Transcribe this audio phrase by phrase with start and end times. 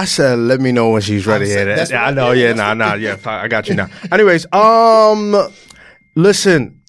[0.00, 1.44] I said, let me know when she's ready.
[1.44, 2.30] I'm Yeah, saying- that- that's I know.
[2.32, 3.16] yeah, nah, nah, yeah.
[3.24, 3.88] I got you now.
[4.12, 5.34] Anyways, um,
[6.14, 6.82] listen,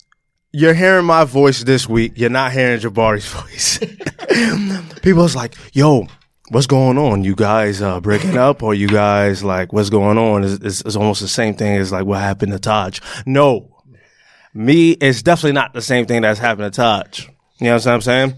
[0.52, 2.14] you're hearing my voice this week.
[2.16, 3.80] You're not hearing Jabari's voice.
[5.02, 6.08] People's like, yo,
[6.50, 7.24] what's going on?
[7.24, 10.44] You guys uh, breaking up, or you guys like, what's going on?
[10.44, 13.00] It's, it's, it's almost the same thing as like what happened to Taj.
[13.26, 13.76] No,
[14.54, 17.28] me, it's definitely not the same thing that's happened to Taj.
[17.60, 18.34] You know what I'm saying?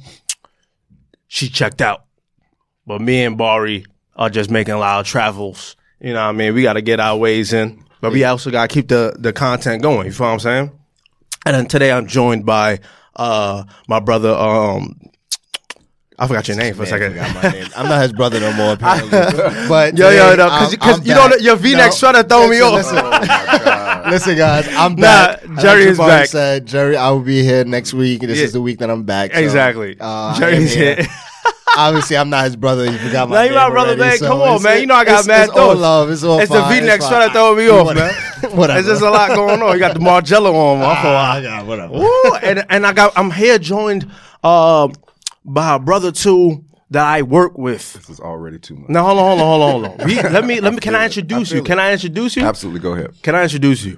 [1.27, 2.05] She checked out.
[2.85, 3.85] But me and Bari
[4.15, 5.75] are just making a lot of travels.
[5.99, 6.53] You know what I mean?
[6.53, 7.83] We got to get our ways in.
[8.01, 10.07] But we also got to keep the, the content going.
[10.07, 10.71] You feel what I'm saying?
[11.45, 12.79] And then today I'm joined by
[13.15, 14.99] uh my brother, um,
[16.17, 17.35] I forgot your name for a Man, I second.
[17.35, 17.67] my name.
[17.75, 19.09] I'm not his brother no more, apparently.
[19.67, 21.31] But Yo, yo, no, because you know back.
[21.37, 22.73] that your V-neck No, sweater throw me off.
[22.73, 22.95] Listen,
[24.11, 25.39] listen, guys, I'm Nah, back.
[25.59, 26.27] Jerry Like is back.
[26.27, 28.21] Said Jerry, I will be here next week.
[28.21, 28.45] This Yeah.
[28.45, 29.33] is the week that I'm back.
[29.33, 29.97] so, Exactly.
[29.99, 31.05] uh, I am Jerry's here.
[31.75, 31.83] Here.
[31.85, 32.89] Obviously, I'm not his brother.
[32.91, 34.17] He forgot my Now name you my brother, already, man.
[34.17, 34.81] so Come on, man.
[34.81, 36.09] You know I got it's, mad It's all love.
[36.09, 36.61] It's all It's the.
[36.63, 37.33] V-neck It's sweater fine.
[37.33, 38.05] throwing me off, Whatever.
[38.47, 38.51] man.
[38.57, 38.81] Whatever.
[38.81, 39.73] There's just a lot going on.
[39.73, 40.79] You got the Margiela on.
[40.79, 41.05] My fault.
[41.05, 41.95] Ah, yeah, whatever.
[41.97, 44.09] Ooh, and and I got I'm here joined
[44.43, 44.89] uh,
[45.45, 47.93] by a brother too that I work with.
[47.93, 48.89] This is already too much.
[48.89, 50.07] Now hold on, hold on, hold on, hold on.
[50.07, 50.79] We, let me let me.
[50.79, 51.61] Can I introduce I you?
[51.61, 52.43] feel Can I introduce you?
[52.43, 53.13] Absolutely, go ahead.
[53.21, 53.97] Can I introduce you?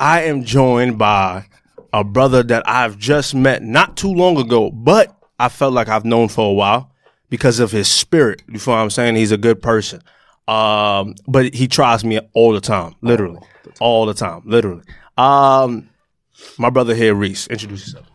[0.00, 1.46] I am joined by
[1.92, 6.06] a brother that I've just met not too long ago, but I felt like I've
[6.06, 6.90] known for a while
[7.28, 8.40] because of his spirit.
[8.48, 9.16] You feel what I'm saying?
[9.16, 10.02] He's a good person.
[10.48, 13.40] Um, but he tries me all the time, literally,
[13.78, 14.84] all the time, literally.
[15.18, 15.90] Um,
[16.56, 17.46] my brother here, Reese.
[17.48, 18.06] Introduce yourself.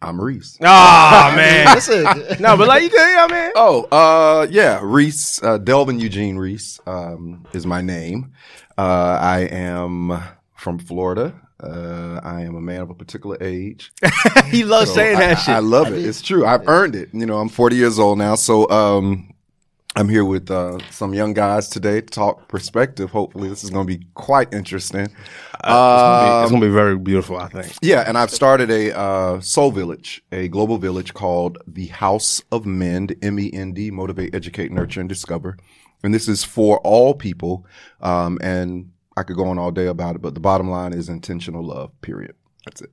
[0.00, 0.58] I'm Reese.
[0.62, 2.04] Ah man, Listen,
[2.40, 3.50] no, but like you good, yeah, man.
[3.56, 8.32] Oh, uh, yeah, Reese, uh, Delvin Eugene Reese, um, is my name.
[8.78, 10.22] Uh, I am
[10.54, 11.34] from Florida.
[11.58, 13.92] Uh, I am a man of a particular age.
[14.46, 15.54] he loves saying I, that I- shit.
[15.54, 16.04] I love it.
[16.04, 16.44] It's true.
[16.46, 17.08] I've earned it.
[17.12, 18.34] You know, I'm 40 years old now.
[18.34, 19.32] So, um,
[19.98, 23.10] I'm here with, uh, some young guys today to talk perspective.
[23.10, 25.06] Hopefully this is going to be quite interesting.
[25.06, 27.74] it's, gonna be, it's gonna be very beautiful, I think.
[27.80, 32.66] Yeah, and I've started a uh, soul village, a global village called the House of
[32.66, 35.56] Mend, M E N D, motivate, educate, nurture, and discover.
[36.02, 37.64] And this is for all people.
[38.02, 41.08] Um, and I could go on all day about it, but the bottom line is
[41.08, 41.90] intentional love.
[42.02, 42.34] Period.
[42.66, 42.90] That's it.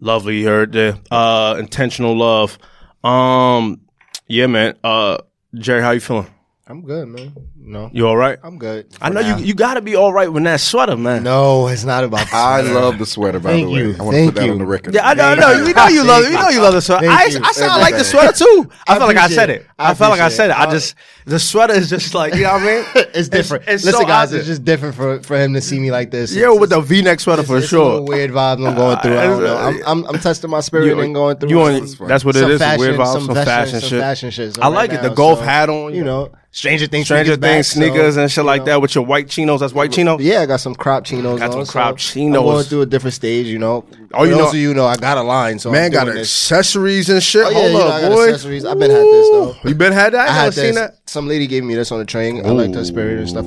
[0.00, 0.98] Lovely, you heard there.
[1.10, 2.58] Uh, intentional love.
[3.02, 3.82] Um,
[4.28, 4.76] yeah, man.
[4.84, 5.18] Uh,
[5.54, 6.26] Jerry, how you feeling?
[6.70, 7.34] I'm good, man.
[7.56, 8.38] No, You all right?
[8.44, 8.86] I'm good.
[9.02, 9.36] I know now.
[9.38, 9.44] you.
[9.44, 11.24] You got to be all right with that sweater, man.
[11.24, 12.28] No, it's not about.
[12.30, 12.74] The I sweater.
[12.80, 13.78] love the sweater, by Thank the way.
[13.80, 13.94] you.
[13.98, 14.52] I want to Thank put that you.
[14.52, 14.94] on the record.
[14.94, 15.24] Yeah, I know.
[15.24, 15.50] I Thank know.
[15.52, 15.66] you.
[15.66, 16.22] You know you love.
[16.22, 17.06] Thank You know you love the sweater.
[17.08, 17.40] Thank I, you.
[17.44, 18.70] I sound like the sweater too.
[18.86, 19.60] I, I felt like I appreciate said it.
[19.62, 19.66] it.
[19.80, 20.52] I I, felt like I appreciate said it.
[20.52, 20.58] it.
[20.58, 20.94] I I- just
[21.26, 22.84] the sweater is just like you know what I mean.
[23.14, 23.64] It's different.
[23.66, 24.42] It's, Listen, so guys, out it's there.
[24.54, 26.32] just different for for him to see me like this.
[26.32, 27.80] yeah, It's- with the V-neck sweater for it's sure.
[27.82, 29.18] A little weird vibes I'm going through.
[29.18, 29.56] I don't know.
[29.56, 31.48] I'm, I'm, I'm testing my spirit You- and going through.
[31.50, 31.72] You on,
[32.06, 32.58] that's what it some is.
[32.60, 34.00] Fashion, weird vibes, some, fashion, fashion, some shit.
[34.00, 34.58] fashion shit.
[34.60, 35.02] I like it.
[35.02, 35.94] The golf hat on.
[35.94, 37.06] You know, Stranger Things.
[37.06, 38.64] Stranger sneakers back, Things sneakers so, and shit like know.
[38.66, 39.60] that with your white chinos.
[39.60, 40.20] That's white chinos.
[40.20, 41.38] Yeah, I got some crop chinos.
[41.38, 42.38] Got on, some crop so chinos.
[42.38, 43.84] I'm going through a different stage, you know.
[44.12, 46.16] Oh, you know- those you know, I got a line, so Man I'm got doing
[46.16, 46.26] this.
[46.52, 47.46] accessories and shit.
[47.46, 48.24] Oh, yeah, Hold you know, up, I got boy.
[48.28, 48.64] accessories.
[48.64, 49.56] I've been had this, though.
[49.64, 50.28] You been had that?
[50.28, 50.74] I, I had seen this.
[50.76, 50.98] that.
[51.08, 52.44] Some lady gave me this on the train.
[52.44, 53.46] I like her spirit and stuff.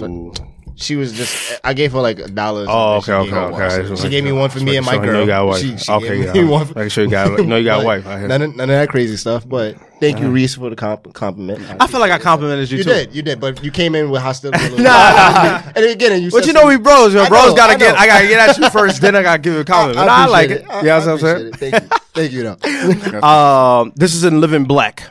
[0.74, 1.60] Like, she was just.
[1.64, 2.66] I gave her like a dollar.
[2.68, 3.34] Oh, something.
[3.34, 3.92] okay, okay, me one.
[3.92, 3.96] okay.
[4.02, 5.22] She gave me one for me and my girl.
[5.22, 5.62] You got a wife.
[5.62, 6.42] She, she okay, gave yeah.
[6.42, 7.38] me one for- Make sure you got.
[7.38, 8.08] You know you got a But wife.
[8.08, 8.28] I hear.
[8.28, 9.48] None of, none of that crazy stuff.
[9.48, 11.62] But thank you, Reese, for the comp- compliment.
[11.80, 12.90] I feel like I complimented you, you too.
[12.90, 14.66] did, you did, but you came in with hostility.
[14.66, 15.62] a little Nah.
[15.76, 16.32] and again, you.
[16.32, 17.14] But said you know we bros.
[17.14, 17.96] Yo, I bros know, gotta I get.
[17.96, 19.02] I gotta get at you first.
[19.02, 20.10] then I gotta give you a compliment.
[20.10, 20.64] I, like it.
[20.68, 21.48] Yeah, You know what I'm saying?
[21.48, 21.56] it.
[21.58, 23.20] Thank you, thank you, though.
[23.28, 25.04] Um, this is in Living Black.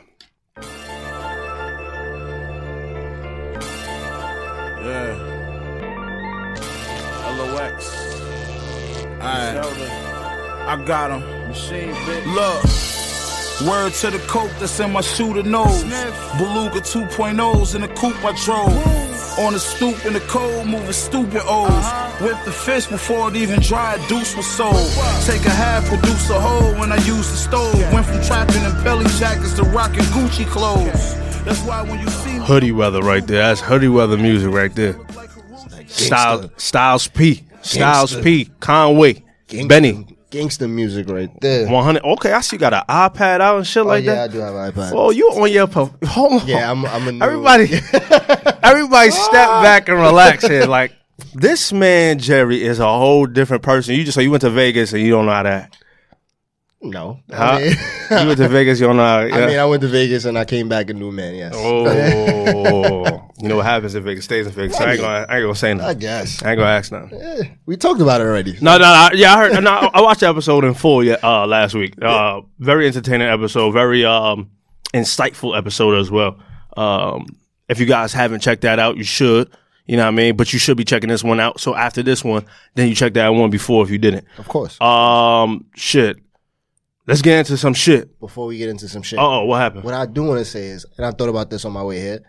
[10.73, 11.21] I got him.
[11.49, 11.93] Machine.
[12.35, 12.65] Look.
[13.69, 15.83] Word to the coke that's in my shooter nose.
[16.39, 18.73] Beluga 2.0s in the coupe I drove.
[19.39, 22.21] On the stoop in the cold, moving stupid O's.
[22.23, 24.91] Whip the fish before it even dried, deuce was sold.
[25.27, 27.75] Take a half, produce a whole when I use the stove.
[27.93, 31.15] Went from trapping in belly jackets to rocking Gucci clothes.
[31.45, 32.47] That's why when you see me.
[32.47, 33.43] Hoodie weather right there.
[33.43, 34.97] That's hoodie weather music right there.
[35.87, 38.23] Styles, Styles P, Styles Gangsta.
[38.25, 41.69] P, Conway, Gangsta- Benny, Gangsta music right there.
[41.69, 42.03] 100.
[42.03, 44.31] Okay, I see you got an iPad out and shit Oh, like yeah, that.
[44.31, 44.93] I do have an iPad.
[44.95, 45.93] Oh, you on your hold
[46.43, 46.47] on.
[46.49, 46.85] yeah, I'm.
[46.87, 47.65] I'm a new- Everybody,
[48.63, 49.63] everybody, step ah!
[49.63, 50.65] back and relax here.
[50.67, 50.93] Like
[51.35, 53.95] this man Jerry is a whole different person.
[53.95, 55.82] You just so you went to Vegas and you don't know how to act.
[56.85, 57.59] No, Huh?
[57.59, 57.77] I mean,
[58.23, 59.03] You went to Vegas, you don't know.
[59.03, 61.35] How, I mean, I went to Vegas and I came back a new man.
[61.35, 61.53] Yes.
[61.57, 64.81] oh, you know what happens in Vegas stays in Vegas.
[64.81, 65.91] I ain't gonna, I ain't gonna say nothing.
[65.91, 67.21] I guess I ain't gonna ask nothing.
[67.21, 68.55] Eh, we talked about it already.
[68.61, 69.63] No, no, no, yeah, I heard.
[69.63, 71.95] No, I watched the episode in full yeah, uh, last week.
[72.03, 73.71] Uh, very entertaining episode.
[73.73, 74.51] Very um,
[74.93, 76.39] insightful episode as well.
[76.77, 77.27] Um,
[77.69, 79.51] If you guys haven't checked that out, you should.
[79.87, 80.37] You know what I mean?
[80.37, 81.61] But you should be checking this one out.
[81.61, 82.45] So after this one,
[82.75, 84.27] then you check that one before if you didn't.
[84.39, 84.81] Of course.
[84.81, 86.19] Um, shit.
[87.07, 88.19] Let's get into some shit.
[88.21, 89.85] Before we get into some shit, Oh, what happened?
[89.85, 92.01] what I do want to say is, and I thought about this on my way
[92.01, 92.21] here.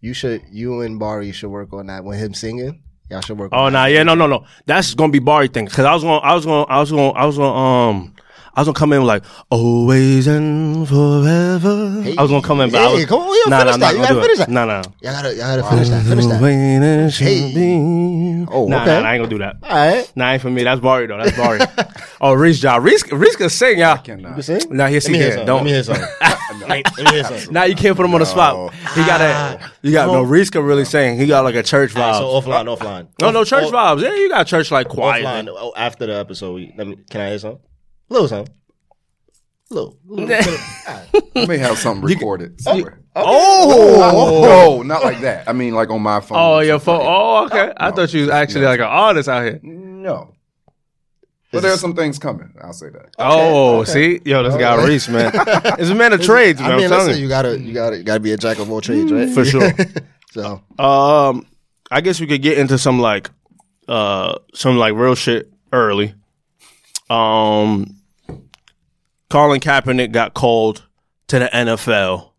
[0.00, 2.82] You should, you and Barry should work on that with him singing.
[3.08, 3.50] Y'all should work.
[3.52, 3.92] Oh, on nah, that.
[3.92, 4.44] yeah, no, no, no.
[4.66, 5.66] That's gonna be Barry thing.
[5.68, 8.14] Cause I was gonna, I was gonna, I was gonna, I was gonna, um,
[8.56, 12.02] I was gonna come in like always and forever.
[12.16, 13.78] I was gonna come in, but I Hey, was, come on, you nah, finish nah,
[13.78, 13.88] that.
[13.90, 14.38] I'm You gotta finish it.
[14.38, 14.48] that.
[14.48, 14.82] Nah, nah.
[15.02, 16.04] Y'all gotta, y'all gotta finish that.
[16.06, 16.40] Finish that.
[16.40, 18.46] Waiting it should Hey.
[18.50, 19.02] Oh, nah, okay.
[19.02, 19.56] nah, I ain't gonna do that.
[19.62, 20.10] All right.
[20.16, 20.62] Nah, ain't for me.
[20.62, 21.18] That's Barry though.
[21.18, 21.60] That's Barry.
[22.22, 22.82] oh, Reese job.
[22.82, 23.98] Reese, Reese can sing, y'all.
[23.98, 24.36] Cannot.
[24.36, 24.60] You sing?
[24.70, 25.46] Nah, yes, Let he me hear can.
[25.46, 25.56] Don't.
[25.56, 25.96] Let me hear some.
[26.66, 27.52] Let me hear some.
[27.52, 28.72] Now you can't put him on the spot.
[28.94, 30.24] He got a, you got no.
[30.24, 30.26] Ah.
[30.26, 31.18] Reese can really sing.
[31.18, 32.20] He got like a church vibe.
[32.20, 33.08] So offline, offline.
[33.20, 34.00] no, no church vibes.
[34.00, 35.26] Yeah, you got church like quiet.
[35.26, 35.48] Offline.
[35.50, 36.96] Oh, after the episode, let me.
[37.10, 37.58] Can I hear some?
[38.08, 38.46] Little some.
[39.70, 39.98] Little.
[40.06, 40.36] little.
[41.36, 43.00] I may have something recorded somewhere.
[43.16, 44.42] Oh,
[44.78, 45.48] No, not like that.
[45.48, 46.38] I mean, like on my phone.
[46.38, 47.00] oh, or your phone.
[47.02, 47.72] Oh, okay.
[47.76, 49.58] I thought you was actually like an artist out here.
[49.62, 50.32] No.
[51.52, 52.52] But there's some things coming.
[52.60, 53.14] I'll say that.
[53.18, 55.30] Oh, see, yo, this guy Reese, man,
[55.78, 56.70] it's a man of trades, man.
[56.72, 57.24] I I mean, am telling listen, you.
[57.24, 59.30] you gotta, you gotta, you gotta be a jack of all trades, right?
[59.30, 59.72] For sure.
[60.32, 61.46] so, Um,
[61.90, 63.30] I guess we could get into some like,
[63.88, 66.14] uh, some like real shit early.
[67.08, 67.95] Um,
[69.36, 70.86] Colin Kaepernick got called
[71.28, 72.30] to the NFL.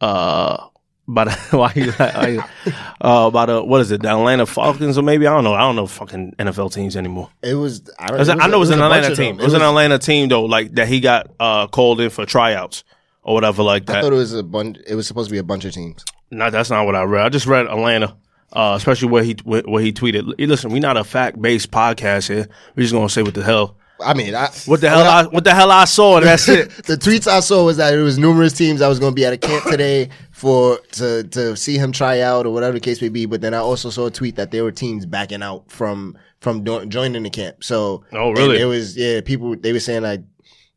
[0.00, 0.66] Uh,
[1.08, 4.98] by the why you why you- uh by the what is it the Atlanta Falcons
[4.98, 7.30] or maybe I don't know I don't know fucking NFL teams anymore.
[7.42, 7.88] it was.
[7.98, 9.40] I, don't, It was- I know it was an a bunch Atlanta team.
[9.40, 12.84] It was an Atlanta team though, like that he got uh called in for tryouts
[13.22, 13.96] or whatever like that.
[13.96, 14.76] I thought it was a bunch.
[14.86, 16.04] It was supposed to be a bunch of teams.
[16.30, 17.24] No, that's not what I read.
[17.24, 18.16] I just read Atlanta,
[18.52, 20.34] uh, especially where he where, where he tweeted.
[20.38, 22.48] "Hey, Listen, we're not a fact based podcast here.
[22.76, 25.44] We're just gonna say what the hell, I mean, I, what the hell, I, what
[25.44, 26.70] the hell I saw, and that's it.
[26.84, 29.24] the tweets I saw was that it was numerous teams I was going to be
[29.24, 33.00] at a camp today for to to see him try out or whatever the case
[33.00, 33.26] may be.
[33.26, 36.64] But then I also saw a tweet that there were teams backing out from from
[36.64, 37.62] do- joining the camp.
[37.62, 38.60] So Oh, really?
[38.60, 39.20] It was yeah.
[39.20, 40.22] People they were saying like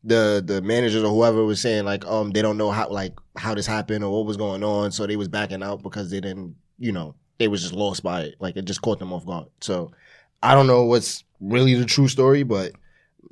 [0.04, 3.54] the the managers or whoever was saying like um they don't know how like how
[3.54, 4.92] this happened or what was going on.
[4.92, 8.20] So they was backing out because they didn't you know they was just lost by
[8.22, 8.36] it.
[8.38, 9.46] Like it just caught them off guard.
[9.60, 9.90] So
[10.42, 12.72] I don't know what's really the true story, but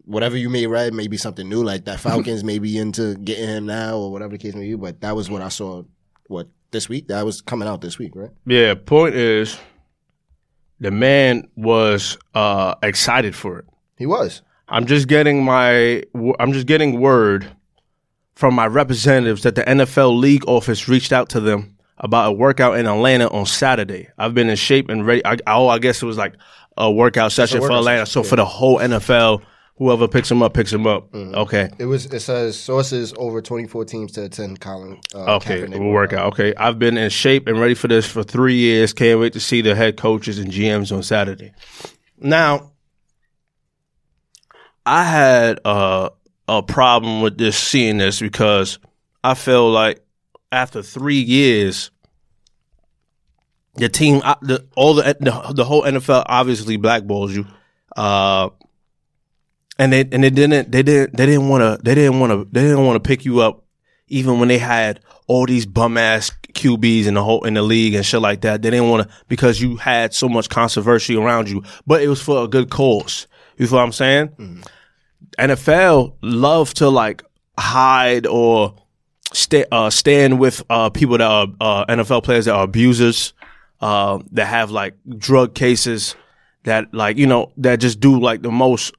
[0.05, 3.49] whatever you may read may be something new, like that Falcons may be into getting
[3.49, 4.75] him now or whatever the case may be.
[4.75, 5.83] But that was what I saw.
[6.29, 7.09] What this week?
[7.09, 8.31] That was coming out this week, right?
[8.47, 8.75] Yeah.
[8.75, 9.59] Point is,
[10.81, 13.67] the man was uh excited for it.
[13.99, 14.43] He was.
[14.69, 16.03] I'm just getting my
[16.39, 17.47] I'm just getting word
[18.35, 22.79] from my representatives that the NFL league office reached out to them about a workout
[22.79, 24.09] in Atlanta on Saturday.
[24.19, 25.25] I've been in shape and ready.
[25.25, 26.35] I, oh, I guess it was like
[26.77, 28.06] a workout session for workout Atlanta.
[28.06, 29.43] So for the whole NFL,
[29.76, 31.11] whoever picks him up picks him up.
[31.12, 31.35] Mm-hmm.
[31.35, 31.71] Okay.
[31.79, 32.06] It was.
[32.06, 35.00] It says sources over 24 teams to attend Colin.
[35.15, 36.32] Uh, Okay, Kaepernick we'll work out.
[36.32, 38.93] Okay, I've been in shape and ready for this for three years.
[38.93, 41.53] Can't wait to see the head coaches and GMs on Saturday.
[42.19, 42.73] Now,
[44.87, 46.11] I had uh,
[46.49, 48.79] a problem with this seeing this because
[49.23, 50.05] I feel like
[50.53, 51.91] after three years,
[53.75, 57.47] the team, the all the the, the whole NFL obviously blackballs you.
[57.97, 58.50] Uh,
[59.79, 62.49] and they and they didn't they didn't they didn't want to they didn't want to
[62.53, 63.65] they didn't want to pick you up
[64.09, 67.94] even when they had all these bum ass QBs in the whole in the league
[67.94, 68.63] and shit like that.
[68.63, 72.22] They didn't want to because you had so much controversy around you, but it was
[72.22, 73.27] for a good cause.
[73.56, 74.63] You feel what I'm saying?
[75.39, 77.22] NFL love to like
[77.58, 78.75] hide or
[79.32, 83.32] sta- uh, stand with uh, people that are uh, NFL players that are abusers,
[83.81, 86.15] uh, that have like drug cases,
[86.65, 88.94] that like you know that just do like the most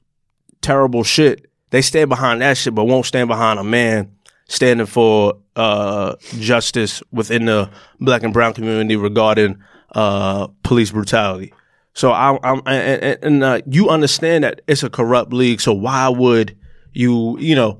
[0.66, 1.46] terrible shit.
[1.70, 4.10] They stand behind that shit, but won't stand behind a man
[4.48, 7.70] standing for uh, justice within the
[8.00, 9.58] black and brown community regarding
[9.94, 11.52] uh, police brutality.
[11.94, 15.60] So I, I'm, and, and- uh, you understand that it's a corrupt league.
[15.60, 16.56] So why would
[16.92, 17.78] you, you know,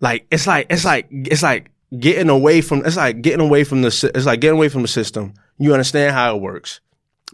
[0.00, 3.82] like it's like it's like it's like getting away from it's like getting away from
[3.82, 5.34] the it's like getting away from the system.
[5.58, 6.80] You understand how it works,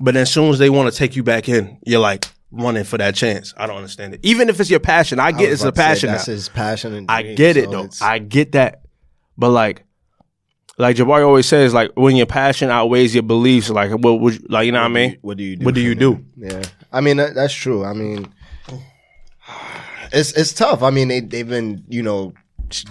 [0.01, 2.99] but as soon as they want to take you back in, you're like running for
[2.99, 3.55] that chance.
[3.57, 4.21] I don't understand it.
[4.23, 6.11] Even if it's your passion, I get was it's a passion.
[6.11, 6.35] That's now.
[6.35, 6.95] his passion.
[6.95, 7.85] And I get it so though.
[7.85, 8.83] it's- I get that.
[9.37, 9.85] But like,
[10.79, 14.47] like Jabari always says, like when your passion outweighs your beliefs, like what would you,
[14.49, 15.19] like you know what I mean?
[15.23, 15.65] What do you do?
[15.65, 16.25] What do you do?
[16.37, 16.63] Yeah,
[16.93, 17.85] I mean that, that's true.
[17.85, 18.33] I mean,
[20.13, 20.83] it's it's tough.
[20.83, 22.35] I mean they they've been you know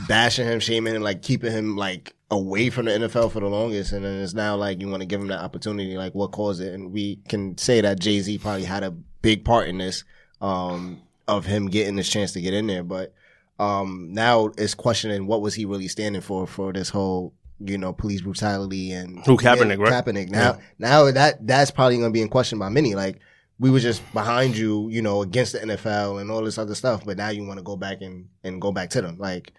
[0.07, 3.91] bashing him, shaming him, like keeping him like away from the NFL for the longest,
[3.91, 5.95] and then it's now like you want to give him that opportunity.
[5.95, 6.73] Like what caused it?
[6.73, 10.03] And we can say that Jay Z probably had a big part in this
[10.41, 13.13] um, of him getting this chance to get in there, but.
[13.57, 17.93] Um, now it's questioning what was he really standing for for this whole you know,
[17.93, 20.05] police brutality and Who, Kaepernick, right?
[20.05, 20.29] Kaepernick.
[20.29, 22.95] Now, now that that's probably going to be in question by many.
[22.95, 23.19] Like
[23.59, 27.05] we were just behind you, you know, against the NFL and all this other stuff,
[27.05, 29.17] but now you want to go back and and go back to them.
[29.17, 29.53] Like,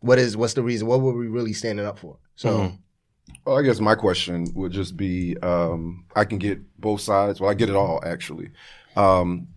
[0.00, 0.86] what is what's the reason?
[0.86, 2.18] What were we really standing up for?
[2.36, 2.58] So.
[2.58, 2.78] Mhm.
[3.46, 7.40] Well, I guess my question would just be um, I can get both sides.
[7.40, 8.50] Well, I get it all, actually.
[9.00, 9.48] Um,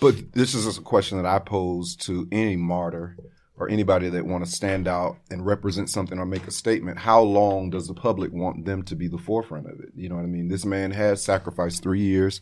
[0.00, 3.16] but this is a question that I pose to any martyr
[3.56, 6.98] or anybody that want to stand out and represent something or make a statement.
[6.98, 9.90] How long does the public want them to be the forefront of it?
[9.94, 10.48] You know what I mean?
[10.48, 12.40] This man has sacrificed three years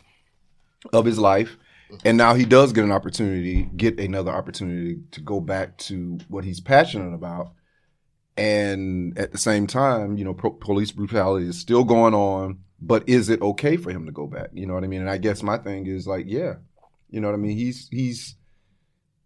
[0.92, 1.56] of his life.
[2.04, 6.44] And now he does get an opportunity, get another opportunity to go back to what
[6.44, 7.52] he's passionate about
[8.38, 12.60] and at the same time, you know, pro- police brutality is still going on.
[12.80, 14.50] But is it okay for him to go back?
[14.52, 15.00] You know what I mean?
[15.00, 16.54] And I guess my thing is like, yeah,
[17.10, 17.56] you know what I mean.
[17.56, 18.36] He's he's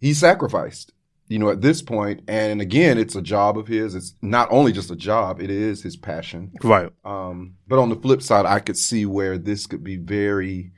[0.00, 0.92] he's sacrificed.
[1.28, 2.22] You know, at this point.
[2.28, 3.94] and again, it's a job of his.
[3.94, 6.52] It's not only just a job; it is his passion.
[6.62, 6.90] Right.
[7.04, 10.72] Um, but on the flip side, I could see where this could be very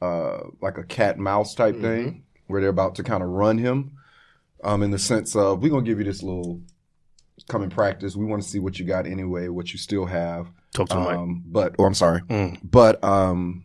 [0.00, 3.92] uh, like a cat mouse type thing, where they're about to kind of run him.
[4.64, 6.60] Um, in the sense of we're gonna give you this little
[7.48, 8.16] come and practice.
[8.16, 10.50] We want to see what you got anyway, what you still have.
[10.74, 11.10] Talk to the mic.
[11.10, 12.58] Um, but or I'm sorry, Mm.
[12.64, 13.64] but um,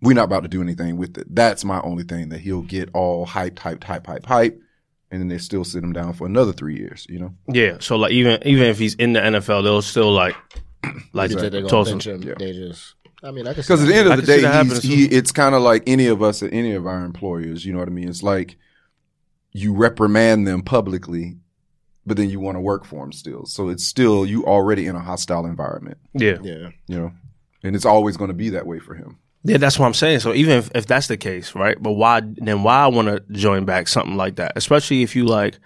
[0.00, 1.26] we're not about to do anything with it.
[1.34, 4.60] That's my only thing that he'll get all hyped, hyped, hype, hype, hype,
[5.10, 7.06] and then they still sit him down for another three years.
[7.08, 7.78] You know, Yeah.
[7.80, 10.36] So like even even if he's in the NFL, they'll still like
[11.12, 12.00] like You think they're gonna toss him.
[12.00, 12.22] him?
[12.22, 12.34] Yeah.
[12.38, 12.94] They just.
[13.22, 15.56] I mean, I can because at the end of the day, he's, he, it's kind
[15.56, 17.64] of like any of us at any of our employers.
[17.64, 18.08] You know what I mean?
[18.08, 18.56] It's like
[19.50, 21.38] you reprimand them publicly,
[22.08, 23.44] but then you want to work for them still.
[23.46, 25.98] So it's still you already in a hostile environment.
[26.14, 26.34] Yeah.
[26.34, 26.44] that.
[26.44, 26.68] Yeah.
[26.86, 27.12] You know,
[27.62, 29.18] and it's always going to be that way for him.
[29.44, 30.20] Yeah, that's what I'm saying.
[30.20, 31.80] So even if, if that's the case, right?
[31.80, 35.24] But why then why I want to join back something like that, especially if you
[35.24, 35.58] like.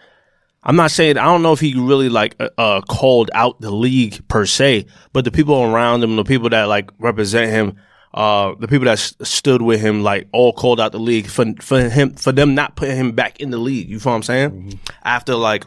[0.64, 3.72] I'm not saying I don't know if he really like uh, uh called out the
[3.72, 7.80] league per se, but the people around him, the people that like represent him,
[8.14, 11.46] uh, the people that s- stood with him, like all called out the league for
[11.60, 13.88] for him for them not putting him back in the league.
[13.88, 14.78] You feel what I'm saying?
[15.02, 15.64] After like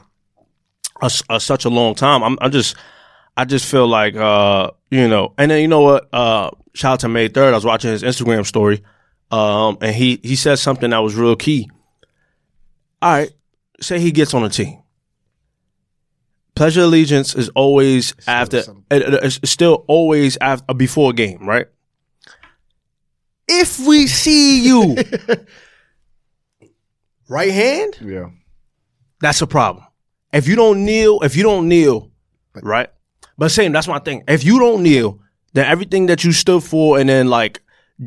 [1.02, 2.76] a, a- such a long time, I'm I'm just
[3.38, 6.08] I just feel like uh you know, and then you know what?
[6.14, 7.54] Uh, shout out to May Third.
[7.54, 8.84] I was watching his Instagram story,
[9.32, 11.70] um, and he he said something that was real key.
[13.02, 13.32] All right,
[13.82, 14.82] say he gets on a team.
[16.56, 18.60] Pledge of allegiance is always after.
[18.60, 21.68] it- it- it's still always after before a game, right?
[23.48, 24.96] If we see you
[27.30, 28.30] right hand, Yeah.
[29.20, 29.86] that's a problem.
[30.34, 32.12] If you don't kneel, if you don't kneel,
[32.62, 32.90] right?
[33.38, 34.24] But same, that's my thing.
[34.28, 35.20] If you don't kneel,
[35.54, 37.62] then everything that you stood for and then like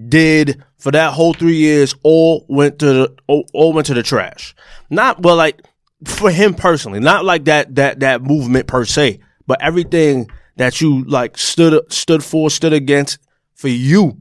[0.09, 4.03] did for that whole three years all went to the all, all went to the
[4.03, 4.55] trash.
[4.91, 5.63] Not well, like
[6.05, 11.05] for him personally, not like that that that movement per se, but everything that you
[11.05, 13.19] like stood stood for, stood against
[13.55, 14.19] for you,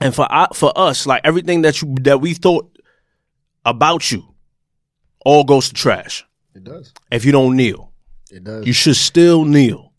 [0.00, 2.76] and for I- for us, like everything that you that we thought
[3.64, 4.24] about you,
[5.24, 6.24] all goes to trash
[6.54, 6.92] It does.
[7.10, 7.92] if you don't kneel.
[8.30, 8.66] It does.
[8.66, 9.92] You should still kneel.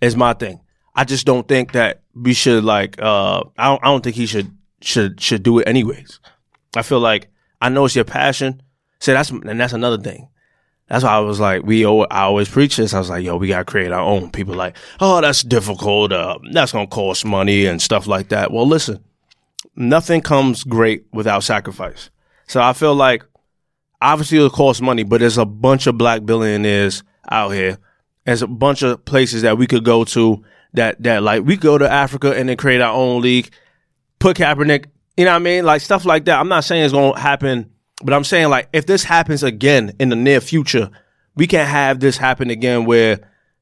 [0.00, 0.60] Is my thing.
[0.94, 3.00] I just don't think that we should like.
[3.00, 3.82] Uh, I don't.
[3.82, 4.50] I don't think he should
[4.82, 6.20] should should do it anyways.
[6.76, 7.28] I feel like
[7.60, 8.62] I know it's your passion.
[9.00, 10.28] So that's and that's another thing.
[10.88, 11.84] That's why I was like, we.
[11.84, 12.94] I always preach this.
[12.94, 14.30] I was like, yo, we gotta create our own.
[14.30, 16.12] People like, oh, that's difficult.
[16.12, 18.52] Uh, that's gonna cost money and stuff like that.
[18.52, 19.02] Well, listen,
[19.74, 22.10] nothing comes great without sacrifice.
[22.46, 23.24] So I feel like
[24.00, 27.78] obviously it'll cost money, but there's a bunch of black billionaires out here.
[28.24, 30.42] There's a bunch of places that we could go to
[30.74, 33.50] that that like we go to Africa and then create our own league,
[34.18, 34.86] put Kaepernick,
[35.16, 35.64] you know what I mean?
[35.64, 36.38] Like stuff like that.
[36.38, 37.72] I'm not saying it's gonna happen,
[38.02, 40.90] but I'm saying like if this happens again in the near future,
[41.34, 43.20] we can't have this happen again where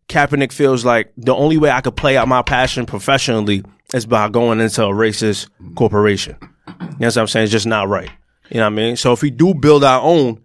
[0.09, 3.62] Kaepernick feels like the only way I could play out my passion professionally
[3.95, 6.37] is by going into a racist corporation.
[6.41, 7.45] You know what I'm saying?
[7.45, 8.11] It's just not right.
[8.51, 8.97] You know what I mean?
[8.97, 10.43] So if we do build our own,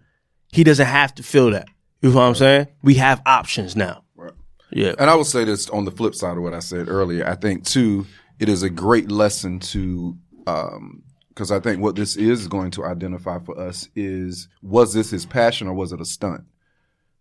[0.52, 1.68] he doesn't have to feel that.
[2.02, 2.68] You know what I'm saying?
[2.82, 4.04] We have options now.
[4.16, 4.32] Right.
[4.72, 4.94] Yeah.
[4.98, 7.26] And I would say this on the flip side of what I said earlier.
[7.26, 8.06] I think too,
[8.38, 10.16] it is a great lesson to,
[10.46, 15.10] um, because I think what this is going to identify for us is was this
[15.10, 16.44] his passion or was it a stunt?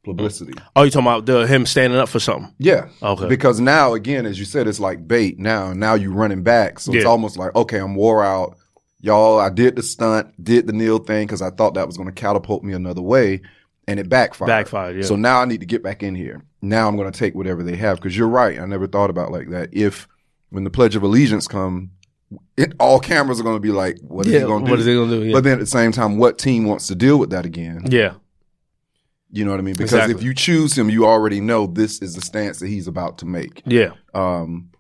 [0.04, 0.54] Publicity.
[0.78, 2.54] Oh, you talking about the, him standing up for something?
[2.58, 2.88] Yeah.
[3.04, 3.28] Okay.
[3.28, 5.74] Because now, again, as you said, it's like bait now.
[5.74, 6.80] Now you running back.
[6.80, 8.58] So it's almost like, okay, I'm wore out.
[9.02, 12.10] Y'all, I did the stunt, did the kneel thing because I thought that was going
[12.10, 13.42] to catapult me another way.
[13.88, 14.48] And it backfired.
[14.48, 15.04] Backfired, yeah.
[15.04, 16.44] So now I need to get back in here.
[16.62, 18.60] Now I'm going to take whatever they have because you're right.
[18.60, 19.70] I never thought about like that.
[19.72, 20.08] If
[20.50, 21.92] when the Pledge of Allegiance come,
[22.58, 24.72] it all cameras are going to be like, what is he going to do?
[24.72, 25.24] What is he gonna do?
[25.24, 25.34] Yeah.
[25.34, 27.84] But then at the same time, what team wants to deal with that again?
[27.88, 28.14] yeah.
[29.32, 29.76] You know what I mean?
[29.76, 30.16] Because Exactly.
[30.16, 33.28] if you choose him, you already know this is the stance that he's about to
[33.28, 33.62] make.
[33.64, 33.92] Yeah.
[34.16, 34.72] Um,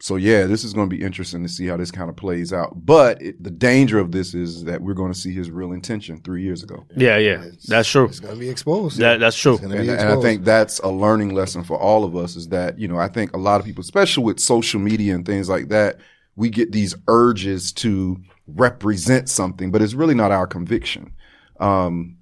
[0.00, 2.52] so yeah, this is going to be interesting to see how this kind of plays
[2.52, 2.84] out.
[2.84, 6.20] But it, the danger of this is that we're going to see his real intention
[6.20, 7.44] three years ago, Yeah, yeah.
[7.68, 8.06] That's true.
[8.06, 8.98] It's gonna be exposed.
[8.98, 9.54] That, that's true.
[9.54, 10.00] It's and, be and.
[10.00, 12.36] I think that's a learning lesson for all of us.
[12.36, 15.24] Is that you know I think a lot of people, especially with social media and
[15.24, 15.98] things like that,
[16.36, 21.12] we get these urges to represent something, but it's really not our conviction.
[21.60, 22.18] Um,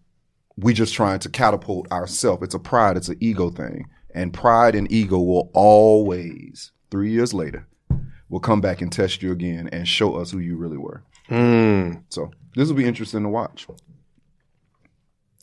[0.56, 2.42] we just trying to catapult ourselves.
[2.42, 2.96] It's a pride.
[2.96, 7.66] It's an ego thing, and pride and ego will always three years later
[8.28, 11.02] will come back and test you again and show us who you really were.
[11.28, 12.04] Mm.
[12.10, 13.66] So this will be interesting to watch.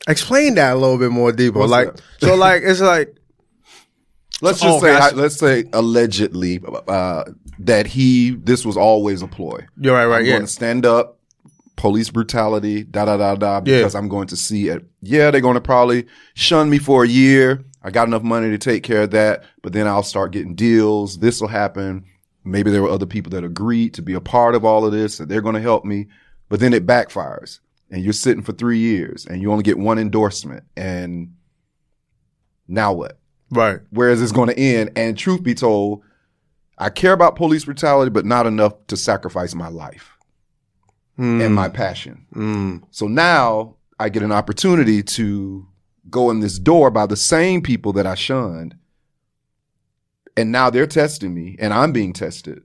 [0.07, 1.59] Explain that a little bit more deeper.
[1.59, 2.01] What's like, that?
[2.21, 3.15] so like, it's like,
[4.41, 5.15] Let's Oh, just say, gotcha.
[5.17, 7.25] let's say allegedly uh,
[7.59, 9.65] that he this was always a ploy.
[9.77, 10.31] you're right, right, I'm yeah.
[10.31, 11.19] going to stand up,
[11.75, 14.85] police brutality, da da da da, because I'm going to see it.
[15.01, 17.61] Yeah, they're going to probably shun me for a year.
[17.83, 21.19] I got enough money to take care of that, but then I'll start getting deals.
[21.19, 22.05] This will happen.
[22.43, 25.17] Maybe there were other people that agreed to be a part of all of this,
[25.17, 26.07] that they're going to help me,
[26.49, 27.59] but then it backfires,
[27.89, 31.33] and you're sitting for three years, and you only get one endorsement, and
[32.67, 33.19] now what?
[33.51, 33.79] Right.
[33.89, 34.91] where is this going to end?
[34.95, 36.03] And truth be told,
[36.77, 40.11] I care about police brutality, but not enough to sacrifice my life
[41.17, 42.25] and my passion.
[42.33, 42.83] Mm.
[42.91, 45.67] So now I get an opportunity to
[46.09, 48.75] go in this door by the same people that I shunned.
[50.35, 52.63] And now they're testing me and I'm being tested.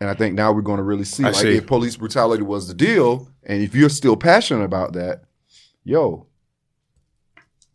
[0.00, 1.56] And I think now we're going to really see I like see.
[1.56, 5.22] if police brutality was the deal and if you're still passionate about that,
[5.84, 6.26] yo,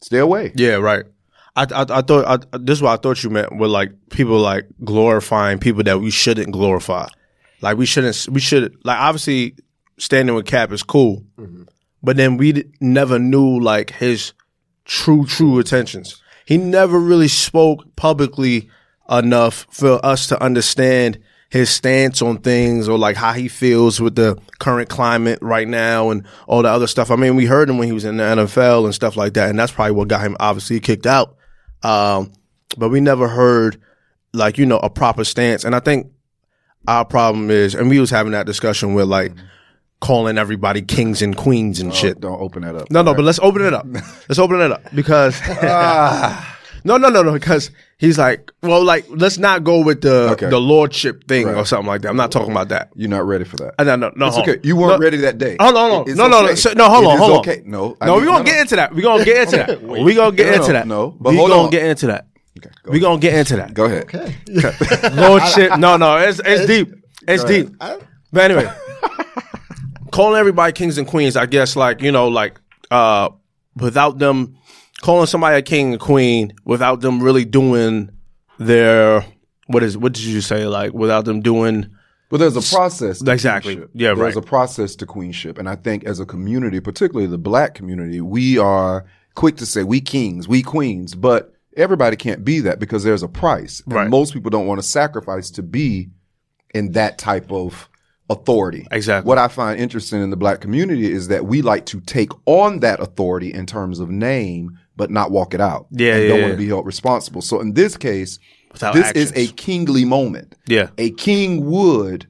[0.02, 0.52] stay away.
[0.56, 1.06] Yeah, right.
[1.56, 4.40] I, I, I thought I, this is what I thought you meant with like people
[4.40, 7.08] like glorifying people that we shouldn't glorify.
[7.62, 8.28] Like we shouldn't.
[8.30, 9.56] We should like obviously
[9.98, 11.64] standing with Cap is cool, mm-hmm.
[12.04, 14.34] But then we never knew like his
[14.86, 16.22] true true intentions.
[16.46, 18.70] He never really spoke publicly
[19.10, 24.16] enough for us to understand his stance on things or like how he feels with
[24.16, 27.12] the current climate right now and all the other stuff.
[27.12, 29.50] I mean, we heard him when he was in the NFL and stuff like that,
[29.50, 31.36] and that's probably what got him obviously kicked out.
[31.84, 32.32] Um,
[32.78, 33.82] but we never heard
[34.34, 36.12] like you know a proper stance, and I think
[36.88, 39.34] our problem is, and we was having that discussion with like
[40.02, 42.20] calling everybody kings and queens and shit.
[42.20, 42.92] Don't open that up.
[42.92, 43.86] No, no, but let's open it up.
[44.28, 45.40] Let's open it up because
[46.84, 47.34] no, no, no, no.
[47.34, 50.50] Because he's like, well, like let's not go with the Okay.
[50.50, 52.10] the lordship thing or something like that.
[52.10, 52.90] I'm not talking about that.
[52.96, 53.76] You're not ready for that.
[53.78, 54.28] Uh, No, no, no.
[54.28, 54.58] It's okay.
[54.64, 55.58] You weren't No, ready that day.
[55.60, 56.10] Hold on, hold on.
[56.10, 56.46] It's no, no, no.
[56.48, 56.56] okay.
[56.56, 57.38] So, no, hold It on, hold on.
[57.40, 57.62] okay.
[57.66, 58.62] No, I no, we're gonna no, get no.
[58.62, 58.96] into that.
[58.96, 59.82] We're gonna get into that.
[59.84, 60.88] We're gonna get No, no, into that.
[60.88, 61.70] no, but we're gonna on.
[61.70, 62.26] get into that.
[62.60, 63.74] go We're gonna get into that.
[63.76, 64.04] Go ahead.
[64.04, 64.36] Okay.
[65.14, 65.78] Lordship.
[65.78, 66.18] No, no.
[66.18, 66.92] It's it's deep.
[67.28, 67.70] It's deep.
[68.34, 68.72] But anyway,
[70.12, 72.60] calling everybody kings and queens, I guess, like you know, like
[72.92, 73.30] uh,
[73.76, 74.58] without them
[75.02, 78.10] calling somebody a king and queen, without them really doing
[78.60, 79.26] their
[79.68, 80.66] what is what did you say?
[80.68, 81.90] Like without them doing
[82.30, 83.20] But there's a process.
[83.22, 83.76] To Exactly.
[83.76, 83.92] queenship.
[83.94, 84.44] Yeah, There's right.
[84.44, 88.58] a process to queenship, and I think as a community, particularly the black community, we
[88.58, 93.24] are quick to say we kings, we queens, but everybody can't be that because there's
[93.24, 94.10] a price, and Right.
[94.10, 96.10] most people don't want to sacrifice to be
[96.74, 97.90] in that type of
[98.32, 98.88] authority.
[98.92, 99.28] Exactly.
[99.28, 102.80] What I find interesting in the black community is that we like to take on
[102.80, 105.88] that authority in terms of name, but not walk it out.
[105.92, 106.44] Yeah, and yeah, don't yeah.
[106.46, 107.42] want to be held responsible.
[107.42, 108.40] So in this case,
[108.72, 110.90] Without this is a kingly moment yeah.
[110.98, 112.28] a king would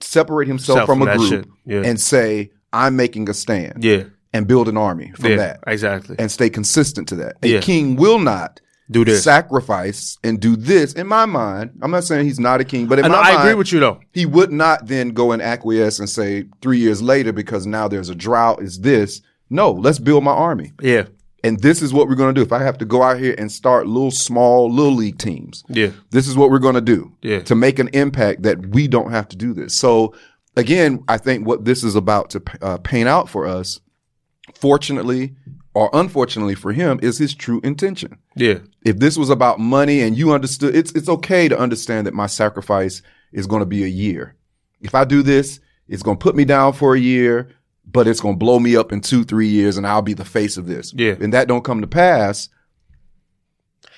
[0.00, 1.50] separate himself Self from from a group.
[1.66, 1.82] Yeah.
[1.84, 4.04] and say, I'm making a stand Yeah.
[4.32, 6.16] and build an army from that Exactly.
[6.18, 7.36] and stay consistent to that.
[7.42, 9.22] A king will not Do this.
[9.22, 10.92] sacrifice and do this.
[10.94, 13.22] In my mind, I'm not saying he's not a king, but in And my I
[13.34, 14.00] mind, agree with you though.
[14.12, 18.08] he would not then go and acquiesce and say three years later, because now there's
[18.08, 19.22] a drought, is this.
[19.48, 20.72] No, let's build my army.
[20.82, 21.04] Yeah.
[21.42, 22.44] And this is what we're going to do.
[22.44, 25.90] If I have to go out here and start little small little league teams, Yeah.
[26.10, 27.40] this is what we're going to do Yeah.
[27.42, 29.72] to make an impact that we don't have to do this.
[29.72, 30.12] So
[30.56, 33.80] again, I think what this is about to uh, paint out for us,
[34.54, 35.34] fortunately
[35.72, 38.18] or unfortunately for him, is his true intention.
[38.36, 38.58] Yeah.
[38.84, 42.26] If this was about money and you understood, it's it's okay to understand that my
[42.26, 44.34] sacrifice is going to be a year.
[44.80, 47.50] If I do this, it's going to put me down for a year,
[47.84, 50.24] but it's going to blow me up in two, three years, and I'll be the
[50.24, 50.92] face of this.
[50.96, 51.16] Yeah.
[51.20, 52.48] and that don't come to pass.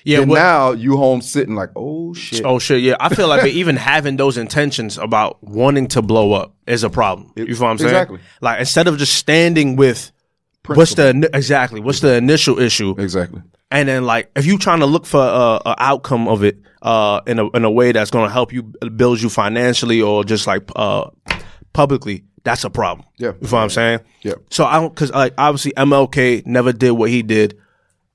[0.04, 0.24] Yeah.
[0.24, 2.44] now you home sitting like, oh shit.
[2.44, 2.96] Oh shit, yeah.
[2.98, 7.32] I feel like even having those intentions about wanting to blow up is a problem.
[7.36, 7.90] you feel what I'm saying?
[7.90, 8.20] exactly.
[8.40, 10.11] Like instead of just standing with
[10.66, 13.42] what's the exactly what's the initial issue, Exactly.
[13.70, 17.20] and then like if you're trying to look for a, a outcome of it uh
[17.26, 18.62] in a in a way that's going to help you
[18.96, 21.08] build you financially or just like uh
[21.72, 23.06] publicly, that's a problem.
[23.18, 23.28] Yeah.
[23.28, 24.00] You know what I'm saying?
[24.22, 24.34] Yeah.
[24.50, 27.58] So I don't, cause like obviously MLK never did what he did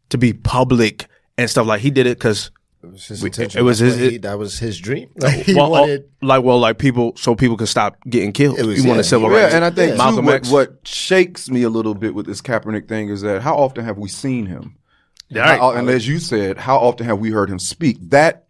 [0.09, 1.07] to be public
[1.37, 2.51] and stuff like he did it cause
[2.83, 3.59] It was his We- intention.
[3.59, 5.09] it was his- what he- that was his dream.
[5.19, 6.05] Like, he well, wanted.
[6.21, 8.59] oh, like well like people so people could stop getting killed.
[8.59, 9.09] It was- he wanted yeah.
[9.09, 9.53] civil Yeah, rights.
[9.55, 10.49] and I think too, Malcolm what, X.
[10.51, 13.97] what shakes me a little bit with this Kaepernick thing is that how often have
[13.97, 14.75] we seen him?
[15.33, 15.59] Right.
[15.59, 17.97] How- and as you said, how often have we heard him speak?
[18.11, 18.45] That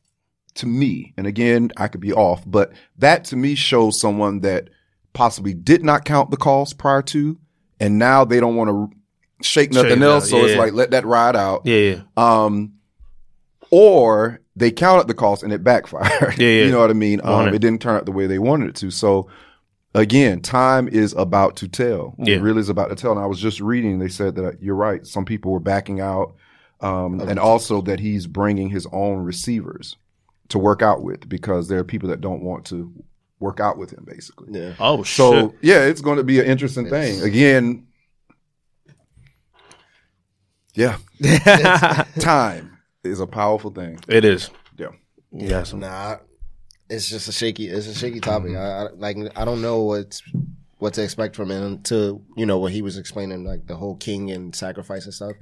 [0.55, 4.69] to me, and again, I could be off, but that to me shows someone that
[5.13, 7.37] possibly did not count the cost prior to,
[7.79, 8.89] and now they don't want to
[9.41, 10.25] shake nothing Shake else.
[10.25, 11.61] it So out, it's like let that ride out.
[11.65, 11.99] yeah, yeah.
[12.17, 12.73] Um,
[13.71, 16.37] or they counted the cost and it backfired.
[16.37, 16.63] Yeah, yeah.
[16.65, 17.19] you know what I mean?
[17.21, 17.55] Um, 100.
[17.55, 18.91] it didn't turn out the way they wanted it to.
[18.91, 19.29] So
[19.93, 22.15] again, time is about to tell.
[22.19, 22.35] Yeah.
[22.37, 23.11] It really is about to tell.
[23.11, 25.05] And I was just reading, they said that uh, you're right.
[25.05, 26.35] Some people were backing out.
[26.79, 29.95] Um, and also that he's bringing his own receivers
[30.49, 32.93] to work out with because there are people that don't want to
[33.39, 34.59] work out with him basically.
[34.59, 34.73] yeah.
[34.79, 35.57] Oh So shit.
[35.61, 37.21] yeah, it's going to be an interesting thing.
[37.23, 37.87] Again,
[40.75, 40.97] yeah,
[42.19, 42.76] time
[43.07, 43.99] is a powerful thing.
[44.07, 44.49] it is.
[44.77, 44.89] Yeah.
[45.31, 45.73] Yes.
[45.73, 46.17] Nah,
[46.89, 47.67] it's just a shaky.
[47.67, 48.55] It's a shaky topic.
[48.55, 49.17] I, I like.
[49.35, 50.21] I don't know what's
[50.79, 53.95] what to expect from him until you know what he was explaining, like the whole
[53.95, 55.33] king and sacrifice and stuff.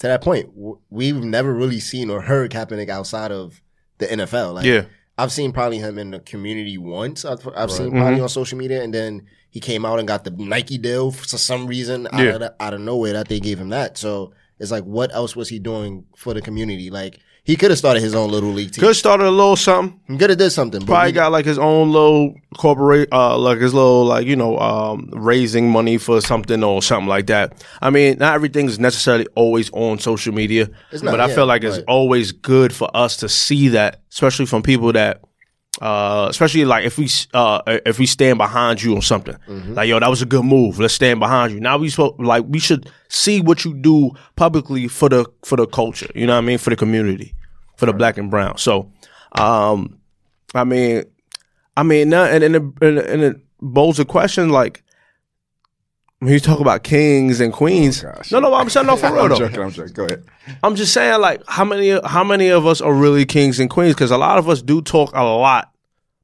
[0.00, 3.62] To that point, w- we've never really seen or heard Kaepernick outside of
[3.98, 4.54] the NFL.
[4.54, 4.86] Like, Yeah.
[5.16, 7.24] I've seen probably him in the community once.
[7.24, 8.22] I've, I've seen probably Mm-hmm.
[8.24, 11.68] on social media, and then he came out and got the Nike deal for some
[11.68, 12.30] reason out, Yeah.
[12.30, 13.96] of, the- out of nowhere that they gave him that.
[13.96, 16.90] So it's like, what else was he doing for the community?
[16.90, 18.80] Like he could have started his own little league team.
[18.82, 19.98] Could have started a little something.
[20.06, 20.78] He could have did something.
[20.80, 24.36] But Probably we- got like his own little corporate, uh, like his little like you
[24.36, 27.64] know, um, raising money for something or something like that.
[27.80, 31.34] I mean, not everything is necessarily always on social media, It's not, but I yeah,
[31.34, 31.84] feel like it's right.
[31.88, 35.22] always good for us to see that, especially from people that.
[35.82, 39.74] Uh, especially like if we uh if we stand behind you on something, Mm-hmm.
[39.74, 40.78] like yo, that was a good move.
[40.78, 41.58] Let's stand behind you.
[41.58, 46.08] Now we like we should see what you do publicly for the for the culture.
[46.14, 46.58] You know what I mean?
[46.58, 47.34] For the community,
[47.76, 48.58] for the black and brown.
[48.58, 48.92] So,
[49.32, 49.98] um,
[50.54, 51.02] I mean,
[51.76, 54.84] I mean, now, and and it, and, it- and it bolds a question like
[56.20, 58.04] when you talk about kings and queens.
[58.04, 59.60] Oh, no, no, I'm saying no for real I'm joking.
[59.62, 59.92] I'm joking.
[59.94, 60.24] Go ahead.
[60.62, 63.94] I'm just saying like how many how many of us are really kings and queens?
[63.94, 65.71] Because a lot of us do talk a lot,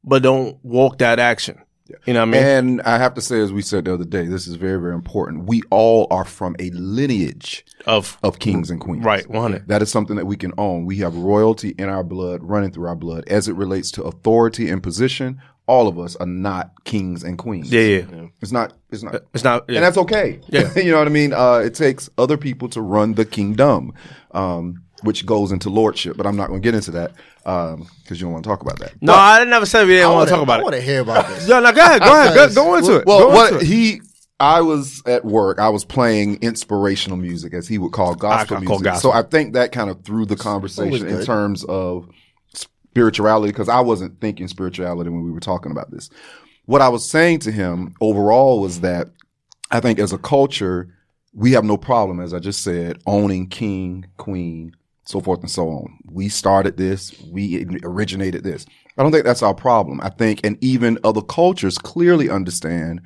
[0.09, 1.61] but don't walk that action.
[2.07, 2.43] You know what I mean?
[2.43, 4.95] And I have to say, as we said the other day, this is very, very
[4.95, 5.45] important.
[5.45, 9.05] We all are from a lineage of of kings and queens.
[9.05, 9.69] right, 100.
[9.69, 10.85] That is something that we can own.
[10.85, 13.27] We have royalty in our blood, running through our blood.
[13.29, 17.73] As it relates to authority and position, all of us are not kings and queens.
[17.73, 18.27] Yeah, yeah.
[18.41, 18.75] It's not.
[18.91, 19.23] It's not.
[19.33, 19.65] It's not.
[19.69, 20.41] and that's okay.
[20.49, 20.71] Yeah.
[20.77, 21.33] you know what I mean.
[21.33, 23.95] Uh, it takes other people to run the kingdom,
[24.33, 26.19] um, which goes into lordship.
[26.19, 27.13] But I'm not going to get into that
[27.49, 28.93] Um, because you don't want to talk about that.
[29.01, 30.61] no, I didn't never said we didn't want to talk about I it.
[30.61, 31.49] I want to hear about this.
[31.49, 33.07] No, no, go ahead, go ahead, go, go into it.
[33.07, 33.63] Well, Go what it.
[33.63, 34.03] he,
[34.39, 35.59] I was at work.
[35.59, 38.85] I was playing inspirational music, as he would call gospel I call music.
[38.85, 39.13] gospel.
[39.13, 42.09] So I think that kind of threw the conversation in terms of
[42.53, 46.11] spirituality because I wasn't thinking spirituality when we were talking about this.
[46.67, 49.09] What I was saying to him overall was that
[49.71, 50.95] I think as a culture,
[51.33, 54.75] we have no problem, as I just said, owning king, queen,
[55.09, 55.99] so forth and so on.
[56.05, 57.19] We started this.
[57.31, 58.67] We originated this.
[58.99, 60.03] I don't think that's our problem.
[60.03, 63.01] I think, and even other cultures clearly understand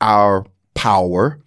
[0.00, 1.44] our power,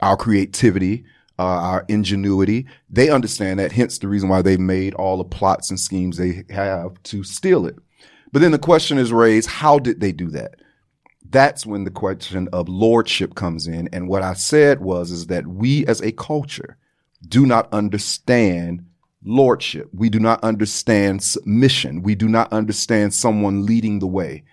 [0.00, 1.04] our creativity,
[1.38, 2.66] uh, our ingenuity.
[2.90, 6.42] They understand that, hence the reason why they made all the plots and schemes they
[6.50, 7.76] have to steal it.
[8.32, 10.56] But then the question is raised, how did they do that?
[11.30, 13.88] That's when the question of lordship comes in.
[13.92, 16.76] And what I said was, is that we as a culture
[17.28, 18.86] do not understand
[19.24, 19.88] lordship.
[19.92, 22.02] We do not understand submission.
[22.02, 24.44] We do not understand someone leading the way.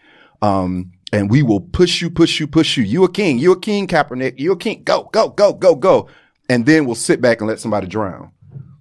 [0.41, 2.83] Um, and we will push you, push you, push you.
[2.83, 3.37] You a king.
[3.37, 4.39] You a king, Kaepernick.
[4.39, 4.83] You a king.
[4.83, 6.07] Go, go, go, go, go.
[6.49, 8.31] And then we'll sit back and let somebody drown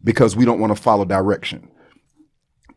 [0.02, 1.70] because we don't want to follow direction.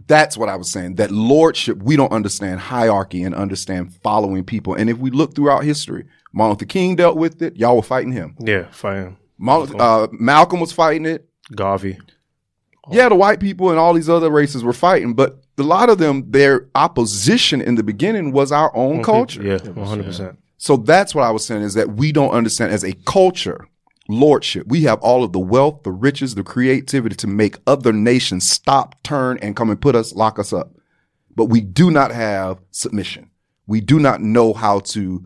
[0.07, 0.95] That's what I was saying.
[0.95, 4.73] That lordship, we don't understand hierarchy and understand following people.
[4.73, 7.55] And if we look throughout history, Martin Luther King dealt with it.
[7.55, 8.35] Y'all were fighting him.
[8.39, 9.17] yeah, fine.
[9.37, 11.27] Martin, uh, Malcolm was fighting it.
[11.55, 11.97] Garvey.
[12.91, 15.99] Yeah, the white people and all these other races were fighting, but a lot of
[15.99, 19.41] them, their opposition in the beginning was our own culture.
[19.41, 20.37] Yeah, 100%.
[20.57, 23.67] So that's what I was saying is that we don't understand as a culture
[24.09, 24.67] lordship.
[24.67, 29.01] We have all of the wealth, the riches, the creativity to make other nations stop,
[29.03, 30.75] turn, and come and put us, lock us up.
[31.35, 33.29] But we do not have submission.
[33.65, 35.25] We do not know how to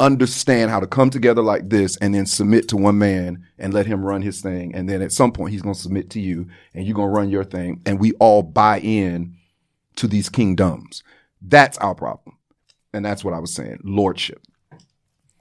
[0.00, 3.86] understand how to come together like this and then submit to one man and let
[3.86, 4.74] him run his thing.
[4.74, 7.14] And then at some point he's going to submit to you and you're going to
[7.16, 7.80] run your thing.
[7.86, 9.36] And we all buy in
[9.96, 11.02] to these kingdoms.
[11.40, 12.36] That's our problem.
[12.92, 13.78] And that's what I was saying.
[13.84, 14.40] Lordship.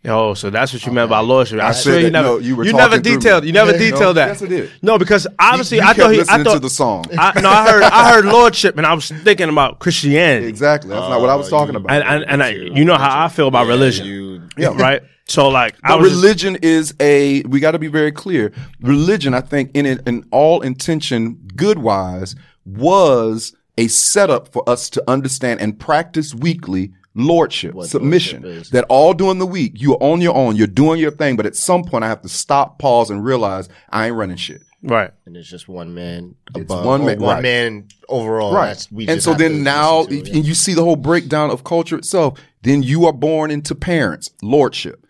[0.06, 1.62] Oh, so that's what you meant by lordship.
[1.62, 3.46] I, I swear you never, no, you were never talking through detailed.
[3.46, 4.28] You never No, detailed that.
[4.28, 4.70] yes, I did.
[4.82, 7.06] No, because obviously You I thought kept he, I thought the song.
[7.18, 10.89] I, no, I heard, I heard lordship, and I was thinking about Christianity, Exactly.
[10.89, 11.94] That's not what I was Oh, talking you- about.
[11.94, 14.70] and and, and I, you know how I feel about religion, You, Yeah.
[14.76, 15.02] right?
[15.26, 17.42] So like, I But was just- religion is a.
[17.44, 18.52] We got to be very clear.
[18.82, 22.36] Religion, I think, in it, in all intention, good wise,
[22.66, 28.44] was a setup for us to understand and practice weekly lordship, What submission.
[28.44, 28.68] lordship.
[28.68, 31.46] That all during the week, you are on your own, you're doing your thing, but
[31.46, 34.62] at some point, I have to stop, pause, and realize I ain't running shit.
[34.84, 35.12] Right.
[35.26, 37.41] and it's just one man It's above, one oh, man- one right.
[37.43, 38.54] man overall.
[38.54, 38.67] right.
[38.67, 40.36] That's, we and so then now, to, yeah.
[40.36, 44.30] and you see the whole breakdown of culture itself, then you are born into parents,
[44.41, 45.06] lordship.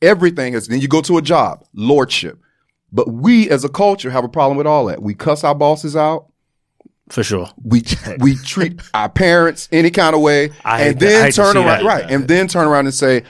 [0.00, 2.38] Everything is, then you go to a job, lordship.
[2.92, 5.02] But we as a culture have a problem with all that.
[5.02, 6.26] We cuss our bosses out.
[7.10, 7.48] For sure.
[7.62, 7.82] We
[8.20, 11.06] we treat our parents any kind of way, I and that.
[11.08, 11.84] I then turn around that.
[11.84, 13.24] right, and then turn around and say,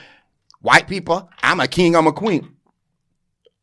[0.61, 2.55] "White people, I'm a king, I'm a queen."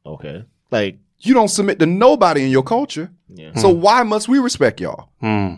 [0.07, 3.55] okay, like You don't submit to nobody in your culture, yeah.
[3.55, 5.11] so why must we respect y'all?
[5.21, 5.55] Hmm.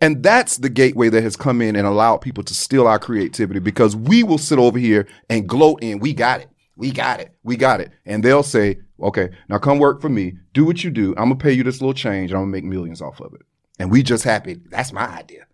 [0.00, 3.60] And that's the gateway that has come in and allowed people to steal our creativity
[3.60, 7.32] because we will sit over here and gloat in, we got it, we got it,
[7.42, 7.90] we got it.
[8.04, 11.10] And they'll say, okay, now come work for me, do what you do.
[11.16, 13.42] I'm gonna pay you this little change and I'm gonna make millions off of it.
[13.78, 14.60] And we just happy.
[14.68, 15.46] That's my idea.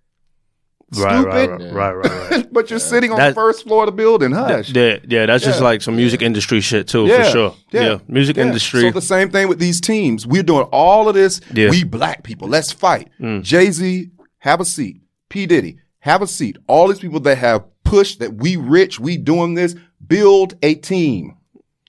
[0.97, 1.73] Right, right, Stupid.
[1.73, 2.53] right, right, right, right.
[2.53, 4.71] but you're sitting on That- the first floor of the building, hush.
[4.71, 7.55] yeah, yeah, that's just like some music industry shit too, for sure.
[7.71, 8.43] Yeah, music yeah.
[8.47, 8.81] industry.
[8.83, 10.27] So the same thing with these teams.
[10.27, 11.41] We're doing all of this.
[11.55, 11.69] Yeah.
[11.69, 11.71] Mm.
[11.71, 13.09] We black people, let's fight.
[13.43, 15.01] Jay Z, have a seat.
[15.29, 16.57] P Diddy, have a seat.
[16.67, 19.77] All these people that have pushed that we rich, we doing this.
[20.05, 21.37] Build a team.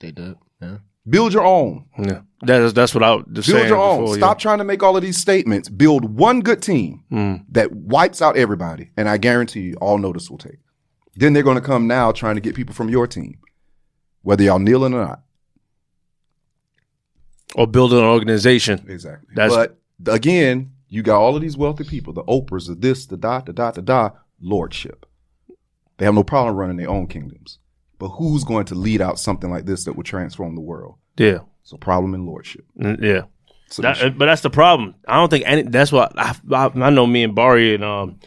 [0.00, 0.36] they did.
[0.60, 0.76] Yeah.
[1.08, 1.86] Build your own.
[1.98, 4.00] yeah, that's that's what I was Build saying Build your own.
[4.00, 5.68] before, Stop trying to make all of these statements.
[5.68, 7.44] Build one good team Mm.
[7.50, 10.58] that wipes out everybody, and I guarantee you, all notice will take.
[11.14, 13.38] Then they're going to come now trying to get people from your team,
[14.22, 15.22] whether y'all kneeling or not.
[17.54, 18.82] or building an organization.
[18.88, 19.28] Exactly.
[19.34, 19.68] That's-
[20.00, 23.44] but again, you got all of these wealthy people, the Oprahs, the this, the dot,
[23.44, 25.04] the dot, the dot, lordship.
[25.98, 27.58] They have no problem running their own kingdoms.
[27.98, 30.94] But who's going to lead out something like this that will transform the world?
[31.18, 32.64] Yeah, It's a problem in lordship.
[32.78, 33.22] Mm, yeah.
[33.78, 34.94] That- but that's the problem.
[35.08, 35.62] I don't think any.
[35.62, 37.06] That's what I, I, I know.
[37.06, 38.20] Me and Barry and um,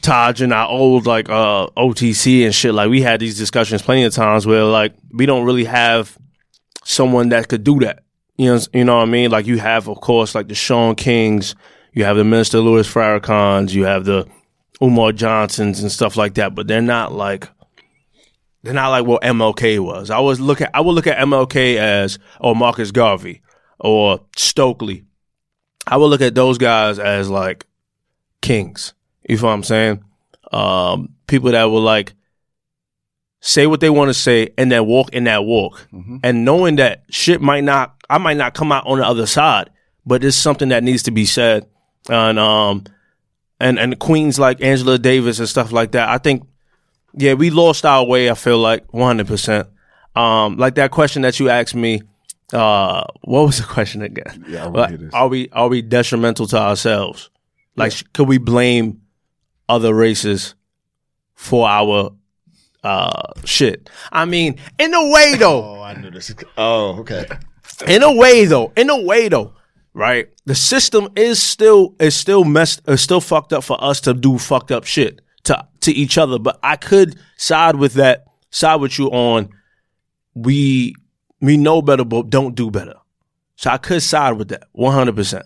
[0.00, 2.72] Taj and our old like uh OTC and shit.
[2.72, 6.16] Like we had these discussions plenty of times where like we don't really have
[6.84, 8.04] someone that could do that.
[8.36, 9.30] You know, you know what I mean?
[9.30, 11.54] Like you have, of course, like the Shaun Kings,
[11.92, 14.26] you have the Minister Louis Farrakhan's, you have the
[14.80, 16.54] Umar Johnsons and stuff like that.
[16.54, 17.48] But they're not like
[18.62, 20.10] they're not like what MLK was.
[20.10, 23.42] I was look at I would look at MLK as or Marcus Garvey
[23.78, 25.04] or Stokely.
[25.86, 27.66] I would look at those guys as like
[28.42, 28.94] kings.
[29.28, 30.04] You feel what I'm saying?
[30.52, 32.14] Um, people that will like
[33.40, 35.86] say what they want to say and then walk in that walk.
[36.24, 39.70] And knowing that shit might not I might not come out on the other side,
[40.04, 41.66] but it's something that needs to be said.
[42.08, 42.84] And um
[43.60, 46.08] and and queens like Angela Davis and stuff like that.
[46.08, 46.47] I think
[47.18, 49.68] yeah, we lost our way, I feel like 100%.
[50.14, 52.02] Um like that question that you asked me
[52.52, 54.44] uh what was the question again?
[54.48, 57.30] Yeah, I Like, are we are we detrimental to ourselves?
[57.76, 59.02] Like sh could we blame
[59.68, 60.54] other races
[61.34, 62.12] for our
[62.82, 63.90] uh shit?
[64.10, 66.34] I mean, in a way though, Oh, I knew this.
[66.56, 67.26] Oh, okay.
[67.86, 69.52] in a way though, in a way though,
[69.92, 70.28] right?
[70.46, 74.38] The system is still is still messed is still fucked up for us to do
[74.38, 76.38] fucked up shit to to each other.
[76.38, 79.50] But I could side with that, side with you on
[80.34, 80.94] we
[81.40, 82.94] we know better but don't do better.
[83.56, 85.42] So I could side with that 100%.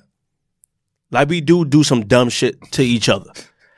[1.11, 3.31] Like we do do some dumb shit to each other.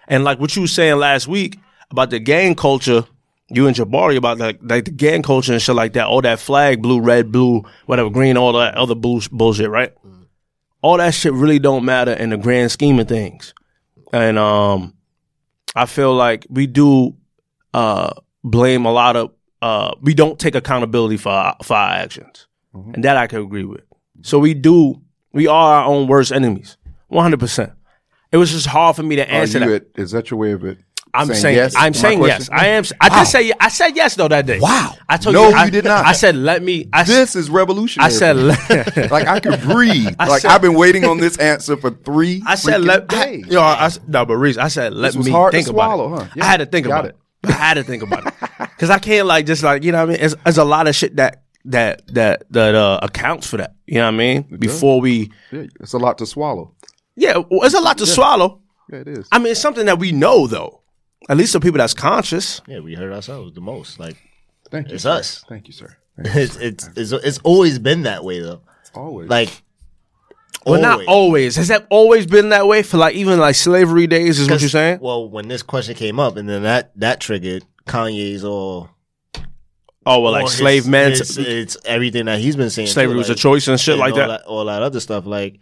[0.08, 1.58] And like what you was saying last week
[1.90, 3.04] about the gang culture,
[3.48, 6.40] you and Jabari about like like the gang culture and shit like that, all that
[6.40, 9.92] flag, blue, red, blue, whatever, green, all that other bull- bullshit, right?
[10.82, 13.54] All that shit really don't matter in the grand scheme of things.
[14.12, 14.94] And um
[15.74, 17.16] I feel like we do
[17.72, 18.12] uh
[18.44, 19.30] blame a lot of
[19.62, 22.46] uh we don't take accountability for our, for our actions.
[22.74, 23.82] And that I can agree with.
[24.22, 25.00] So we do
[25.32, 26.76] we are our own worst enemies.
[27.10, 27.72] 100%.
[28.32, 29.82] It was just hard for me to answer that.
[29.96, 30.78] at- is that your way of it?
[31.14, 32.48] I'm saying, yes I'm saying yes.
[32.52, 32.84] I am.
[33.00, 34.58] I did say I said yes though that day.
[34.60, 34.94] Wow.
[35.08, 35.54] I told No, you.
[35.54, 36.04] I, you did not.
[36.04, 36.88] I said let me.
[36.92, 38.06] I, This is revolutionary.
[38.06, 38.36] I said.
[39.10, 40.14] like I could breathe.
[40.18, 42.42] I like said- I've been waiting on this answer for three.
[42.46, 43.08] I said let.
[43.14, 43.46] days.
[43.46, 46.18] Yo, I, s- no, but Reese, I said let me hard to about swallow, it.
[46.22, 46.28] huh?
[46.36, 47.16] Yeah, I had to think about it.
[47.44, 50.10] I had to think about it because I can't like just like you know what
[50.10, 50.20] I mean.
[50.24, 53.74] It's, it's a lot of shit that that that that uh, accounts for that.
[53.86, 54.42] You know what I mean?
[54.58, 56.74] Before we, Yeah, it's a lot to swallow.
[57.16, 58.62] yeah, well, it's a lot to swallow.
[58.90, 59.28] Yeah, it is.
[59.30, 60.80] I mean, it's something that we know though.
[61.28, 62.60] At least the people that's conscious.
[62.66, 63.98] Yeah, we hurt ourselves the most.
[63.98, 64.16] Like
[64.70, 64.94] Thank you.
[64.94, 65.10] It's sir.
[65.12, 65.44] us.
[65.48, 65.96] Thank you, sir.
[66.22, 66.60] Thank you, It's sir.
[66.62, 68.60] it's it's it's always been that way though.
[68.80, 69.62] It's always Like,
[70.66, 71.08] Well, not always.
[71.08, 71.56] always.
[71.56, 74.38] Has that always been that way for like even like slavery days?
[74.38, 74.98] Is what you're saying?
[75.00, 78.90] Well, when this question came up, and then that that triggered Kanye's all.
[80.06, 81.12] Oh well, like all his- slave men.
[81.12, 82.88] his- it's everything that he's been saying.
[82.88, 84.42] slavery too, was a choice and shit and like all that.
[84.42, 85.60] All that other stuff, like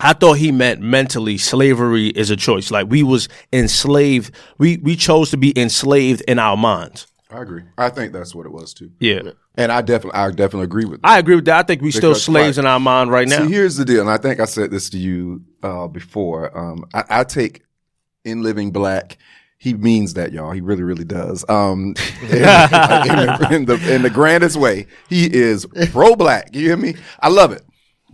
[0.00, 2.70] I thought he meant mentally slavery is a choice.
[2.70, 4.34] Like we was enslaved.
[4.58, 7.06] We we chose to be enslaved in our minds.
[7.30, 7.62] I agree.
[7.76, 8.92] I think that's what it was too.
[9.00, 9.22] Yeah.
[9.56, 11.02] And I definitely, I definitely agree with.
[11.02, 11.08] That.
[11.08, 11.58] I agree with that.
[11.58, 12.64] I think we still slaves right.
[12.64, 13.44] in our mind right now.
[13.44, 16.56] See, here's the deal, and I think I said this to you uh, before.
[16.56, 17.62] Um, I, I take
[18.24, 19.18] in living black.
[19.58, 20.50] He means that, y'all.
[20.50, 21.44] He really, really does.
[21.48, 26.54] Um, in, in the, in the in the grandest way, he is pro black.
[26.54, 26.94] You hear me?
[27.20, 27.64] I love it.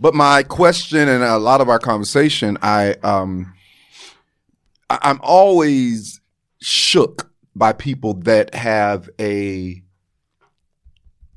[0.01, 3.53] But my question and a lot of our conversation, I um,
[4.89, 6.19] I, I'm always
[6.59, 9.83] shook by people that have a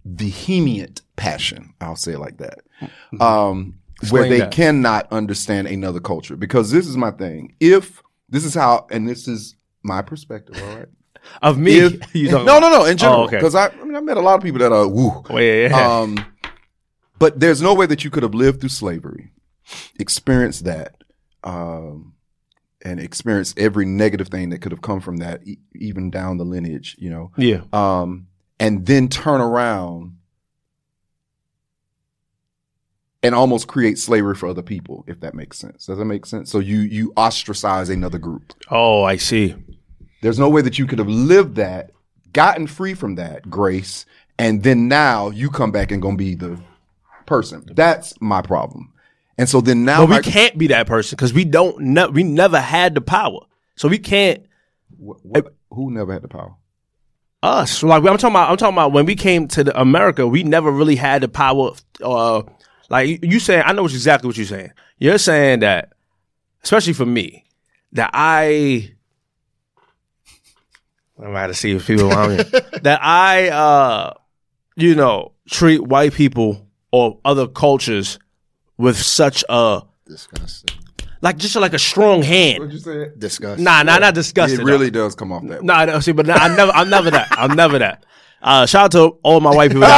[0.06, 1.74] vehement passion.
[1.80, 2.60] I'll say it like that.
[3.20, 4.52] Um, where they that.
[4.52, 6.36] cannot understand another culture.
[6.36, 7.54] Because this is my thing.
[7.60, 10.88] If this is how, and this is my perspective, all right?
[11.42, 13.20] of me, If, no, no, no, in general.
[13.20, 13.36] Oh, okay.
[13.36, 15.22] Because I, I mean, I met a lot of people that are woo.
[15.28, 15.98] Oh, yeah, yeah.
[15.98, 16.24] Um,
[17.18, 19.32] but there's no way that you could have lived through slavery,
[19.98, 20.96] experienced that,
[21.42, 22.14] um,
[22.82, 26.44] and experienced every negative thing that could have come from that, e- even down the
[26.44, 27.62] lineage, you know, yeah.
[27.72, 28.26] um,
[28.58, 30.18] and then turn around
[33.22, 35.86] and almost create slavery for other people, if that makes sense.
[35.86, 36.50] Does that make sense?
[36.50, 38.52] So you you ostracize another group.
[38.70, 39.54] Oh, I see.
[40.20, 41.92] There's no way that you could have lived that,
[42.32, 44.04] gotten free from that grace,
[44.38, 46.60] and then now you come back and gonna be the
[47.26, 47.64] person.
[47.74, 48.92] That's my problem.
[49.38, 51.78] And so then now But we my- can't be that person because we don't.
[51.80, 53.40] Ne- we never had the power,
[53.76, 54.44] so we can't.
[54.96, 56.54] What- who never had the power?
[57.42, 58.50] Us, like I'm talking about.
[58.50, 61.72] I'm talking about when we came to the America, we never really had the power.
[62.02, 62.42] Uh,
[62.90, 64.70] like you- saying, I know exactly what you're saying.
[64.98, 65.92] You're saying that,
[66.62, 67.44] especially for me,
[67.92, 68.92] that I.
[71.18, 72.44] I'm about to see if people around me
[72.82, 74.14] that I, uh,
[74.76, 76.63] you know, treat white people
[76.94, 78.20] or other cultures
[78.78, 80.78] with such a disgusting,
[81.22, 82.60] like just like a strong hand.
[82.60, 83.10] What'd you say?
[83.18, 83.64] disgusting.
[83.64, 84.60] Nah, nah, not disgusted.
[84.60, 85.66] It really does come off that way.
[85.66, 87.26] Nah, no, see, but I never, I'm never that.
[87.32, 88.06] I'm never that.
[88.40, 89.80] Uh, shout out to all my white people.
[89.80, 89.90] That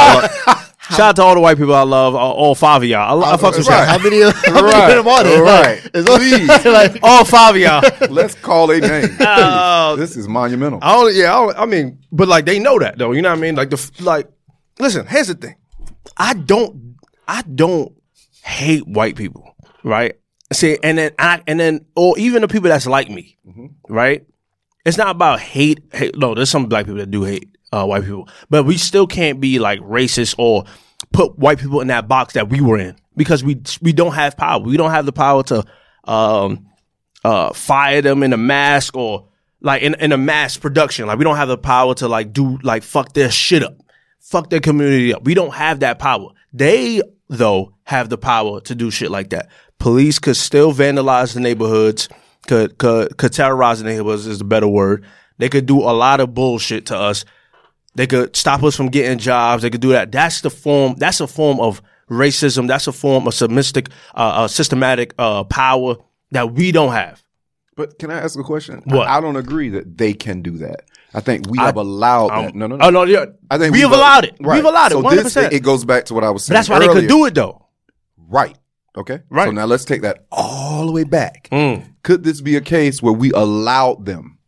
[0.47, 0.63] I love.
[0.89, 2.15] Shout out to all the white people I love.
[2.15, 3.23] All, all five of y'all.
[3.23, 3.77] I, I fuck with right.
[3.87, 3.97] y'all.
[3.99, 4.21] How many?
[4.21, 4.89] How many Right.
[4.97, 5.43] of them are there?
[5.43, 5.81] Right.
[5.83, 7.83] Like, it's only- like, All five of y'all.
[8.09, 9.17] Let's call a name.
[9.19, 10.79] Uh, this is monumental.
[10.81, 13.11] I don't, yeah, I, don't, I mean, but like they know that though.
[13.11, 13.55] You know what I mean?
[13.55, 14.29] Like the like,
[14.79, 15.05] listen.
[15.07, 15.55] Here's the thing.
[16.15, 16.86] I don't,
[17.27, 17.93] I don't
[18.43, 20.17] hate white people, right?
[20.53, 23.37] See, and then I, and then, or even the people that's like me,
[23.89, 24.25] right?
[24.85, 25.83] It's not about hate.
[25.93, 26.17] hate.
[26.17, 29.41] No, there's some black people that do hate uh, white people, but we still can't
[29.41, 30.63] be like racist or
[31.11, 34.37] put white people in that box that we were in because we we don't have
[34.37, 34.61] power.
[34.61, 35.65] We don't have the power to
[36.05, 36.67] um,
[37.25, 39.27] uh, fire them in a mask or
[39.59, 41.07] like in, in a mass production.
[41.07, 43.77] Like we don't have the power to like do like fuck their shit up,
[44.21, 45.25] fuck their community up.
[45.25, 46.29] We don't have that power.
[46.53, 49.49] They though have the power to do shit like that.
[49.79, 52.09] Police could still vandalize the neighborhoods,
[52.47, 55.05] could could could terrorize the neighborhoods is the better word.
[55.37, 57.25] They could do a lot of bullshit to us.
[57.95, 59.63] They could stop us from getting jobs.
[59.63, 60.11] They could do that.
[60.11, 60.95] That's the form.
[60.97, 62.67] That's a form of racism.
[62.67, 63.81] That's a form of uh,
[64.15, 65.95] uh, systematic uh, power
[66.31, 67.23] that we don't have.
[67.77, 68.81] But can I ask a question?
[68.85, 69.07] What?
[69.07, 70.81] I, I don't agree that they can do that.
[71.13, 72.55] I think we have allowed that.
[72.55, 72.85] No, no, no.
[72.85, 73.27] Oh no, yeah.
[73.49, 74.35] I think we have we've- allowed it.
[74.41, 74.55] Right.
[74.55, 74.95] We've allowed it.
[74.95, 76.55] So One hundred this, it goes back to what I was saying.
[76.55, 77.67] That's why they could do it though.
[78.17, 78.57] Right.
[78.97, 79.21] Okay.
[79.29, 79.45] Right.
[79.45, 81.49] So now let's take that all the way back.
[81.51, 81.87] Mm.
[82.01, 84.39] Could this be a case where we allowed them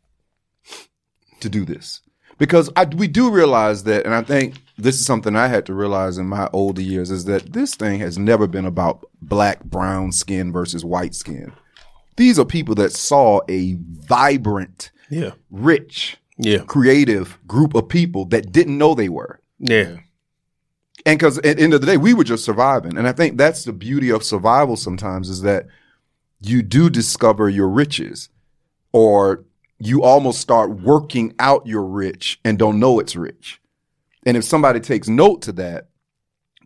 [1.40, 2.02] to do this?
[2.40, 5.74] Because I, we do realize that, and I think this is something I had to
[5.74, 10.12] realize in my older years, is that this thing has never been about black, brown
[10.14, 11.52] skin versus white skin.
[12.20, 15.32] These are people that saw a vibrant, Yeah.
[15.50, 16.60] rich, Yeah.
[16.68, 19.40] creative group of people that didn't know they were.
[19.58, 20.00] Yeah.
[21.06, 22.98] And because at the end of the day, we were just surviving.
[22.98, 25.68] And I think that's the beauty of survival sometimes is that
[26.42, 28.28] you do discover your riches
[28.92, 29.46] or
[29.80, 33.62] you almost start working out your rich and don't know it's rich.
[34.26, 35.88] And if somebody takes note to that,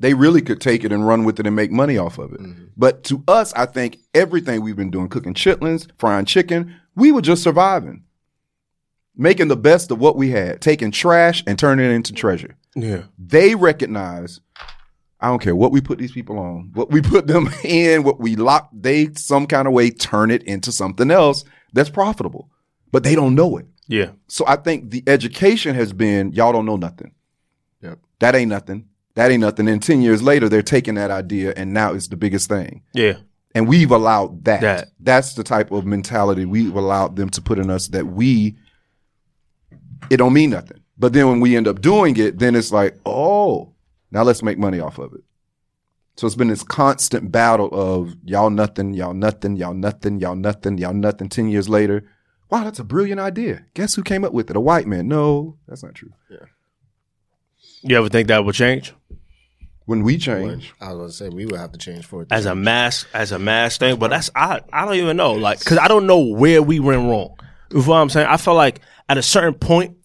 [0.03, 2.41] they really could take it and run with it and make money off of it.
[2.41, 2.65] Mm-hmm.
[2.75, 7.21] But to us, I think everything we've been doing, cooking chitlins, frying chicken, we were
[7.21, 8.03] just surviving,
[9.15, 13.03] making the best of what we had, taking trash and turning it into treasure Yeah.
[13.17, 14.41] they recognize
[15.21, 18.19] I don't care what we put these people on, what we put them in, what
[18.19, 22.49] we lock, they some kind of way turn it into something else that's profitable.
[22.91, 23.67] But they don't know it.
[23.87, 24.09] Yeah.
[24.27, 27.13] So I think the education has been y'all don't know nothing.
[28.19, 28.89] that ain't nothing.
[29.15, 29.67] That ain't nothing.
[29.67, 32.81] And 10 years later, they're taking that idea and now it's the biggest thing.
[32.93, 33.17] Yeah.
[33.53, 34.61] And we've allowed that.
[34.61, 34.89] That.
[34.99, 38.55] That's the type of mentality we've allowed them to put in us that we,
[40.09, 40.81] it don't mean nothing.
[40.97, 43.73] But then when we end up doing it, then it's like, oh,
[44.11, 45.23] now let's make money off of it.
[46.15, 50.77] So it's been this constant battle of y'all nothing, y'all nothing, y'all nothing, y'all nothing,
[50.77, 51.29] y'all nothing.
[51.29, 52.03] 10 years later,
[52.49, 53.65] wow, that's a brilliant idea.
[53.73, 54.55] Guess who came up with it?
[54.55, 55.07] A white man.
[55.07, 56.13] No, that's not true.
[56.29, 56.45] Yeah.
[57.81, 58.93] You ever think that would change
[59.85, 62.29] When we change, I was gonna say we would have to change for it.
[62.31, 63.97] as a mass as a mass thing?
[63.99, 67.01] But that's I I don't even know like because I don't know where we went
[67.01, 67.35] wrong.
[67.71, 68.27] You feel what I'm saying?
[68.27, 68.79] I felt like
[69.09, 69.97] at a certain point.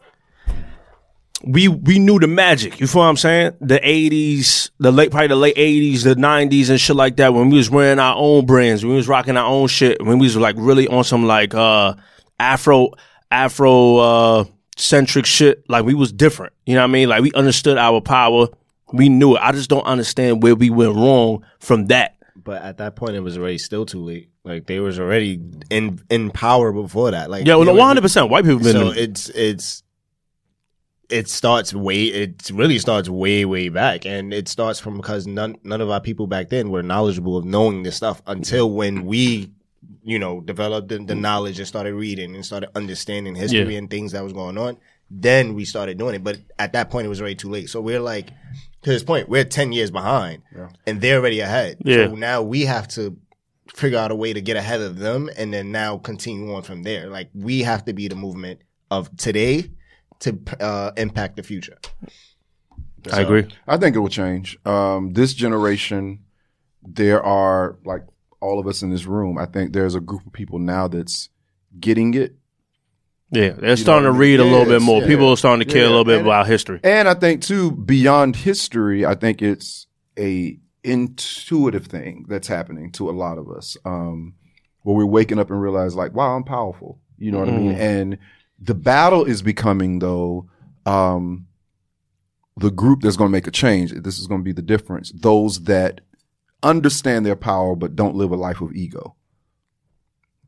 [1.45, 2.81] We we knew the magic.
[2.81, 3.53] You feel what I'm saying?
[3.61, 7.33] The '80s, the late probably the late '80s, the '90s, and shit like that.
[7.33, 10.19] When we was wearing our own brands, when we was rocking our own shit, when
[10.19, 11.95] we was like really on some like uh
[12.41, 12.91] Afro
[13.31, 14.45] Afro uh
[14.77, 15.63] centric shit.
[15.71, 16.55] Like we was different.
[16.67, 17.09] You know what I mean?
[17.09, 18.49] Like we understood our power.
[18.93, 19.41] We knew it.
[19.43, 22.17] I just don't understand where we went wrong from that.
[22.37, 24.31] But at that point, it was already still too late.
[24.45, 27.29] Like they was already in in power before that.
[27.31, 28.31] Like Yeah, well, one hundred percent.
[28.31, 28.73] White people been.
[28.73, 29.83] So it's it's
[31.11, 35.57] it starts way it really starts way way back, and it starts from because none
[35.65, 39.51] none of our people back then were knowledgeable of knowing this stuff until when we.
[40.05, 43.79] You know, developed the, the knowledge and started reading and started understanding history Yeah.
[43.79, 44.79] and things that was going on.
[45.11, 47.69] Then we started doing it, but at that point, it was already too late.
[47.69, 48.31] So we're like,
[48.83, 50.43] to this point, we're ten years behind,
[50.87, 51.79] and they're already ahead.
[51.85, 52.07] Yeah.
[52.07, 53.17] So now we have to
[53.75, 56.83] figure out a way to get ahead of them and then now continue on from
[56.83, 57.09] there.
[57.09, 58.61] Like we have to be the movement
[58.91, 59.71] of today
[60.21, 61.79] to uh, impact the future.
[63.13, 63.47] I agree.
[63.67, 64.59] I think it will change.
[64.67, 66.21] Um, this generation,
[66.83, 68.03] there are like
[68.41, 69.39] all of us in this room.
[69.39, 71.29] I think there's a group of people now that's
[71.79, 72.37] getting it,
[73.31, 75.03] Yeah, they're starting to read a little bit more.
[75.03, 75.07] yeah.
[75.07, 76.81] People are starting to care a little bit and- about history.
[76.83, 79.05] and I think too beyond history.
[79.05, 79.87] I think it's
[80.19, 84.35] a intuitive thing that's happening to a lot of us, um,
[84.83, 87.01] where we're waking up and realize like, wow, I'm powerful.
[87.19, 87.73] You know what I mean?
[87.73, 88.19] And
[88.59, 90.49] the battle is becoming though.
[90.87, 91.47] Um,
[92.57, 93.93] the group that's going to make a change.
[93.93, 95.13] This is going to be the difference.
[95.15, 96.01] Those that
[96.63, 99.15] understand their power but don't live a life of ego.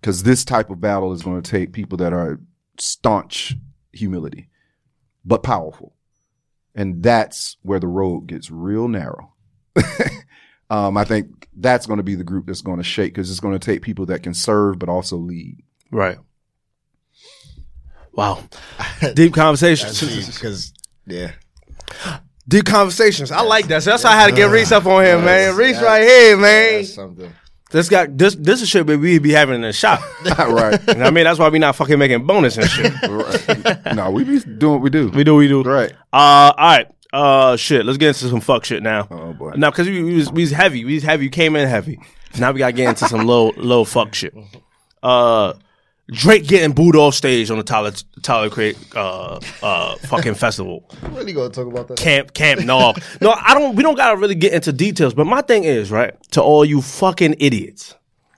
[0.00, 2.40] Because this type of battle is going to take people that are
[2.80, 3.56] staunch
[3.92, 4.48] humility,
[5.24, 5.94] but powerful.
[6.74, 9.34] And that's where the road gets real narrow.
[10.70, 13.40] um, I think that's going to be the group that's going to shake because it's
[13.40, 15.58] going to take people that can serve but also lead.
[15.90, 16.18] Right.
[18.12, 18.44] Wow.
[19.14, 20.00] Deep conversations.
[20.34, 20.72] Because
[21.06, 21.32] yeah,
[22.48, 23.30] Deep conversations.
[23.30, 23.82] I like that.
[23.82, 25.54] So that's why I had to get Reese up on here, man.
[25.54, 26.72] Reese right here, man.
[26.72, 27.32] that's something.
[27.70, 30.00] This got this this is shit that we be having in the shop.
[30.24, 30.80] right.
[30.88, 31.24] You know what I mean?
[31.24, 32.92] That's why we not fucking making bonus and shit.
[33.08, 33.94] right.
[33.94, 35.08] No, we be doing what we do.
[35.10, 35.62] We do, we do.
[35.62, 35.92] Right.
[36.12, 36.86] Uh, all right.
[37.12, 37.86] Uh, shit.
[37.86, 39.06] Let's get into some fuck shit now.
[39.10, 39.52] Oh, boy.
[39.56, 40.84] Now, because we, we was we was heavy.
[40.84, 41.24] We was heavy.
[41.24, 42.00] You came in heavy.
[42.38, 44.34] Now we gotta get into some low low fuck shit.
[45.02, 45.54] Uh,
[46.12, 47.92] Drake getting booed off stage on the Tyler
[48.22, 50.88] Tyler Create uh uh fucking festival.
[51.12, 51.98] Really gonna talk about that?
[51.98, 52.94] Camp Camp Gnaw.
[53.20, 53.76] No, I don't.
[53.76, 55.14] We don't gotta really get into details.
[55.14, 57.94] But my thing is right to all you fucking idiots.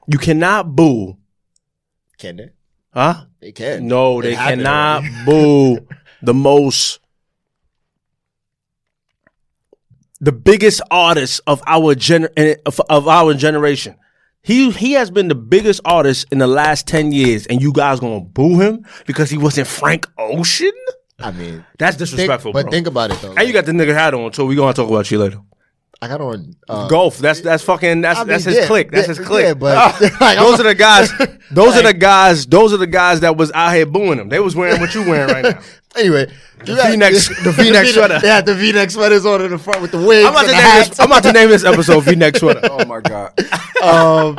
[0.06, 1.16] You cannot boo,
[2.18, 2.50] Can they?
[2.92, 3.24] huh?
[3.40, 3.86] They can.
[3.88, 5.86] No, It they cannot boo
[6.22, 7.00] the most,
[10.20, 12.28] the biggest artist of our gen
[12.66, 13.96] of, of our generation.
[14.42, 18.00] He he has been the biggest artist in the last ten years, and you guys
[18.00, 20.72] gonna boo him because he wasn't Frank Ocean?
[21.20, 22.70] I mean, That's think, disrespectful, but bro.
[22.72, 23.34] think about it though.
[23.34, 25.38] and you got the nigga hat on, so we gonna talk about you later.
[26.02, 27.18] I got on uh, Golf.
[27.18, 28.90] That's that's fucking that's I mean, that's his yeah, click.
[28.90, 29.44] That's yeah, his click.
[29.44, 31.12] yeah, but- like, those I'm- are the guys.
[31.52, 32.44] Those are the guys.
[32.46, 34.28] Those are the guys that was out here booing him.
[34.28, 35.60] They was wearing what you wearing right now.
[35.94, 36.26] Anyway,
[36.64, 37.12] the V-neck-
[37.44, 38.18] the V-neck sweater.
[38.18, 40.26] They had the V-neck sweaters on in the front with the wigs.
[40.26, 42.60] I'm about, to name this, I'm about to name this episode V-neck sweater.
[42.64, 43.38] Oh my God.
[43.82, 44.38] um,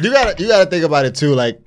[0.00, 1.34] you gotta you gotta think about it too.
[1.34, 1.60] Like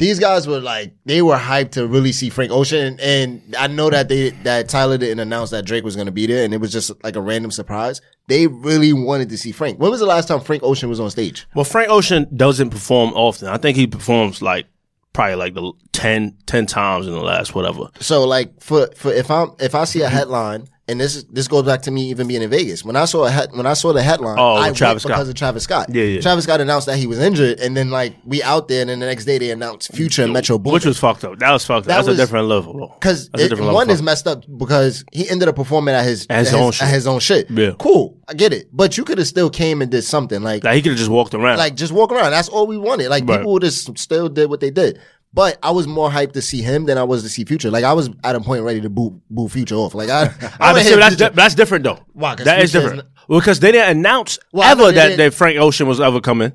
[0.00, 3.90] these guys were like they were hyped to really see Frank Ocean, and I know
[3.90, 6.72] that they that Tyler didn't announce that Drake was gonna be there, and it was
[6.72, 8.00] just like a random surprise.
[8.26, 9.78] They really wanted to see Frank.
[9.78, 11.46] When was the last time Frank Ocean was on stage?
[11.54, 13.48] Well, Frank Ocean doesn't perform often.
[13.48, 14.66] I think he performs like
[15.12, 17.90] probably like the 10, 10 times in the last whatever.
[18.00, 20.66] So like for for if I'm if I see a headline.
[20.90, 22.84] And this is this goes back to me even being in Vegas.
[22.84, 25.12] When I saw a when I saw the headline, Oh, I Travis Scott.
[25.12, 25.86] because of Travis Scott.
[25.90, 26.20] Yeah, yeah.
[26.20, 28.98] Travis Scott announced that he was injured, and then like we out there, and then
[28.98, 30.74] the next day they announced Future and Metro Boomin.
[30.74, 31.38] Which was fucked up.
[31.38, 31.84] That was fucked up.
[31.86, 32.94] That That's was- a different level.
[32.98, 36.60] Because one is messed up because he ended up performing at his, At his at
[36.60, 36.82] own shit.
[36.88, 37.48] at his own shit.
[37.50, 37.72] Yeah.
[37.78, 38.68] Cool, I get it.
[38.72, 41.10] But you could have still came and did something like Like he could have just
[41.10, 41.58] walked around.
[41.58, 42.32] like just walk around.
[42.32, 43.08] That's all we wanted.
[43.10, 43.38] Like Right.
[43.38, 44.98] people would have still did what they did.
[45.32, 47.70] But I was more hyped to see him than I was to see Future.
[47.70, 49.94] Like I was at a point ready to boo boo Future off.
[49.94, 50.22] Like I,
[50.60, 52.00] I I but that's, di- that's different though.
[52.12, 52.34] Why?
[52.34, 53.08] 'Cause That is Future is different.
[53.28, 55.18] because they didn't announce Well, I know ever that, didn't.
[55.18, 56.52] that Frank Ocean was ever coming,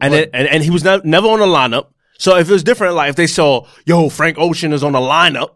[0.00, 1.88] and it, and, and he was nev- never on the lineup.
[2.18, 4.98] So if it was different, like if they saw, yo, Frank Ocean is on the
[4.98, 5.50] lineup,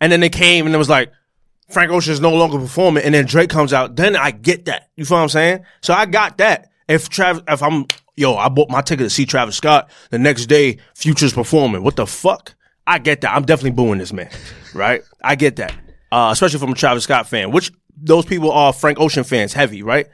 [0.00, 1.12] and then they came and it was like,
[1.70, 4.88] Frank Ocean is no longer performing, and then Drake comes out, then I get that.
[4.96, 5.64] You feel what I'm saying?
[5.82, 6.70] So I got that.
[6.88, 7.86] If Travis, if I'm,
[8.20, 11.82] yo, I bought my ticket to see Travis Scott, the next day Future's performing.
[11.82, 12.54] What the fuck?
[12.86, 13.34] I get that.
[13.34, 14.30] I'm definitely booing this man,
[14.74, 15.02] right?
[15.22, 15.74] I get that,
[16.12, 19.82] uh, especially from a Travis Scott fan, which those people are Frank Ocean fans, heavy,
[19.82, 20.06] right?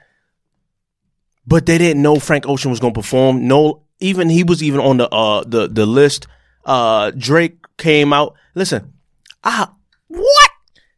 [1.46, 3.46] But they didn't know Frank Ocean was going to perform.
[3.46, 6.26] No, even he was even on the uh the the list.
[6.64, 8.34] Uh, Drake came out.
[8.54, 8.92] Listen,
[9.44, 9.72] ah,
[10.08, 10.45] what?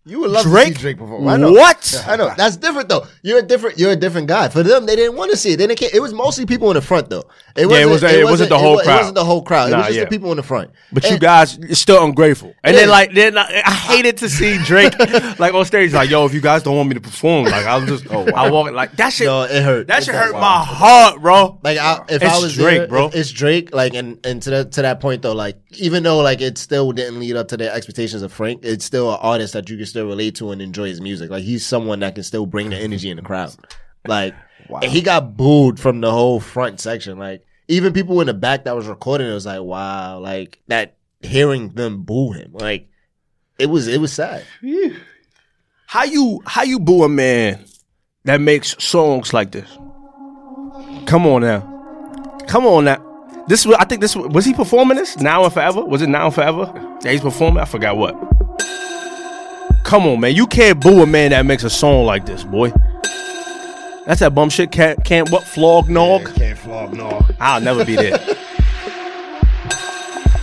[0.09, 0.69] You would love Drake?
[0.69, 1.29] to see Drake perform.
[1.29, 1.53] I know.
[1.53, 2.05] What?
[2.07, 2.33] I know.
[2.37, 3.07] That's different though.
[3.23, 3.79] You're a different.
[3.79, 4.49] You're a different guy.
[4.49, 5.57] For them, they didn't want to see it.
[5.59, 5.91] They didn't care.
[5.93, 7.25] It was mostly people in the front though.
[7.57, 8.95] It Yeah, it was- it wasn't the whole wa- crowd.
[8.95, 9.71] It wasn't the whole crowd.
[9.73, 10.05] it was just yeah.
[10.05, 10.71] the people in the front.
[10.93, 12.55] But you And- guys are still ungrateful.
[12.65, 13.45] And then like then I,
[13.89, 14.97] hated to see Drake
[15.39, 17.85] like on stage like, yo, if you guys don't want me to perform, like I'll
[17.85, 19.27] just oh, I walk like that shit.
[19.27, 19.89] No, it hurt.
[19.89, 20.33] That shit hurt.
[20.33, 21.59] hurt my heart, bro.
[21.63, 23.11] Like I, if It's I was Drake, there, bro.
[23.13, 23.75] it's Drake.
[23.75, 26.93] Like and and to that to that point though, like even though like it still
[26.93, 29.87] didn't lead up to the expectations of Frank, it's still an artist that you can
[29.87, 31.31] still relate to and enjoy his music.
[31.31, 33.55] Like he's someone that can still bring the energy in the crowd.
[34.07, 34.35] Like
[34.83, 37.19] and he got booed from the whole front section.
[37.19, 40.97] Like even people in the back that was recording, it was like wow, like that
[41.21, 42.89] hearing them boo him, like
[43.59, 44.45] it was it was sad.
[45.87, 47.65] How you how you boo a man
[48.25, 49.69] that makes songs like this?
[51.07, 51.61] Come on now,
[52.47, 53.05] come on now.
[53.49, 55.85] This was I think this was he performing this now and forever?
[55.85, 56.71] Was it now and forever?
[57.03, 57.63] Yeah, he's performing.
[57.63, 58.28] I forgot what.
[59.89, 60.35] Come on, man.
[60.35, 62.71] You can't boo a man that makes a song like this, boy.
[64.05, 64.71] That's that bum shit.
[64.71, 66.25] Can't can't what Flog Gnaw?
[66.35, 67.27] Can't flog no.
[67.41, 68.19] I'll never be there.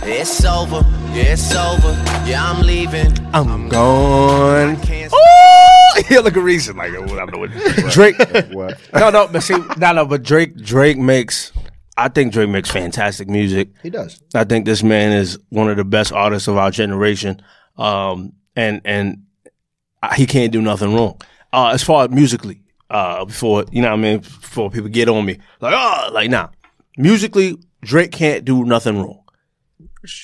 [0.08, 0.82] It's over,
[1.12, 1.90] yeah, it's over.
[2.28, 3.12] Yeah, I'm leaving.
[3.34, 4.80] I'm gone.
[4.82, 6.76] Can't Oh, yeah, look at reason.
[6.76, 7.50] like I don't know what
[7.90, 8.16] Drake.
[8.52, 8.78] What?
[8.94, 11.52] no, no, but see, no, no, but Drake, Drake makes.
[11.96, 13.70] I think Drake makes fantastic music.
[13.82, 14.22] He does.
[14.32, 17.42] I think this man is one of the best artists of our generation.
[17.76, 19.25] Um, and and
[20.14, 21.20] he can't do nothing wrong.
[21.52, 25.08] Uh, as far as musically, uh, before you know, what I mean, before people get
[25.08, 26.48] on me, like oh, like nah,
[26.96, 29.22] musically, Drake can't do nothing wrong.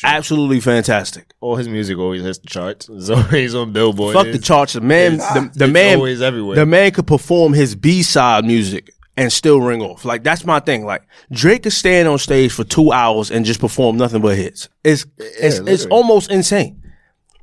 [0.05, 1.33] Absolutely fantastic.
[1.41, 2.89] All his music always hits the charts.
[2.89, 4.15] It's always on Billboard.
[4.15, 4.75] Fuck the charts.
[4.75, 6.57] The man, the, the it's man, always everywhere.
[6.57, 10.05] the man could perform his B side music and still ring off.
[10.05, 10.85] Like that's my thing.
[10.85, 14.69] Like Drake could stand on stage for two hours and just perform nothing but hits.
[14.85, 16.82] It's it's it's almost insane.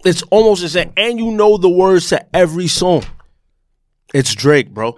[0.05, 3.03] It's almost insane, and you know the words to every song.
[4.13, 4.97] It's Drake, bro.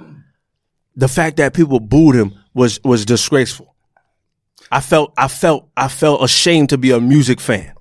[0.95, 3.75] The fact that people booed him was was disgraceful.
[4.71, 7.73] I felt I felt I felt ashamed to be a music fan.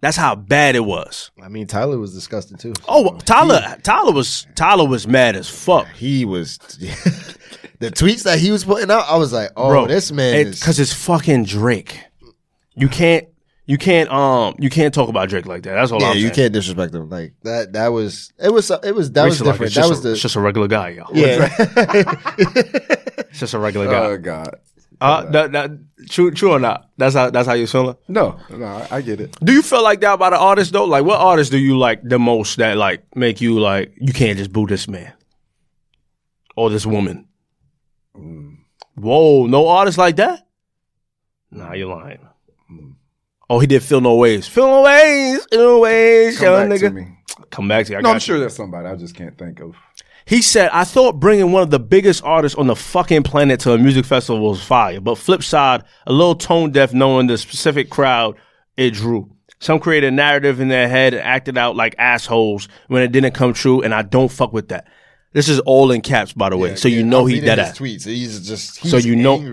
[0.00, 1.30] That's how bad it was.
[1.40, 2.72] I mean, Tyler was disgusted too.
[2.88, 6.58] Oh, Tyler, Tyler was Tyler was mad as fuck, he was
[7.78, 9.04] the tweets that he was putting out.
[9.08, 9.86] I was like, oh, bro.
[9.86, 12.00] this man is because it's fucking Drake.
[12.74, 13.28] You can't,
[13.64, 15.74] you can't, um, you can't talk about Drake like that.
[15.74, 16.34] That's all yeah, I'm you saying.
[16.34, 17.72] can't disrespect him like that.
[17.72, 19.74] That was it was it was that was Reese is like, different.
[19.74, 21.04] that just was a, the it's just a regular guy, yo.
[21.12, 21.48] yeah.
[23.32, 24.04] It's just a regular guy.
[24.04, 24.56] Oh God.
[25.00, 25.70] uh, that, that,
[26.10, 26.90] true, true or not?
[26.98, 27.96] That's how that's how you feeling.
[28.08, 29.36] No, no, I, I get it.
[29.42, 30.84] Do you feel like that about an artist though?
[30.84, 34.36] Like, what artist do you like the most that like make you like you can't
[34.36, 35.12] just boo this man
[36.56, 37.26] or this woman?
[38.14, 38.58] Mm.
[38.96, 40.46] Whoa, no artist like that?
[41.50, 42.28] Nah, you're lying.
[43.52, 44.48] Oh, he did feel no ways.
[44.48, 46.88] Feel no ways, feel no ways, Come young back nigga.
[46.88, 47.06] to me.
[47.50, 47.98] Come back to you.
[47.98, 48.20] I No, I'm you.
[48.20, 48.88] sure there's somebody.
[48.88, 49.74] I just can't think of.
[50.24, 53.72] He said, I thought bringing one of the biggest artists on the fucking planet to
[53.74, 55.00] a music festival was fire.
[55.00, 58.36] But flip side, a little tone deaf knowing the specific crowd
[58.78, 59.30] it drew.
[59.58, 63.34] Some created a narrative in their head and acted out like assholes when it didn't
[63.34, 64.86] come true, and I don't fuck with that.
[65.34, 67.78] This is all in caps, by the way, so you know I'm he his ass.
[67.78, 68.04] tweets.
[68.06, 69.44] He's just So he's you know-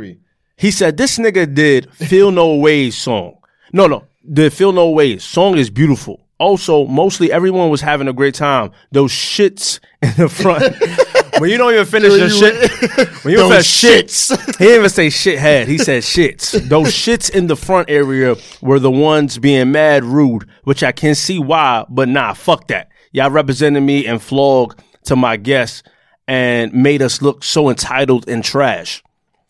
[0.55, 3.35] He said this nigga did Feel No Ways song.
[3.73, 4.05] No, no.
[4.23, 6.21] The Feel No Ways song is beautiful.
[6.39, 8.71] Also, mostly everyone was having a great time.
[8.91, 10.63] Those shits in the front.
[11.39, 13.23] when you don't even finish your shit.
[13.23, 14.57] When you Those finish shits.
[14.57, 15.67] He didn't even say shithead.
[15.67, 16.51] He said shits.
[16.69, 21.15] Those shits in the front area were the ones being mad rude, which I can
[21.15, 22.89] see why, but nah, fuck that.
[23.11, 25.83] Y'all represented me and Flog Gnaw to my guests
[26.27, 29.03] and made us look so entitled and trash.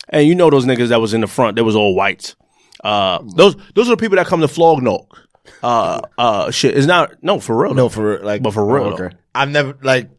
[0.08, 2.36] And you know those niggas that was in the front, they was all whites.
[2.84, 5.00] Uh, those those are the people that come to Flog Gnaw.
[5.64, 6.78] Uh, uh, shit.
[6.78, 7.74] It's not no for real.
[7.74, 7.90] No, though.
[7.90, 8.94] for like, but for real.
[8.94, 9.16] okay.
[9.34, 10.10] I've never like.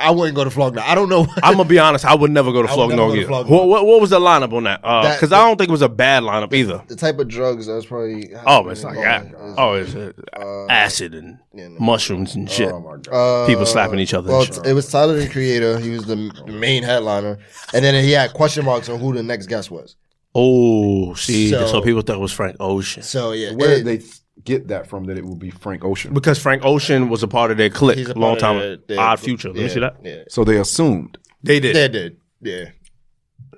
[0.00, 0.82] I wouldn't go to Flog Gnaw.
[0.86, 1.26] I don't know.
[1.42, 2.04] I'm gonna be honest.
[2.04, 3.28] I would never go to I would Flog never Gnaw go to either.
[3.28, 4.80] Flog What, what, what was the lineup on that?
[4.82, 6.84] That- Because I don't think it was a bad lineup either.
[6.86, 8.30] the type of drugs that was probably.
[8.46, 9.28] Oh, it's like yeah.
[9.56, 10.12] oh, it's uh,
[10.70, 11.38] acid and
[11.80, 12.70] mushrooms and shit.
[12.70, 13.48] Oh my god.
[13.48, 14.30] People slapping each other.
[14.30, 14.66] Well, and shit.
[14.66, 15.80] it was Tyler the Creator.
[15.80, 16.14] He was the,
[16.46, 17.38] the main headliner,
[17.74, 19.96] and then he had question marks on who the next guest was.
[20.34, 24.00] Oh, see, so, So- people thought it was Frank Ocean So yeah, Where it- did
[24.02, 24.06] they
[24.44, 25.04] get that from?
[25.04, 26.12] That it would be Frank Ocean.
[26.14, 28.56] because Frank Ocean was a part of their clique he's a a long time.
[28.56, 28.82] of ago.
[28.88, 29.48] the- the- Odd Future.
[29.48, 29.96] Let me see that.
[30.04, 31.18] Yeah, So they assumed.
[31.42, 31.74] They did.
[31.74, 32.16] they did.
[32.42, 32.64] Yeah.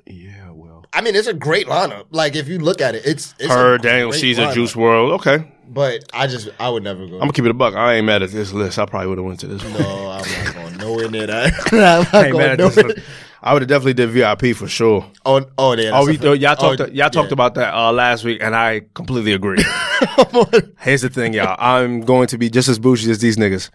[0.06, 2.04] Yeah, well, I mean, it's a great lineup.
[2.10, 4.54] Like if you look at it, it's, it's H.E.R., a Daniel great Caesar, lineup.
[4.54, 5.12] Juice WRLD.
[5.14, 7.14] Okay, But I just, I would never go.
[7.14, 7.74] I'm gonna keep it a buck.
[7.74, 8.78] I ain't mad at this list.
[8.78, 9.62] I probably would have went to this.
[9.62, 9.74] one.
[9.74, 11.52] no, I'm not going nowhere near that.
[11.72, 12.94] I'm not I ain't mad going at this nowhere.
[13.42, 15.10] I would have definitely did VIP for sure.
[15.24, 15.90] Oh, oh, yeah.
[15.94, 16.80] Oh, we, y'all talked.
[16.80, 17.32] Oh, y'all talked yeah.
[17.32, 19.58] about that uh, last week, and I completely agree.
[20.80, 21.56] Here's the thing, y'all.
[21.58, 23.70] I'm going to be just as bougie as these niggas.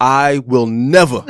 [0.00, 1.22] I will never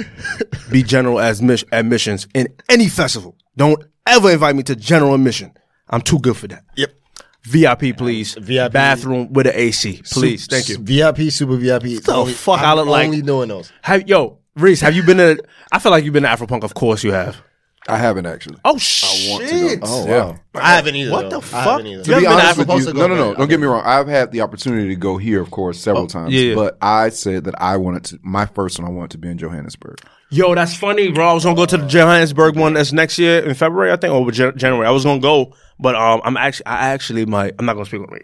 [0.70, 3.36] be general admis- admissions in any festival.
[3.56, 5.52] Don't ever invite me to general admission.
[5.88, 6.64] I'm too good for that.
[6.76, 6.94] Yep.
[7.42, 8.34] VIP, please.
[8.34, 8.72] VIP.
[8.72, 10.46] Bathroom with an AC, please.
[10.46, 10.78] Thank you.
[10.78, 12.04] VIP, super VIP.
[12.06, 13.06] What the fuck I I'm look like?
[13.06, 13.72] Only doing those.
[13.82, 15.42] Have, yo, Reese, have you been to?
[15.72, 16.62] I feel like you've been to Afropunk.
[16.64, 17.40] Of course you have.
[17.88, 18.58] I haven't actually.
[18.64, 19.30] Oh shit!
[19.30, 19.82] want to go.
[19.86, 20.24] Oh Yeah.
[20.24, 20.38] wow.
[20.54, 21.10] I haven't either.
[21.10, 21.40] What though.
[21.40, 21.62] the I fuck?
[21.64, 22.02] haven't either.
[22.04, 23.34] To To You be haven't been honest with supposed you, to no, no, no.
[23.34, 23.82] Don't get me wrong.
[23.86, 26.32] I've had the opportunity to go here, of course, several times.
[26.34, 26.54] yeah, yeah.
[26.56, 28.18] But I said that I wanted to.
[28.22, 29.98] My first one, I wanted to be in Johannesburg.
[30.28, 31.26] Yo, that's funny, bro.
[31.26, 34.12] I was gonna go to the Johannesburg one that's next year in February, I think,
[34.12, 34.86] or Jan- January.
[34.86, 37.54] I was gonna go, but um, I'm actually, I actually might.
[37.58, 38.22] I'm not gonna speak on it.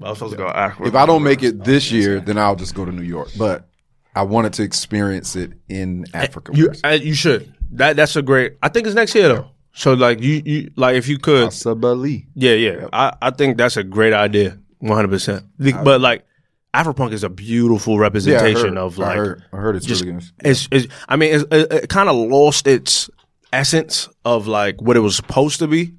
[0.00, 0.48] But I was supposed to go.
[0.48, 0.86] After.
[0.86, 3.28] If I don't make it this year, then I'll just go to New York.
[3.38, 3.68] But
[4.16, 6.52] I wanted to experience it in Africa.
[6.54, 6.84] you, first.
[6.84, 7.52] uh, you should.
[7.72, 8.56] That that's a great.
[8.62, 9.50] I think it's next year though.
[9.72, 12.26] So like you, you like if you could, Asabali.
[12.34, 12.88] yeah, yeah.
[12.92, 15.08] I, I think that's a great idea, 100.
[15.08, 15.44] percent
[15.84, 16.24] But like,
[16.72, 19.84] Afropunk is a beautiful Yeah, I representation heard, of I like heard, I heard it's
[19.84, 20.24] just really good.
[20.44, 23.10] it's, it's I mean it's, it, it kind of lost its
[23.52, 25.92] essence of like what it was supposed to be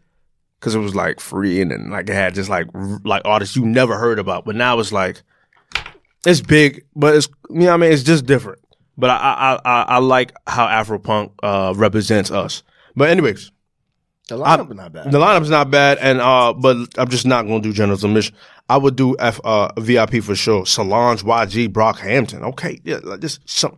[0.60, 3.56] because it was like free and then like it had just like r- like artists
[3.56, 5.22] you never heard about but now it's like
[6.28, 8.60] it's big but it's you know what I mean it's just different
[8.98, 12.64] but I I I, I like how Afropunk uh represents us
[12.96, 13.52] but anyways
[14.30, 15.12] The lineup is not bad.
[15.12, 18.36] the lineup's not bad and uh but I'm just not gonna do general admission
[18.70, 23.40] I would do F uh VIP for sure Solange YG Brockhampton okay yeah like just
[23.50, 23.78] some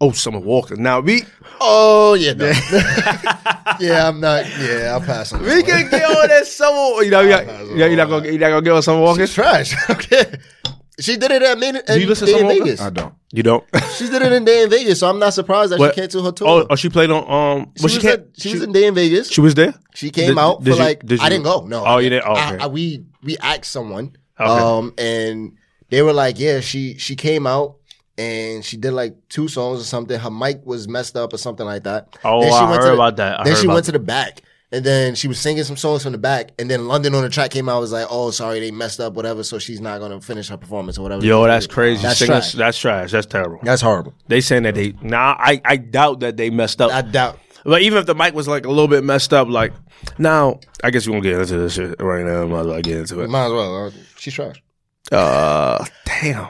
[0.00, 1.24] oh Summer Walker now we
[1.60, 2.46] oh yeah, no.
[3.80, 4.08] yeah.
[4.08, 4.44] I'm not.
[4.60, 5.40] Yeah, I'll pass on.
[5.40, 5.64] We this one.
[5.64, 7.02] can get on that summer.
[7.02, 9.00] You know, you not, you know, you're not gonna, you're not gonna get on summer
[9.00, 9.22] walking.
[9.24, 9.74] It's trash.
[9.90, 10.24] okay.
[10.98, 12.80] She did it at Main Do you listen to Day N Vegas.
[12.80, 13.14] I don't.
[13.32, 13.64] You don't.
[13.96, 15.94] She did it in Day N Vegas, so I'm not surprised that What?
[15.94, 16.48] she canceled her tour.
[16.48, 17.30] Oh, oh, she played on.
[17.30, 18.20] Um, she, but she, was can't.
[18.20, 19.30] at- she, was in Day N Vegas.
[19.30, 19.74] She was there.
[19.94, 21.66] She came Did- out did for you- like did I didn't go.
[21.66, 21.84] No.
[21.84, 22.24] Oh, you didn't?
[22.26, 22.64] Oh, I- okay.
[22.64, 24.50] I- we we asked someone, Okay.
[24.50, 25.52] um, and
[25.90, 27.76] they were like, "Yeah, she she came out
[28.16, 30.18] and she did like two songs or something.
[30.18, 32.16] Her mic was messed up or something like that.
[32.24, 33.40] Oh, Then she I went heard to the- about that.
[33.40, 34.42] I then heard she about went to the back."
[34.76, 37.28] And then she was singing some songs from the back, and then London On Da
[37.30, 37.80] Track came out.
[37.80, 40.98] Was like, "Oh, sorry, they messed up, whatever." So she's not gonna finish her performance
[40.98, 41.24] or whatever.
[41.24, 42.02] Yo, that's crazy.
[42.02, 42.52] That's Singers- trash.
[42.52, 43.10] That's trash.
[43.12, 43.58] That's terrible.
[43.62, 44.12] That's horrible.
[44.28, 44.92] They saying that they.
[45.00, 46.92] Nah, I, I doubt that they messed up.
[46.92, 47.38] I doubt.
[47.64, 49.72] but even if the mic was like a little bit messed up, like
[50.18, 52.44] now, I guess we won't get into this shit right now.
[52.46, 53.30] Might as well get into it.
[53.30, 53.86] Might as well.
[53.86, 54.62] uh, She's trash.
[55.10, 56.48] Uh, damn.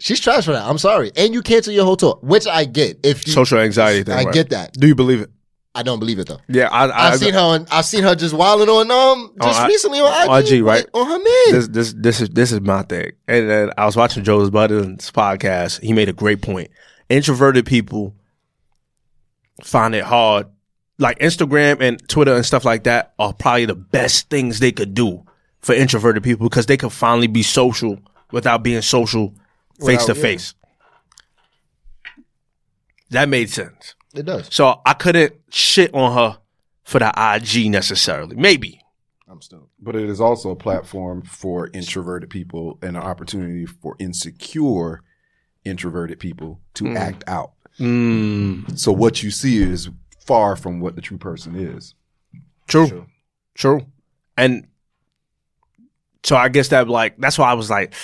[0.00, 0.64] She's trash for that.
[0.68, 1.12] I'm sorry.
[1.16, 2.98] And you cancel your whole tour, which I get.
[3.04, 4.14] If you, Social anxiety thing.
[4.14, 4.34] I right?
[4.34, 4.72] get that.
[4.74, 5.30] Do you believe it?
[5.74, 6.40] I don't believe it though.
[6.48, 7.40] Yeah, I, I, I've seen her.
[7.40, 10.64] On, I've seen her just wilding on um just I- recently on IG, on IG,
[10.64, 10.86] right?
[10.92, 11.24] On her man.
[11.52, 13.12] this this this is this is my thing.
[13.26, 15.80] And then I was watching Joe's Budden's podcast.
[15.80, 16.70] He made a great point.
[17.08, 18.14] Introverted people
[19.62, 20.46] find it hard.
[20.98, 24.92] Like Instagram and Twitter and stuff like that are probably the best things they could
[24.94, 25.24] do
[25.60, 27.98] for introverted people because they could finally be social
[28.30, 29.34] without being social
[29.84, 30.54] face to face.
[33.10, 33.94] That made sense.
[34.14, 34.48] It does.
[34.52, 36.38] So I couldn't shit on her
[36.84, 38.36] for the IG necessarily.
[38.36, 38.80] Maybe.
[39.28, 39.68] I'm still.
[39.80, 45.02] But it is also a platform for introverted people and an opportunity for insecure
[45.64, 47.52] introverted people to act out.
[47.78, 49.88] Mm, So what you see is
[50.20, 51.94] far from what the true person is.
[52.66, 53.06] True.
[53.54, 53.86] True.
[54.36, 54.66] And
[56.24, 57.94] so I guess that like that's why I was like,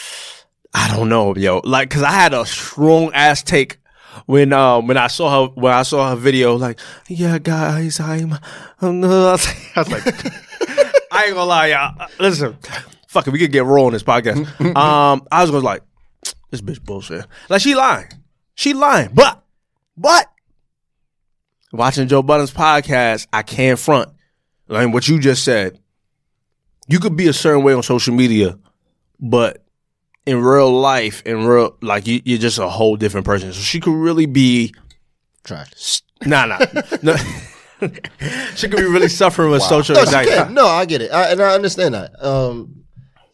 [0.72, 1.60] I don't know, yo.
[1.64, 3.78] Like cause I had a strong ass take
[4.26, 8.32] when um when I saw her when I saw her video, like, yeah guys, I'm,
[8.80, 10.06] I'm I was like
[11.10, 12.08] I ain't gonna lie, y'all.
[12.18, 12.56] Listen,
[13.08, 14.38] fuck it, we could get raw on this podcast.
[14.76, 15.82] um I was gonna like,
[16.50, 17.26] this bitch bullshit.
[17.48, 18.08] Like she lying.
[18.54, 19.10] She lying.
[19.14, 19.42] But
[19.96, 20.26] but
[21.72, 24.10] watching Joe Budden's podcast, I can't front.
[24.68, 25.78] Like what you just said,
[26.88, 28.58] you could be a certain way on social media,
[29.20, 29.64] but
[30.28, 33.52] in real life, in real like you, you're just a whole different person.
[33.52, 34.74] So she could really be
[35.44, 36.02] Trash.
[36.26, 36.58] nah nah.
[37.02, 37.16] no.
[38.56, 40.52] she could be really suffering with social No, anxiety.
[40.52, 42.10] No, I get it, I, and I understand that.
[42.24, 42.84] Um,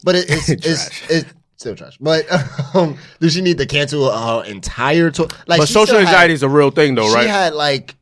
[0.05, 1.97] but it, it's it's it's still trash.
[2.01, 2.27] But
[2.75, 5.29] um, does she need to cancel her entire tour?
[5.47, 7.23] Like, But social still had- anxiety is a real thing though, She right?
[7.25, 7.97] She had like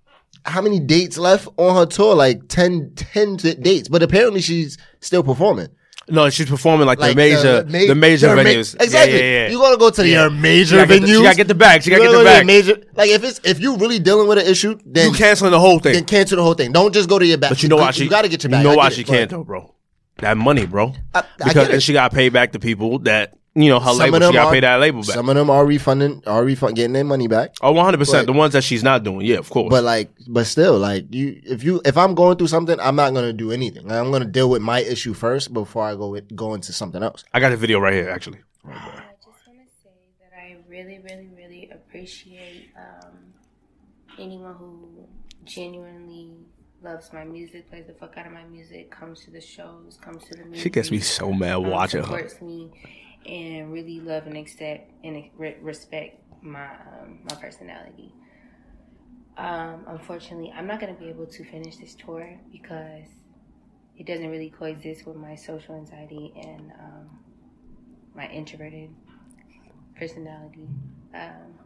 [0.45, 2.17] how many dates left on her tour?
[2.17, 3.89] Like 10, 10 d- dates.
[3.89, 5.69] But apparently she's still performing.
[6.09, 8.75] No, she's performing like, Like the major, uh, ma- the major her ma- venues.
[8.81, 9.19] exactly.
[9.19, 9.49] Yeah, yeah, yeah.
[9.51, 11.17] You gotta go to the your major She gotta get the- venues.
[11.17, 11.83] she gotta get the bag.
[11.83, 12.47] She You gotta get gotta the bag.
[12.47, 12.77] Major.
[12.95, 15.79] Like if it's if you really dealing with an issue, then you canceling the whole
[15.79, 15.93] thing.
[15.95, 16.73] then cancel the whole thing.
[16.73, 17.51] Don't just go to your back.
[17.51, 18.05] But you know why she?
[18.05, 19.75] You gotta get your You know why she it, can't though, bro.
[20.19, 20.93] That money, bro.
[21.15, 23.91] I- I because and she got to pay back the people that you know her
[23.91, 24.17] Some label.
[24.17, 25.15] of She them got to are- pay that label back.
[25.15, 27.55] Some of them are refunding, are refund getting their money back.
[27.61, 28.27] oh, one hundred percent.
[28.27, 29.71] The ones that she's not doing, yeah, of course.
[29.71, 33.13] But like, but still, like you, if you, if I'm going through something, I'm not
[33.15, 33.91] gonna do anything.
[33.93, 37.25] I'm gonna deal with my issue first before I go with, go into something else.
[37.35, 38.39] I got a video right here, actually.
[38.65, 39.91] I just want to say
[40.21, 43.13] that I really, really, really appreciate um,
[44.19, 45.07] anyone who
[45.45, 46.31] genuinely
[46.83, 50.25] loves my music, plays the fuck out of my music, comes to the shows, comes
[50.25, 50.61] to the movies.
[50.63, 52.07] She gets me so mad um, watching her.
[52.07, 52.71] supports me,
[53.27, 58.13] and really love and accept and respect my um, my personality.
[59.37, 63.07] Um, unfortunately, I'm not gonna be able to finish this tour because
[63.97, 67.19] it doesn't really coexist with my social anxiety and um,
[68.15, 68.91] my introverted
[69.97, 70.69] personality.
[71.15, 71.59] Um,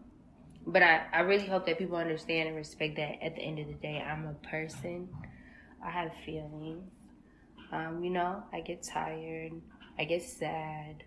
[0.67, 3.69] but I, I really hope that people understand and respect that at the end of
[3.69, 5.09] the day, I'm a person.
[5.85, 6.91] I have feelings.
[7.73, 9.53] Um, you know, I get tired.
[9.99, 11.05] I get sad.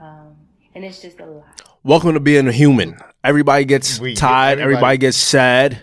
[0.00, 0.36] Um,
[0.74, 1.62] and it's just a lot.
[1.82, 2.96] Welcome to being a human.
[3.24, 4.58] Everybody gets We- tired.
[4.58, 5.80] Everybody, everybody- gets sad.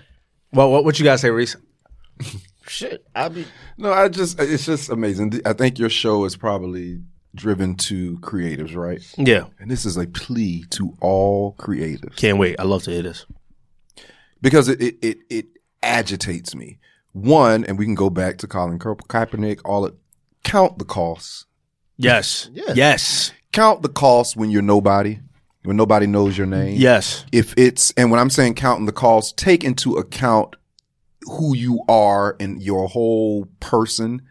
[0.51, 1.55] Well, what what you guys say, Reese?
[2.67, 3.45] Shit, I'll be.
[3.77, 5.41] No, I just it's just amazing.
[5.45, 7.01] I think your show is probably
[7.35, 9.01] driven to creatives, right?
[9.17, 12.59] Yeah, And this is a plea to all creatives can't wait.
[12.59, 13.25] I love to hear this.
[14.41, 15.45] because it it it, it
[15.81, 16.77] agitates me.
[17.13, 19.59] One, and we can go back to Colin Ka- Kaepernick.
[19.65, 19.95] All it
[20.43, 21.45] count the costs.
[21.97, 22.73] Yes, Yeah.
[22.75, 25.19] yes, Count the costs when you're nobody,
[25.63, 26.75] when nobody knows your name.
[26.75, 27.25] yes.
[27.31, 30.55] if it's and when I'm saying counting the cost, take into account
[31.21, 34.21] who you are and your whole person,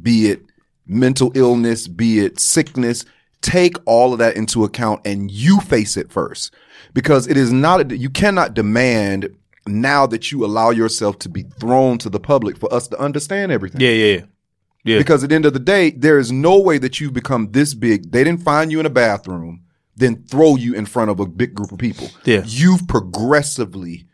[0.00, 0.42] be it
[0.86, 3.04] mental illness, be it sickness.
[3.42, 6.54] Take all of that into account and you face it first,
[6.94, 7.90] because it is not.
[7.90, 9.28] A, you cannot demand
[9.66, 13.50] now that you allow yourself to be thrown to the public for us to understand
[13.50, 13.80] everything.
[13.80, 14.24] Yeah, yeah, yeah.
[14.84, 14.98] Yeah.
[14.98, 17.74] Because at the end of the day, there is no way that you become this
[17.74, 18.10] big.
[18.10, 19.62] They didn't find you in a bathroom,
[19.96, 22.10] then throw you in front of a big group of people.
[22.24, 22.42] Yeah.
[22.44, 24.06] You've progressively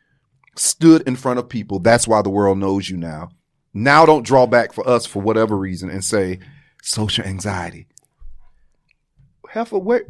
[0.57, 1.79] stood in front of people.
[1.79, 3.31] That's why the world knows you now.
[3.73, 6.41] Now don't draw back for us for whatever reason and say
[6.83, 7.87] social anxiety.
[9.49, 10.01] Heifer, where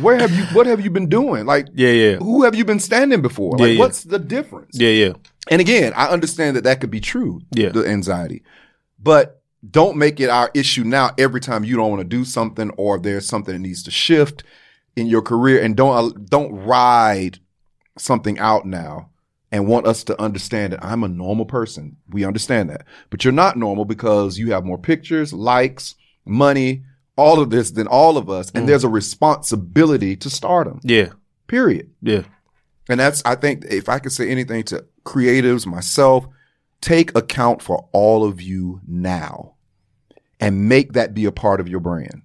[0.00, 1.46] where have you what have you been doing?
[1.46, 3.56] Like Yeah, yeah, who have you been standing before?
[3.58, 3.78] Yeah, yeah.
[3.78, 4.78] what's the difference?
[4.78, 5.12] yeah, yeah.
[5.50, 7.68] And again, I understand that that could be true, Yeah.
[7.70, 8.42] the anxiety,
[8.98, 12.70] but don't make it our issue now every time you don't want to do something
[12.76, 14.44] or there's something that needs to shift
[14.96, 17.38] in your career and don't don't ride
[17.96, 19.10] something out now
[19.50, 21.96] and want us to understand that I'm a normal person.
[22.10, 22.84] We understand that.
[23.10, 26.82] But you're not normal because you have more pictures, likes, money,
[27.16, 28.66] all of this than all of us and mm.
[28.66, 30.80] there's a responsibility to stardom.
[30.82, 31.10] Yeah,
[31.46, 31.90] Period.
[32.02, 32.22] yeah.
[32.88, 36.26] And that's, I think, if I could say anything to creatives, myself,
[36.80, 39.54] take account for all of you now
[40.40, 42.22] and make that be a part of your brand.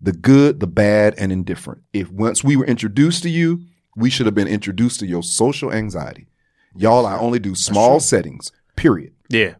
[0.00, 1.82] The good, the bad, and indifferent.
[1.92, 3.64] If once we were introduced to you,
[3.96, 6.26] we should have been introduced to your social anxiety.
[6.74, 9.12] Y'all, I only do small settings, period.
[9.28, 9.54] Yeah.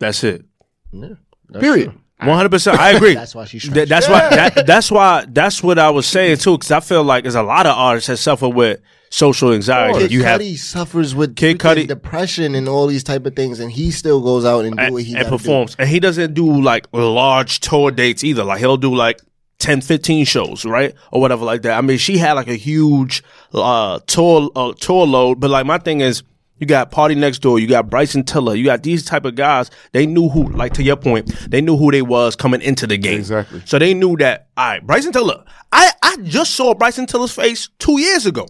[0.00, 0.44] That's it.
[0.92, 1.14] Yeah,
[1.48, 1.90] that's Period.
[1.90, 2.00] true.
[2.20, 2.78] One hundred percent.
[2.78, 3.14] I agree.
[3.14, 4.30] That's why she's Th- that's why.
[4.30, 5.26] That, that's why.
[5.28, 6.56] That's what I was saying too.
[6.56, 10.00] Because I feel like there's a lot of artists that suffer with social anxiety.
[10.00, 13.34] Kid you have Cudi suffers with Kid freaking Cudi- depression and all these type of
[13.34, 15.38] things, and he still goes out and do and, what he and gotta do.
[15.38, 18.44] performs, and he doesn't do like large tour dates either.
[18.44, 19.20] Like he'll do like
[19.58, 21.76] 10, 15 shows, right, or whatever like that.
[21.76, 25.78] I mean, she had like a huge uh, tour uh, tour load, but like my
[25.78, 26.22] thing is.
[26.60, 27.60] You got PartyNextDoor.
[27.60, 28.52] You got Bryson Tiller.
[28.56, 29.70] You got these type of guys.
[29.92, 32.98] They knew who, like to your point, they knew who they was coming into the
[32.98, 33.20] game.
[33.20, 33.62] Exactly.
[33.64, 34.48] So they knew that.
[34.56, 35.44] All right, Bryson Tiller.
[35.70, 38.48] I I just saw Bryson Tiller's face two years ago.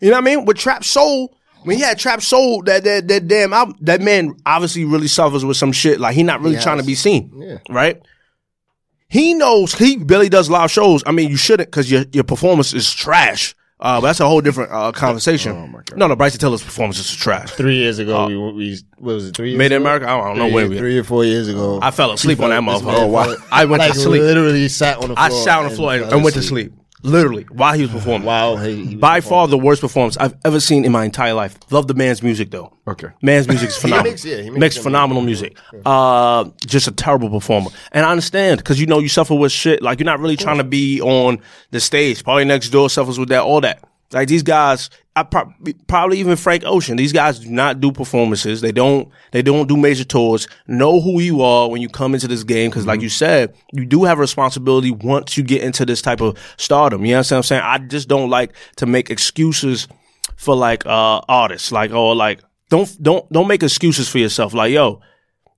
[0.00, 0.44] You know what I mean?
[0.44, 4.34] With Trap Soul, when he had Trap Soul, that that that damn album, that man
[4.44, 5.98] obviously really suffers with some shit.
[6.00, 6.86] Like he not really He trying to has.
[6.86, 7.30] be seen.
[7.34, 7.58] Yeah.
[7.70, 8.00] Right.
[9.08, 11.02] He knows he barely does live shows.
[11.06, 13.54] I mean, you shouldn't because your your performance is trash.
[13.78, 15.52] Uh, but that's a whole different uh, conversation.
[15.52, 15.98] Oh, my God.
[15.98, 17.50] No, no, Bryson Tiller's performance is trash.
[17.50, 19.36] Three years ago, we, we what was it?
[19.36, 19.84] Three years Made in ago?
[19.84, 20.06] America.
[20.08, 20.78] I don't know Three, when we.
[20.78, 21.78] three or four years ago.
[21.82, 22.86] I fell asleep on that This motherfucker.
[22.86, 23.24] man Oh, wow.
[23.24, 24.22] fell- I went like, to sleep.
[24.22, 25.44] Literally sat on the I floor.
[25.44, 26.72] sat on the floor and, fell and went to asleep.
[27.06, 28.26] Literally, while he was performing.
[28.26, 31.32] Wow, he- he was By far the worst performance I've ever seen in my entire
[31.34, 31.56] life.
[31.70, 32.72] Love the man's music though.
[32.88, 33.08] Okay.
[33.22, 34.12] Man's music is phenomenal.
[34.12, 35.56] makes- yeah, he makes makes phenomenal music.
[35.84, 37.70] Uh, just a terrible performer.
[37.92, 39.82] And I understand because you know you suffer with shit.
[39.82, 41.40] Like you're not really trying to be on
[41.70, 42.22] the stage.
[42.24, 43.42] PartyNextDoor suffers with that.
[43.42, 43.82] All that.
[44.12, 45.52] Like these guys, I pro-
[45.86, 46.96] probably even Frank Ocean.
[46.96, 48.60] These guys do not do performances.
[48.60, 49.08] They don't.
[49.32, 50.46] They don't do major tours.
[50.66, 53.86] Know who you are when you come into this game because, like you said, you
[53.86, 57.04] do have a responsibility once you get into this type of stardom.
[57.04, 57.62] You know what I'm saying?
[57.64, 59.88] I just don't like to make excuses
[60.36, 61.72] for like uh artists.
[61.72, 64.52] Like or like don't don't don't make excuses for yourself.
[64.54, 65.00] Like yo,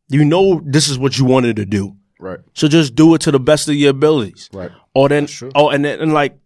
[0.08, 1.96] you know this is what you wanted to do.
[2.20, 2.38] Right.
[2.54, 4.48] So just do it to the best of your abilities.
[4.52, 4.70] Right.
[4.94, 6.36] Or then, oh, and then, and like,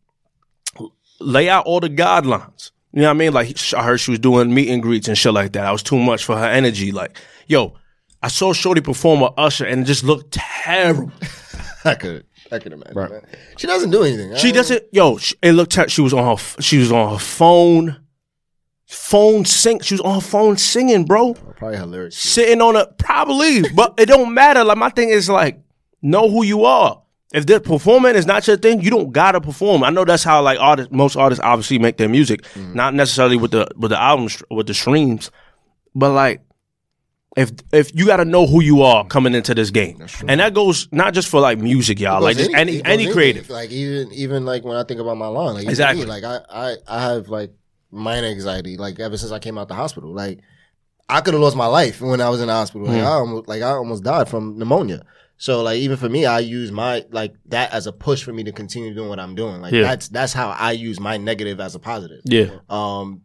[1.21, 2.71] lay out all the guidelines.
[2.93, 3.33] You know what I mean?
[3.33, 5.65] Like, I heard she was doing meet and greets and shit like that.
[5.67, 6.93] I was too much for her energy.
[6.93, 7.75] Like, yo,
[8.23, 11.11] I saw Shorty perform with Usher and it just looked terrible.
[11.85, 12.95] I could, I could imagine.
[12.95, 13.11] Right.
[13.11, 13.27] man.
[13.57, 14.35] She doesn't do anything.
[14.35, 16.93] I She don't- doesn't, yo, she, it looked, ter- she was on her, she was
[16.93, 17.99] on her phone,
[18.87, 21.35] phone sing, she was on her phone singing, bro.
[21.57, 22.17] Probably hilarious.
[22.17, 24.63] sitting on a probably, but it don't matter.
[24.65, 25.61] Like my thing is like,
[26.03, 27.02] know who you are.
[27.33, 29.83] If the performing is not your thing, you don't gotta perform.
[29.85, 32.75] I know that's how like artists, most artists obviously make their music, mm-hmm.
[32.75, 35.31] not necessarily with the with the album str- with the streams,
[35.95, 36.43] but like.
[37.35, 40.53] If if you got to know who you are coming into this game, and that
[40.53, 43.49] goes not just for like music, y'all, like any it any creative.
[43.49, 46.05] Like even even like when I think about my line, like Exactly.
[46.05, 47.55] me, like I I I have like
[47.91, 50.13] minor anxiety, like ever since I came out the hospital.
[50.13, 50.41] Like
[51.09, 52.87] I could have lost my life when I was in the hospital.
[52.87, 53.05] Like mm.
[53.05, 55.03] I almost like I almost died from pneumonia.
[55.43, 58.45] So like even for me, I use my like that as a push for me
[58.45, 59.61] to continue doing what I'm doing.
[59.61, 59.83] Like Yeah.
[59.83, 62.21] that's that's how I use my negative as a positive.
[62.25, 63.23] Yeah, Um,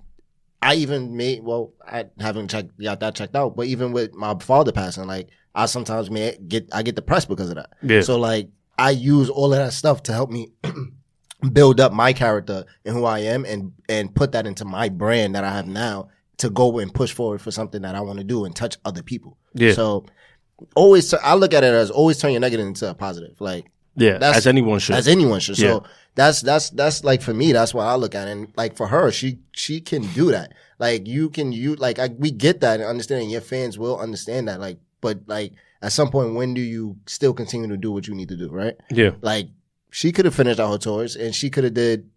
[0.60, 4.34] I even made well, I haven't checked got that checked out, but even with my
[4.40, 7.70] father passing, like I sometimes may get I get depressed because of that.
[7.84, 8.02] Yeah.
[8.02, 8.50] So like
[8.80, 10.50] I use all of that stuff to help me
[11.54, 15.36] build up my character and who I am, and and put that into my brand
[15.36, 18.24] that I have now to go and push forward for something that I want to
[18.24, 19.38] do and touch other people.
[19.54, 19.74] Yeah.
[19.74, 20.06] So
[20.76, 23.40] always, I look at it as always turn your negative into a positive.
[23.40, 24.96] Like yeah, That's- as anyone should.
[24.96, 25.58] as anyone should.
[25.60, 25.70] Yeah.
[25.70, 25.84] So
[26.16, 29.12] that's that's that's like for me, that's what I look at, and like for her,
[29.12, 30.54] she she can do that.
[30.80, 34.48] Like you can you like I, we get that and understanding your fans will understand
[34.48, 34.60] that.
[34.60, 38.16] Like, but like at some point, when do you still continue to do what you
[38.16, 38.50] need to do?
[38.50, 38.76] Right?
[38.92, 39.48] yeah, Like
[39.92, 42.10] she could have finished out her tours, and she could have did.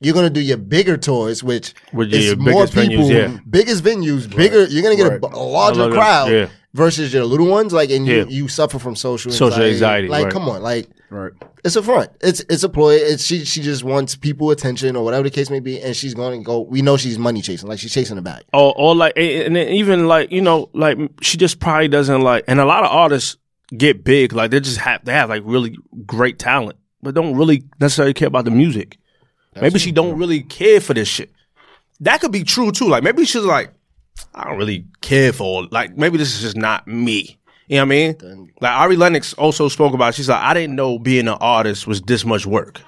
[0.00, 3.38] You're gonna do your bigger tours, which With is more biggest venues, people, yeah.
[3.48, 4.64] biggest venues, bigger.
[4.64, 5.22] You're gonna get Right.
[5.32, 6.48] a, A larger- crowd yeah.
[6.74, 7.72] Versus your little ones.
[7.72, 8.24] Like, and you, Yeah.
[8.28, 10.32] you suffer from social Social anxiety, Like, right.
[10.32, 11.32] come on, like Right.
[11.64, 12.10] it's a front.
[12.20, 12.96] It's it's a ploy.
[12.96, 16.12] It's she she just wants people attention or whatever the case may be, and she's
[16.12, 16.60] going to go.
[16.60, 18.42] We know she's money chasing, like she's chasing the bag.
[18.52, 22.44] or or like and then even like you know like she just probably doesn't like
[22.48, 23.36] and a lot of artists
[23.76, 27.64] get big like they just have they have like really great talent but don't really
[27.80, 28.98] necessarily care about the music
[29.60, 31.32] maybe she don't really care for this shit
[32.00, 33.72] that could be true too like maybe she's like
[34.34, 37.38] i don't really care for like maybe this is just not me
[37.68, 40.14] you know what i mean like ari lennox also spoke about it.
[40.14, 42.80] she's like i didn't know being an artist was this much work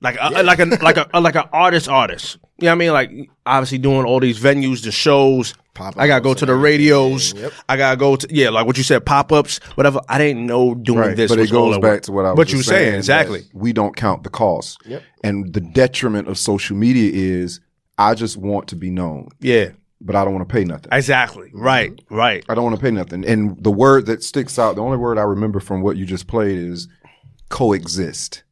[0.00, 2.36] like a, like a like a like an artist artist.
[2.58, 2.92] You know what I mean?
[2.92, 5.54] Like obviously doing all these venues, the shows.
[5.76, 7.34] I gotta go to the radios.
[7.70, 10.00] I gotta go to yeah, like what you said, pop ups, whatever.
[10.06, 11.30] I didn't know doing Right, this.
[11.30, 13.44] but it goes back to what I was What you saying that exactly?
[13.54, 14.82] We don't count the cost,
[15.22, 17.60] and the detriment of social media is
[17.96, 19.70] I just want to be known, Yeah,
[20.04, 20.88] but I don't want to pay nothing.
[20.92, 21.50] exactly.
[21.54, 22.14] Right, mm-hmm.
[22.14, 22.44] right.
[22.48, 23.24] I don't want to pay nothing.
[23.24, 26.26] And the word that sticks out, the only word I remember from what you just
[26.26, 26.86] played is
[27.48, 28.42] coexist.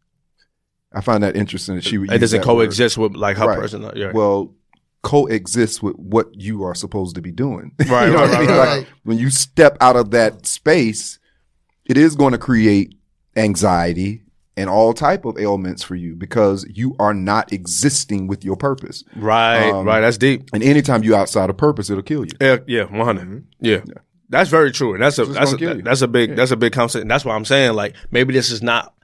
[0.95, 2.55] I find that interesting that she would It doesn't that word.
[2.65, 3.59] coexist with like her Right.
[3.59, 3.91] person.
[3.97, 4.13] Yeah.
[4.13, 4.55] Well,
[5.03, 7.73] coexist with what you are supposed to be doing.
[7.89, 8.49] Right, You know right, what I mean?
[8.51, 11.19] right, Like, When you step out of that space,
[11.87, 12.95] it is going to create
[13.37, 14.22] anxiety
[14.57, 19.03] and all type of ailments for you because you are not existing with your purpose.
[19.17, 20.01] right, um, right.
[20.01, 20.51] That's deep.
[20.53, 22.33] And anytime you outside of purpose, it'll kill you.
[22.41, 23.47] Yeah, yeah, one hundred.
[23.61, 23.81] Yeah.
[24.29, 27.03] That's very true, and that's a that's a, that's a big that's a big concept,
[27.03, 28.95] and that's why I'm saying like maybe this is not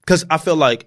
[0.00, 0.86] because I feel like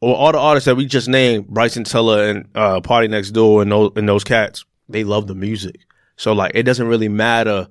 [0.00, 3.92] or all the artists that we just named, Bryson Tiller and uh, PartyNextDoor and those
[3.96, 5.86] and those cats, they love the music,
[6.16, 7.68] so like it doesn't really matter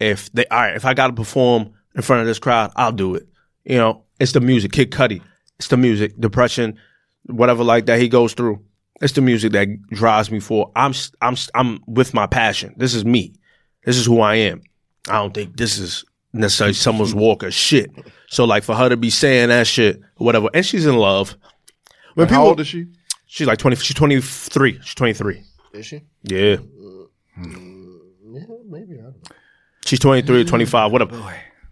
[0.00, 2.90] if they all right if I got to perform in front of this crowd, I'll
[2.90, 3.28] do it.
[3.64, 4.72] You know, it's the music.
[4.72, 5.20] Kid Cudi,
[5.58, 6.18] it's the music.
[6.18, 6.78] Depression,
[7.26, 8.64] whatever like that he goes through.
[9.00, 10.72] It's the music that drives me forward.
[10.76, 12.74] I'm s- I'm s- I'm with my passion.
[12.76, 13.34] This is me.
[13.84, 14.62] This is who I am.
[15.08, 17.90] I don't think this is necessarily someone's walk or shit.
[18.28, 21.36] So like for her to be saying that shit, or whatever, and she's in love.
[22.14, 22.86] When How old is she?
[23.26, 23.76] She's like twenty.
[23.76, 24.78] She's twenty three.
[24.82, 25.42] She's twenty three.
[25.74, 26.02] Is she?
[26.22, 26.56] Yeah,
[27.38, 27.98] mm,
[28.34, 28.92] Yeah, maybe.
[28.98, 29.14] I don't know.
[29.86, 31.16] she's 23 or 25, whatever.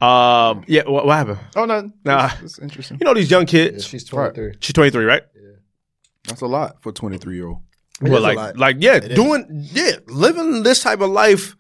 [0.01, 1.39] Um, yeah, what, what happened?
[1.57, 2.29] Oh no, Nah.
[2.29, 2.99] that's, that's interesting.
[3.01, 3.87] You know these young kids.
[3.87, 4.55] She's 23.
[4.61, 5.23] She's 23, right?
[5.35, 5.43] Yeah.
[6.27, 7.59] That's a lot for 23 year old.
[8.01, 8.57] Well, is a like, lot.
[8.57, 11.55] like, yeah, doing, yeah, living this type of life,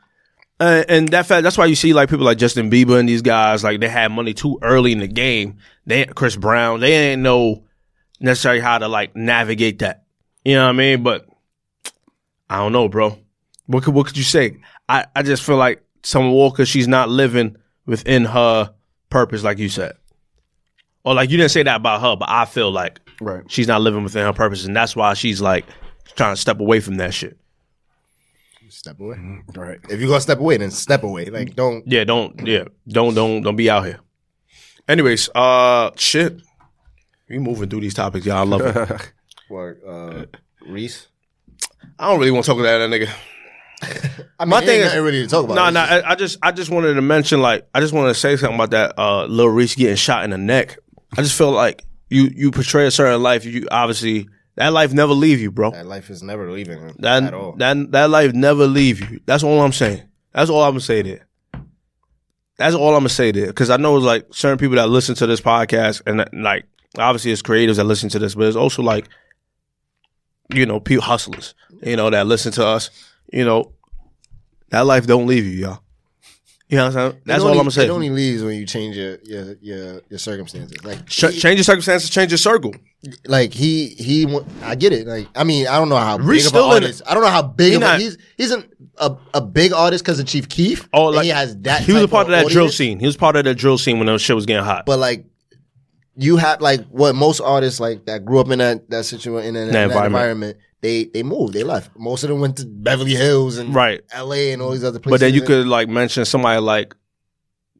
[0.58, 3.20] uh, and that fact, that's why you see like people like Justin Bieber and these
[3.22, 5.58] guys, like they had money too early in the game.
[5.86, 7.64] They, Chris Brown, they ain't know
[8.20, 10.04] necessarily how to like navigate that.
[10.44, 11.02] You know what I mean?
[11.02, 11.26] But
[12.48, 13.18] I don't know, bro.
[13.66, 14.58] What could what could you say?
[14.88, 17.56] I I just feel like Summer Walker, she's not living
[17.90, 18.72] within her
[19.10, 19.92] purpose, like you said.
[21.04, 23.42] Or like you didn't say that about her, but I feel like Right.
[23.50, 25.66] she's not living within her purpose, and that's why she's like
[26.16, 27.36] trying to step away from that shit.
[28.68, 29.16] Step away.
[29.56, 29.78] Right.
[29.90, 31.24] If you're gonna step away, then step away.
[31.26, 31.82] Like don't.
[31.86, 33.98] Yeah, don't yeah, don't don't don't be out here.
[34.88, 36.40] Anyways, uh, shit,
[37.28, 38.36] we moving through these topics, y'all.
[38.38, 39.12] I love it.
[39.48, 39.78] What?
[39.84, 40.26] Uh,
[40.64, 41.08] Reese.
[41.98, 43.10] I don't really want to talk about that nigga.
[43.82, 45.54] I mean, My thing is- really to talk about.
[45.54, 47.92] No, It's no, just- I, I just I just wanted to mention like I just
[47.92, 50.78] wanted to say something about that uh Lil Reese getting shot in the neck.
[51.16, 55.12] I just feel like you you portray a certain life, you obviously that life never
[55.14, 55.70] leave you, bro.
[55.70, 57.52] that life is never leaving him That at all.
[57.56, 59.20] that that life never leave you.
[59.26, 60.02] That's all I'm saying.
[60.32, 61.26] That's all I'm gonna say there.
[62.58, 63.46] That's all I'm gonna say there.
[63.46, 66.66] Because I know it's like certain people that listen to this podcast, and like
[66.98, 69.08] obviously it's creatives that listen to this, but it's also like
[70.52, 72.90] you know people hustlers, you know that listen to us.
[73.32, 73.72] You know
[74.70, 75.82] that life don't leave you, y'all.
[76.68, 77.22] You know what I'm saying?
[77.26, 77.86] That's all I'm gonna say.
[77.86, 80.84] It only leaves when you change your your your, your circumstances.
[80.84, 82.72] Like Ch- change your circumstances, change your circle.
[83.26, 85.06] like he he I get it.
[85.06, 87.02] Like I mean, I don't know how Reese big of an artist.
[87.08, 88.68] I don't know how big He of a, not- he's he's an,
[88.98, 90.88] a a big artist because of Chief Keef.
[90.92, 91.82] Oh, like he has that.
[91.82, 93.00] He was a part of that drill scene.
[93.00, 94.86] He was part of that drill scene when the shit was getting hot.
[94.86, 95.24] But like
[96.14, 99.66] you have like what most artists like that grew up in that that situation in
[99.68, 100.06] that, that environment.
[100.06, 100.56] environment.
[100.80, 101.52] They they moved.
[101.52, 101.90] They left.
[101.96, 104.00] Most of them went to Beverly Hills and Right.
[104.12, 104.52] L.A.
[104.52, 105.12] and all these other places.
[105.14, 106.94] But then you could like mention somebody like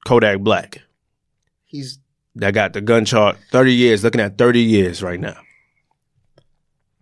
[0.05, 0.82] Kodak Black.
[1.64, 1.98] He's
[2.36, 3.36] that got the gun chart.
[3.53, 5.36] 30 years, looking at 30 years right now.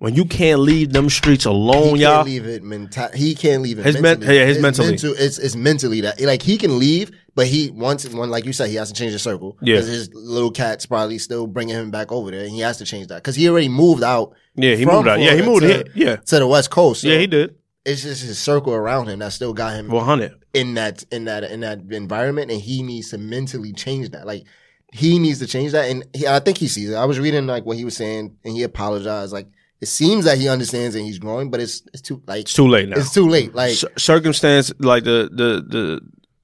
[0.01, 1.97] When you can't leave them streets alone, yeah.
[1.97, 3.09] he alone, can't leave it mental.
[3.15, 3.85] He can't leave it.
[3.85, 4.39] His men- mentally.
[4.39, 4.89] yeah, his mentally.
[4.91, 8.53] mental- it's it's mentally that like he can leave, but he once when like you
[8.53, 9.59] said he has to change the circle.
[9.61, 9.75] Yeah.
[9.75, 12.85] because his little cat's probably still bringing him back over there, and he has to
[12.85, 14.35] change that because he already moved out.
[14.55, 15.19] Yeah, he moved out.
[15.19, 15.85] Yeah, he moved here.
[15.97, 16.17] Yeah.
[16.17, 17.01] to the west coast.
[17.01, 17.57] so Yeah, he did.
[17.85, 20.33] It's just his circle around him that still got him 100.
[20.55, 24.27] in that in that in that environment, and he needs to mentally change that.
[24.29, 24.45] Like
[24.93, 26.95] he needs to change that, and he, I think he sees it.
[26.95, 29.33] I was reading like what he was saying, and he apologized.
[29.33, 29.49] Like
[29.81, 32.67] it seems that he understands and he's growing, but it's it's too like It's too
[32.69, 32.97] late now.
[32.99, 33.55] it's too late.
[33.55, 36.01] Like Cir- circumstance, like the, the, the,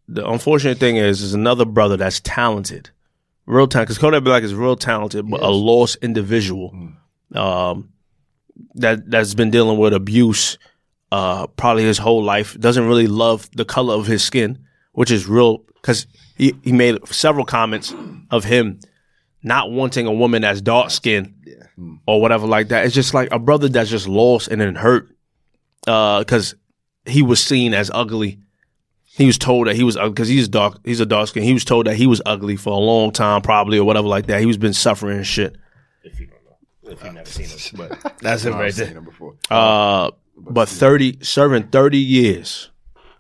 [0.08, 2.90] the unfortunate thing is, is another brother that's talented.
[3.46, 3.88] Real talented.
[3.88, 6.92] Because Kodak Black is real talented, but a lost individual.
[7.34, 7.90] Um,
[8.76, 10.56] that, that's been dealing with abuse,
[11.10, 12.58] uh, probably his whole life.
[12.60, 14.58] Doesn't really love the color of his skin,
[14.92, 16.06] which is real, because
[16.36, 17.92] he, he made several comments
[18.30, 18.78] of him
[19.42, 21.33] not wanting a woman that's dark skinned
[22.06, 22.86] or whatever like that.
[22.86, 25.08] It's just like a brother that's just lost and then hurt
[25.84, 26.54] because
[27.06, 28.38] he was seen as ugly.
[29.04, 30.78] He was told that he was because he's dark.
[30.84, 31.44] He's a dark skin.
[31.44, 34.26] He was told that he was ugly for a long time, probably or whatever like
[34.26, 34.40] that.
[34.40, 35.56] He was been suffering and shit.
[36.02, 39.04] if you don't know, if you've never seen him, but That's it I've seen him
[39.04, 39.36] before.
[39.48, 42.70] Uh, but thirty serving thirty years,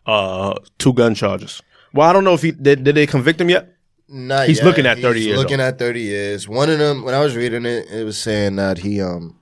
[0.04, 1.62] uh, two gun charges.
[1.92, 2.82] Well, I don't know if he did.
[2.82, 3.73] Did they convict him yet?
[4.08, 4.66] Not He's yet.
[4.66, 6.46] looking at 30 He's years, Looking at thirty years.
[6.48, 9.38] One of them, when I was reading it, it was saying that he um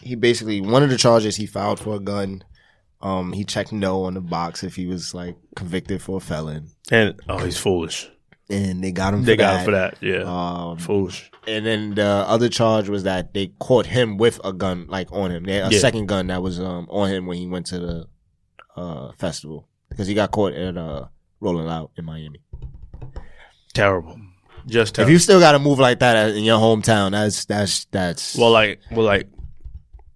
[0.00, 2.42] he basically one of the charges he filed for a gun.
[3.02, 6.68] Um, he checked no on the box if he was like convicted for a felon,
[6.90, 8.10] And oh, he's foolish.
[8.50, 9.24] and they got him.
[9.24, 9.58] They for got that.
[9.60, 9.94] him for that.
[10.02, 11.30] Yeah, Um, foolish.
[11.46, 15.30] and then the other charge was that they caught him with a gun like on
[15.30, 15.44] him.
[15.44, 15.80] They had a Yeah.
[15.80, 18.06] second gun that was um on him when he went to the
[18.76, 21.06] uh festival because he got caught at uh
[21.40, 22.40] Rolling Loud in Miami.
[23.74, 24.18] Terrible.
[24.66, 28.36] Just If you still got to move like that in your hometown, that's that's that's
[28.36, 29.28] well, like, well, like,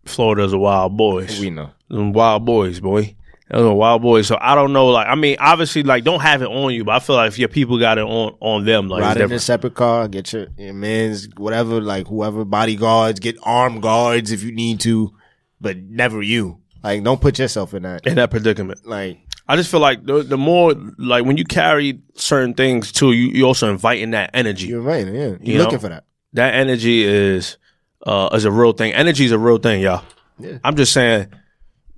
[0.05, 1.41] Florida's a wild boys.
[1.41, 1.71] we know.
[1.89, 3.17] Them wild boys, boy.
[3.51, 4.27] Those are wild boys.
[4.27, 4.89] So I don't know.
[4.89, 7.39] Like, I mean, obviously, like, don't have it on you, but I feel like if
[7.39, 10.47] your people got it on on them, like, Ride in a separate car, get your,
[10.59, 15.15] your man's whatever, like whoever bodyguards, get armed guards if you need to,
[15.61, 16.61] but never you.
[16.83, 18.07] Like, don't put yourself in that.
[18.07, 18.87] in that predicament.
[18.87, 23.13] Like, I just feel like the, the more like when you carry certain things too,
[23.13, 24.69] you you also inviting that energy.
[24.69, 25.13] you're right, yeah.
[25.13, 25.79] You're You looking know?
[25.81, 26.05] for that.
[26.33, 27.59] that energy is
[28.07, 28.93] uh is a real thing.
[28.95, 30.03] Energy is a real thing, y'all.
[30.39, 30.59] Yeah.
[30.65, 31.29] I'm just saying.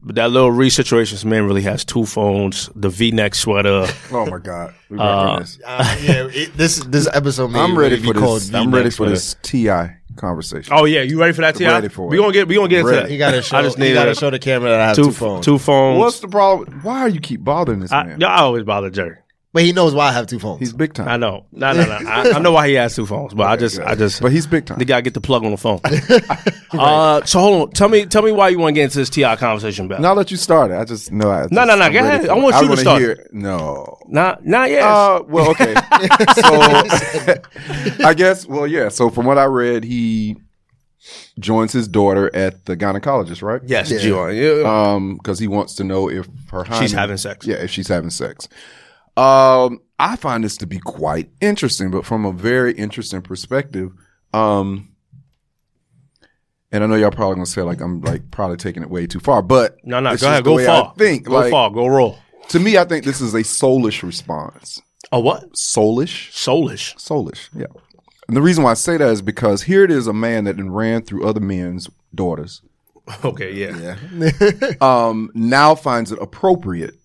[0.02, 3.86] But that little Reese situation, this man really has two phones, the V-neck sweater.
[4.12, 4.72] Oh my God.
[4.88, 5.58] We Uh, this.
[5.66, 7.48] Uh, yeah, it, this this episode.
[7.50, 8.54] May I'm ready really for be called this.
[8.54, 9.12] I'm ready for sweater.
[9.12, 9.96] this T.I.
[10.16, 10.72] conversation.
[10.74, 11.54] Oh yeah, you ready for that?
[11.54, 11.70] T.I.?
[11.70, 12.20] Ready for we it.
[12.20, 13.02] gonna get we gonna get into Ready.
[13.02, 13.10] that.
[13.10, 13.56] He gotta show.
[13.56, 15.44] I just he need gotta show the camera that I have two two, phones.
[15.44, 15.98] two phones.
[15.98, 16.80] What's the problem?
[16.82, 18.22] Why are you keep bothering this I, man?
[18.22, 19.16] I always bother Jerry.
[19.56, 20.60] But he knows why I have two phones.
[20.60, 21.08] He's big time.
[21.08, 21.46] I know.
[21.50, 21.94] No, no, no.
[22.06, 24.46] I, I know why he has two phones, but I just, I just, but he's
[24.46, 24.76] big time.
[24.78, 25.80] the guy get the plug on the phone.
[26.78, 27.70] uh, so hold on.
[27.70, 29.34] Tell me, tell me why you want to get into this T.I.
[29.36, 29.98] conversation, Bell.
[29.98, 30.76] Now that you started.
[30.78, 31.30] I just know.
[31.30, 32.26] I No, just- no, no, I'm go ready ahead.
[32.26, 32.42] for I it.
[32.42, 33.00] want you to wanna start.
[33.00, 33.98] Hear, no.
[34.08, 34.82] not, not yet.
[34.82, 35.72] Uh, well, okay.
[36.34, 38.90] so I guess, well, yeah.
[38.90, 40.36] So from what I read, he
[41.38, 43.62] joins his daughter at the gynecologist, right?
[43.64, 44.00] yes, yeah.
[44.00, 44.62] Gio.
[44.62, 44.92] Yeah.
[44.92, 47.46] Um, because he wants to know if her She's having sex.
[47.46, 48.50] Yeah, if she's having sex.
[49.16, 53.92] Um, I find this to be quite interesting, but from a very interesting perspective.
[54.32, 54.94] Um,
[56.72, 59.20] and I know y'all probably gonna say like I'm like probably taking it way too
[59.20, 60.16] far, but no, no.
[60.16, 60.44] Go ahead.
[60.44, 60.92] Go far.
[60.94, 61.70] I think Go like, far.
[61.70, 62.18] Go roll.
[62.48, 64.82] to me, I think this is a soulish response.
[65.12, 65.52] A what?
[65.52, 66.94] Soulish, Soulish.
[66.96, 67.66] soulish, yeah.
[68.26, 70.56] And the reason why I say that is because here it is a man that
[70.56, 72.62] ran through other men's daughters.
[73.24, 73.52] Okay.
[73.52, 73.96] Yeah.
[74.80, 76.96] um, now finds it appropriate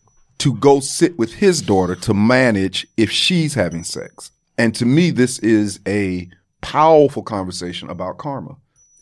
[0.42, 4.32] to go sit with his daughter to manage if she's having sex.
[4.58, 6.30] And to me, this is a
[6.62, 8.56] powerful conversation about karma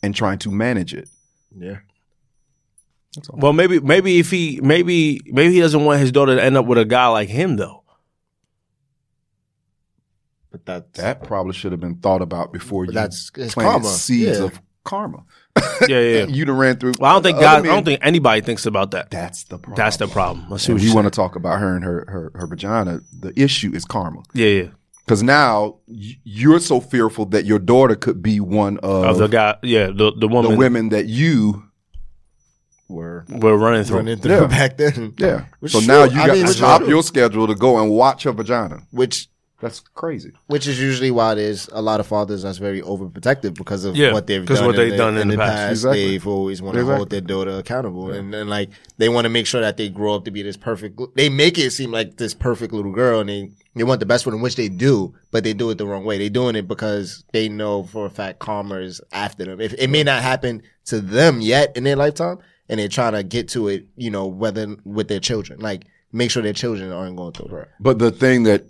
[0.04, 1.10] and trying to manage it.
[1.58, 1.78] yeah.
[3.32, 6.68] Well, maybe, maybe if he, maybe, maybe he doesn't want his daughter to end up
[6.68, 7.84] with a guy like him, though.
[10.52, 13.88] But that that probably should have been thought about before you that's- it's planted karma.
[13.88, 14.46] seeds Yeah.
[14.46, 15.24] of karma.
[15.88, 16.26] Yeah, yeah.
[16.28, 16.94] you done ran through.
[17.00, 19.10] Well, I don't think God, guys, I don't think anybody thinks about that.
[19.10, 19.76] that's the problem.
[19.78, 20.46] That's the problem.
[20.50, 22.32] Let's see If what you you want want to talk about her and her her,
[22.36, 24.24] her vagina, the issue is karma.
[24.34, 24.68] Yeah, yeah.
[25.06, 29.28] Because now y- you're so fearful that your daughter could be one of, Of the
[29.28, 31.64] guy, yeah, the the woman the women that you
[32.88, 33.98] were we're running through.
[33.98, 34.48] running through Yeah.
[34.48, 35.14] back then.
[35.18, 35.46] Yeah.
[35.60, 36.16] Which so is now true.
[36.16, 38.82] you I got mean, to which stop your schedule to go and watch her vagina.
[38.92, 39.28] Which
[39.62, 40.32] That's crazy.
[40.48, 44.14] which is usually why there's a lot of fathers that's very overprotective because of Yeah,
[44.14, 44.68] what they've 'cause done.
[44.68, 45.72] what they've the, done in the past.
[45.72, 46.08] Exactly.
[46.12, 46.96] They've always want to Exactly.
[46.98, 50.16] hold their daughter accountable, and then like they want to make sure that they grow
[50.16, 51.00] up to be this perfect.
[51.16, 54.24] They make it seem like this perfect little girl, and they they want the best
[54.24, 56.18] for them, which they do, but they do it the wrong way.
[56.18, 59.62] They're doing it because they know for a fact karma is after them.
[59.62, 63.24] If it may not happen to them yet in their lifetime, and they're trying to
[63.24, 67.16] get to it, you know, whether with their children, like make sure their children aren't
[67.16, 67.68] going through it.
[67.80, 68.66] But the thing that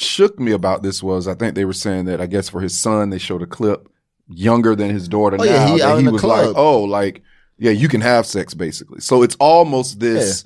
[0.00, 2.78] shook me about this was I think they were saying that I guess for his
[2.78, 3.88] son they showed a clip
[4.28, 6.46] younger than his daughter Oh, now yeah, he that he was club.
[6.48, 7.22] like, oh, like
[7.58, 9.00] yeah, you can have sex basically.
[9.00, 10.44] So it's almost this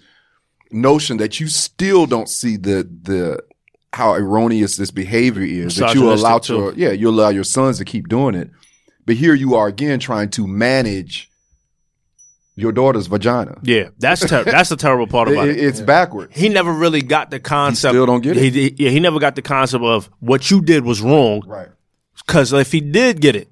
[0.71, 3.43] notion that you still don't see the the
[3.93, 7.79] how erroneous this behavior is that you allow Misogynistic, your yeah you allow your sons
[7.79, 8.51] to keep doing it,
[9.05, 11.31] but here you are again trying to manage
[12.55, 13.59] your daughter's vagina.
[13.63, 15.65] Yeah, that's ter- that's the terrible part about it- it.
[15.65, 16.35] it's backwards.
[16.37, 17.93] He never really got the concept.
[17.93, 18.43] still don't get it.
[18.43, 21.43] He, he- yeah, he never got the concept of what you did was wrong.
[21.47, 21.69] Right.
[22.27, 23.49] Because if he did get it,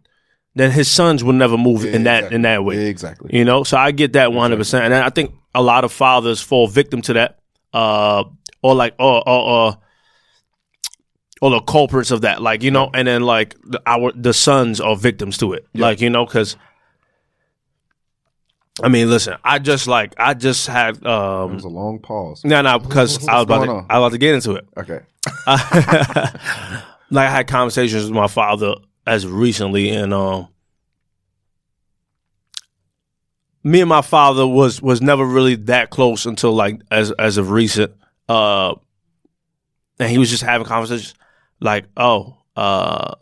[0.55, 2.34] then his sons would never move in that Exactly.
[2.36, 2.86] in that way.
[2.88, 3.30] Exactly.
[3.36, 5.92] You know, so I get that one hundred percent, and I think a lot of
[5.92, 7.38] fathers fall victim to that,
[7.72, 8.24] uh,
[8.62, 9.78] or like, or or, or
[11.42, 14.80] or the culprits of that, like you know, and then like the, our the sons
[14.80, 16.57] are victims to it, like you know, because.
[18.82, 19.36] I mean, listen.
[19.44, 22.42] I just like I just had um It was a long pause.
[22.44, 23.86] no no because I was about going to, on?
[23.90, 24.66] I was about to get into it.
[24.76, 25.00] Okay.
[27.10, 28.74] like I had conversations with my father
[29.06, 30.48] as recently, and um,
[33.62, 37.50] me and my father was was never really that close until like as as of
[37.50, 37.92] recent.
[38.28, 38.74] Uh,
[39.98, 41.14] and he was just having conversations
[41.60, 43.14] like, "Oh, uh,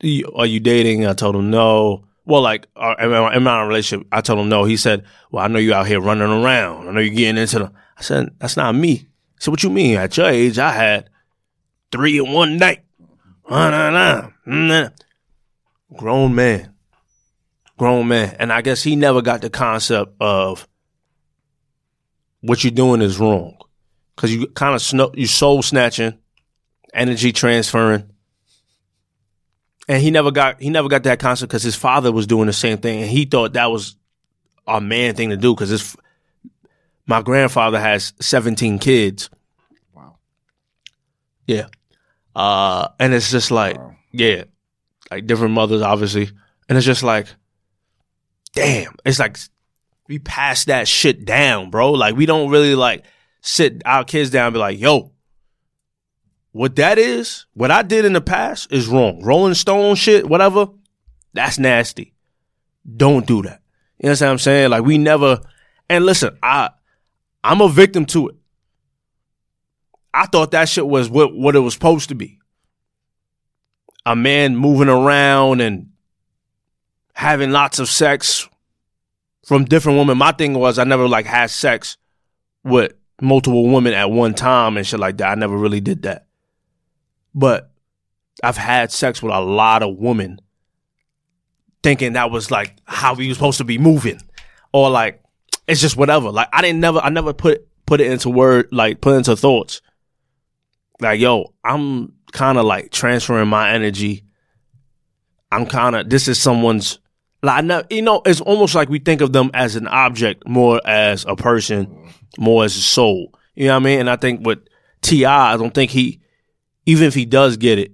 [0.00, 2.04] you- are you dating?" I told him no.
[2.26, 4.06] Well, like, uh, am I, in a relationship?
[4.10, 4.64] I told him no.
[4.64, 6.88] He said, "Well, I know you out here running around.
[6.88, 9.08] I know you're getting into the." I said, "That's not me." He
[9.38, 9.96] said, "What you mean?
[9.96, 11.10] At your age, I had
[11.92, 12.80] three in one night."
[13.48, 14.88] Nah, nah, nah.
[15.94, 16.74] Grown man,
[17.76, 20.66] grown man, and I guess he never got the concept of
[22.40, 23.56] what you're doing is wrong
[24.16, 26.18] because you kind of sno- you soul snatching,
[26.92, 28.10] energy transferring,
[29.88, 32.52] and he never got he never got that concept because his father was doing the
[32.52, 33.96] same thing, and he thought that was
[34.66, 35.96] a man thing to do because his
[37.06, 39.28] my grandfather has 17 kids.
[39.92, 40.16] Wow.
[41.46, 41.66] Yeah.
[42.34, 43.94] Uh, and it's just like, Wow.
[44.10, 44.44] yeah,
[45.10, 46.30] like different mothers, obviously.
[46.68, 47.26] And it's just like,
[48.54, 49.36] damn, it's like
[50.08, 51.92] we pass that shit down, bro.
[51.92, 53.04] Like we don't really like
[53.42, 55.12] sit our kids down and be like, yo,
[56.54, 59.20] what that is, what I did in the past is wrong.
[59.24, 60.68] Rolling Stone shit, whatever,
[61.32, 62.14] that's nasty.
[62.96, 63.60] Don't do that.
[63.98, 64.70] You know what I'm saying?
[64.70, 65.40] Like we never,
[65.90, 66.70] and listen, I,
[67.42, 68.36] I'm a victim to it.
[70.14, 72.38] I thought that shit was what, what it was supposed to be.
[74.06, 75.90] A man moving around and
[77.14, 78.48] having lots of sex
[79.44, 80.18] from different women.
[80.18, 81.96] My thing was I never like had sex
[82.62, 85.32] with multiple women at one time and shit like that.
[85.32, 86.23] I never really did that.
[87.34, 87.70] But
[88.42, 90.40] I've had sex with a lot of women
[91.82, 94.20] thinking that was like how we were supposed to be moving.
[94.72, 95.22] Or like
[95.68, 96.30] it's just whatever.
[96.30, 99.80] Like I didn't never I never put put it into word like put into thoughts.
[101.00, 104.24] Like, yo, I'm kind of like transferring my energy.
[105.52, 106.98] I'm kind of this is someone's
[107.42, 110.48] like I know, you know, it's almost like we think of them as an object
[110.48, 113.34] more as a person, more as a soul.
[113.54, 114.00] You know what I mean?
[114.00, 114.60] And I think with
[115.02, 116.20] T.I., I don't think he,
[116.86, 117.92] even if he does get it,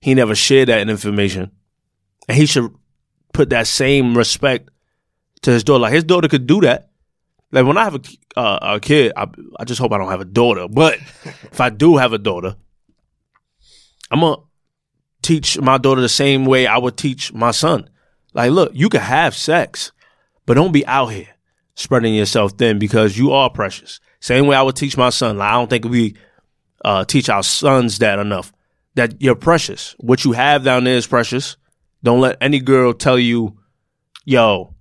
[0.00, 1.50] he never shared that information,
[2.28, 2.74] and he should
[3.32, 4.70] put that same respect
[5.42, 5.80] to his daughter.
[5.80, 6.90] Like his daughter could do that.
[7.50, 8.00] Like when I have a
[8.38, 9.26] uh, a kid, I,
[9.58, 10.66] I just hope I don't have a daughter.
[10.68, 10.94] But
[11.24, 12.56] if I do have a daughter,
[14.10, 14.42] I'm gonna
[15.22, 17.88] teach my daughter the same way I would teach my son.
[18.34, 19.92] Like, look, you can have sex,
[20.46, 21.28] but don't be out here
[21.74, 24.00] spreading yourself thin because you are precious.
[24.20, 25.38] Same way I would teach my son.
[25.38, 26.16] Like, I don't think we
[26.84, 28.52] uh, teach our sons that enough.
[28.94, 29.94] That you're precious.
[29.98, 31.56] What you have down there is precious.
[32.02, 33.56] Don't let any girl tell you,
[34.24, 34.74] yo,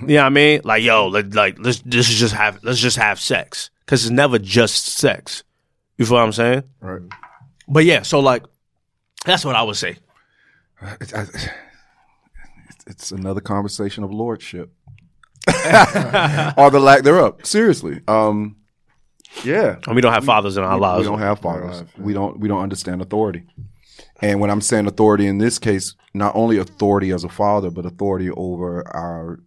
[0.00, 0.60] you know what I mean?
[0.64, 4.10] Like, yo, like, like let's this is just have let's just have sex because it's
[4.10, 5.42] never just sex.
[5.96, 6.64] You feel what I'm saying?
[6.80, 7.00] Right.
[7.68, 8.42] But yeah, so like
[9.24, 9.96] that's what I would say.
[11.00, 11.48] It's, I- it's-
[12.86, 14.70] it's another conversation of lordship
[15.48, 17.38] or the lack thereof.
[17.42, 18.02] Seriously.
[18.06, 18.56] Um,
[19.42, 19.76] yeah.
[19.86, 21.00] And we don't have fathers in our we, lives.
[21.00, 21.84] we don't have fathers.
[21.98, 22.38] We don't.
[22.38, 23.44] We don't understand authority.
[24.20, 27.84] And when I'm saying authority in this case, not only authority as a father, but
[27.84, 29.40] authority over our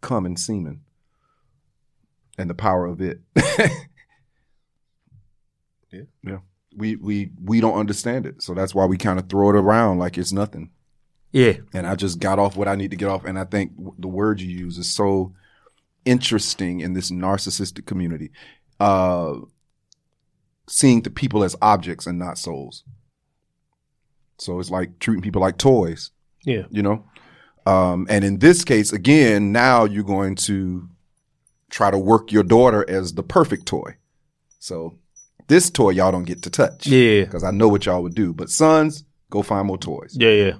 [0.00, 0.82] common semen
[2.38, 3.20] and the power of it.
[5.92, 6.02] Yeah.
[6.24, 6.38] Yeah.
[6.74, 9.98] We we we don't understand it, so that's why we kind of throw it around
[9.98, 10.70] like it's nothing.
[11.32, 13.72] yeah, And I just got off what I need to get off, and I think
[13.98, 15.34] the word you use is so
[16.06, 18.30] interesting in this narcissistic community.
[18.82, 19.40] Uh,
[20.68, 22.84] seeing the people as objects and not souls.
[24.38, 26.10] So it's like treating people like toys,
[26.44, 27.04] yeah, you know?
[27.66, 30.88] Um, and in this case, again, now you're going to
[31.70, 33.96] try to work your daughter as the perfect toy.
[34.58, 34.98] So
[35.46, 36.86] this toy y'all don't get to touch.
[36.86, 38.32] yeah, Because I know what y'all would do.
[38.32, 40.16] But sons, go find more toys.
[40.18, 40.52] yeah, yeah.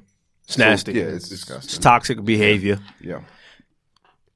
[0.44, 0.92] It's So, nasty.
[0.92, 1.68] yeah, it's disgusting.
[1.68, 2.78] It's toxic behavior.
[3.00, 3.22] Yeah.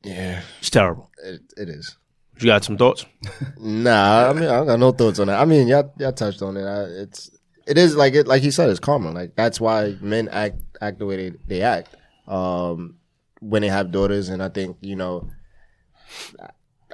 [0.02, 1.10] Yeah, It's terrible.
[1.24, 1.96] it, it is.
[2.38, 3.06] You got some thoughts?
[3.58, 5.40] Nah, I mean, I got no thoughts on that.
[5.40, 6.64] I mean, y'all, y'all touched on it.
[6.64, 7.30] I, it's,
[7.66, 9.10] it is like it, like he said, it's karma.
[9.10, 11.94] Like that's why men act act the way they, they act
[12.28, 12.96] um,
[13.40, 14.28] when they have daughters.
[14.28, 15.28] And I think you know,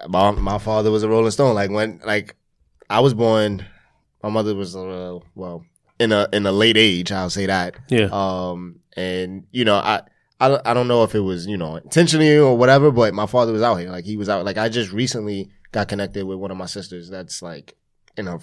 [0.08, 1.54] my my father was a Rolling Stone.
[1.54, 2.36] Like when like
[2.88, 3.64] I was born,
[4.22, 5.64] my mother was uh, well
[5.98, 7.12] in a in a late age.
[7.12, 7.76] I'll say that.
[7.88, 8.08] Yeah.
[8.10, 10.02] Um, and you know, I,
[10.42, 13.26] I, don't- I don't know if it was, you know, intentionally or whatever, but my
[13.26, 13.90] father was out here.
[13.90, 17.08] Like he was out, like I just recently got connected with one of my sisters
[17.08, 17.74] that's like
[18.16, 18.38] in her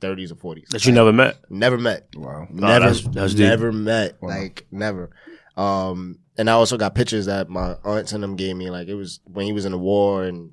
[0.00, 0.68] thirties or forties.
[0.70, 1.36] That you never met.
[1.50, 2.08] Never met.
[2.16, 2.48] Wow.
[2.50, 3.46] Never, that's- that's deep.
[3.46, 4.22] never met.
[4.22, 5.10] Like never.
[5.56, 8.70] Um, and I also got pictures that my aunts and them gave me.
[8.70, 10.50] Like it was when he was in the war and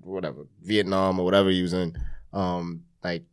[0.00, 1.96] whatever, Vietnam or whatever he was in.
[2.32, 3.24] Um, like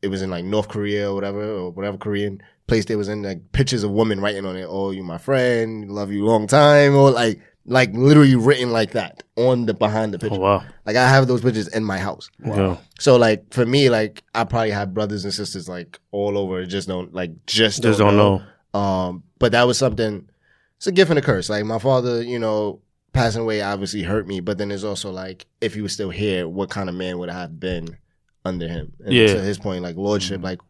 [0.00, 3.22] it was in like North Korea or whatever, or whatever Korean place they was in.
[3.22, 4.66] Like pictures of women writing on it.
[4.68, 9.22] Oh, you my friend, love you long time, or like like literally written like that
[9.36, 10.36] on the behind the picture.
[10.36, 10.64] Oh wow.
[10.86, 12.30] Like I have those pictures in my house.
[12.44, 12.78] Yeah.
[12.98, 16.64] So like for me, like I probably have brothers and sisters like all over.
[16.64, 18.42] Just don't like just Just don't, don't
[18.74, 18.78] know.
[18.78, 20.28] Um, but that was something.
[20.76, 21.50] It's a gift and a curse.
[21.50, 22.80] Like my father, you know,
[23.12, 24.40] passing away obviously hurt me.
[24.40, 27.28] But then there's also like if he was still here, what kind of man would
[27.28, 27.98] I have been
[28.44, 28.92] under him?
[29.04, 29.26] And Yeah.
[29.34, 30.60] To his point, like lordship, like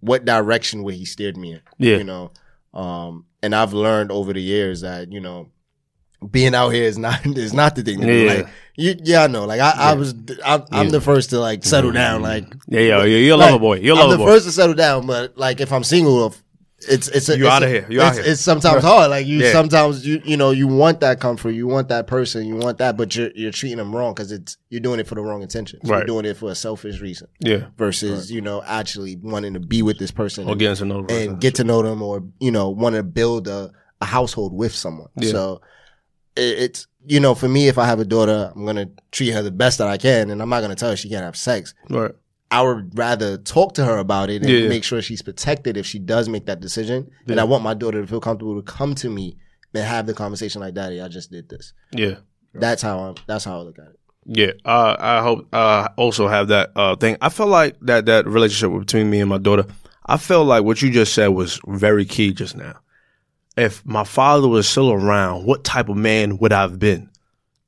[0.00, 1.60] what direction would he steered me in?
[1.78, 1.96] Yeah.
[1.98, 2.32] You know.
[2.74, 5.48] Um, and I've learned over the years that you know.
[6.30, 8.12] Being out here is not is not the thing to do.
[8.12, 8.32] Yeah.
[8.34, 9.46] Like you, yeah, I know.
[9.46, 10.12] Like I, I was,
[10.44, 10.90] I'm, I'm Yeah.
[10.92, 12.20] the first to like settle down.
[12.20, 13.16] Like Yeah, yeah, yeah.
[13.16, 13.76] You're a like, lover boy.
[13.78, 14.30] You're a I'm lover the boy.
[14.32, 16.34] first to settle down, but like if I'm single,
[16.88, 17.86] it's it's a, You outta a- here.
[17.90, 18.22] You out here.
[18.26, 19.10] it's sometimes hard.
[19.10, 19.52] Like you Yeah.
[19.52, 22.96] sometimes you you know you want that comfort, you want that person, you want that,
[22.96, 25.82] but you're you're treating them wrong because it's you're doing it for the wrong intentions.
[25.88, 25.98] Right.
[25.98, 27.66] You're doing it for a selfish reason Yeah.
[27.76, 31.02] versus you know actually wanting to be with this person Or and, getting to know
[31.02, 31.30] the person.
[31.32, 33.70] and get to know them, or you know want to build a,
[34.00, 35.08] a household with someone.
[35.16, 35.30] Yeah.
[35.32, 35.60] So
[36.36, 39.42] it, it's you know for me, if I have a daughter, I'm gonna treat her
[39.42, 41.74] the best that I can, and I'm not gonna tell her she can't have sex.
[41.88, 42.12] Right.
[42.50, 44.68] I would rather talk to her about it and Yeah.
[44.68, 47.08] make sure she's protected if she does make that decision.
[47.28, 49.36] And I want my daughter to feel comfortable to come to me
[49.72, 52.16] and have the conversation like, "Daddy, I just did this." Yeah.
[52.52, 53.14] That's how I'm.
[53.26, 53.96] That's how I look at it.
[54.26, 57.16] Yeah, uh, I hope uh, also have that uh, thing.
[57.22, 59.64] I feel like that that relationship between me and my daughter.
[60.06, 62.80] I feel like what you just said was very key just now.
[63.56, 67.08] if my father was still around, what type of man would I have been?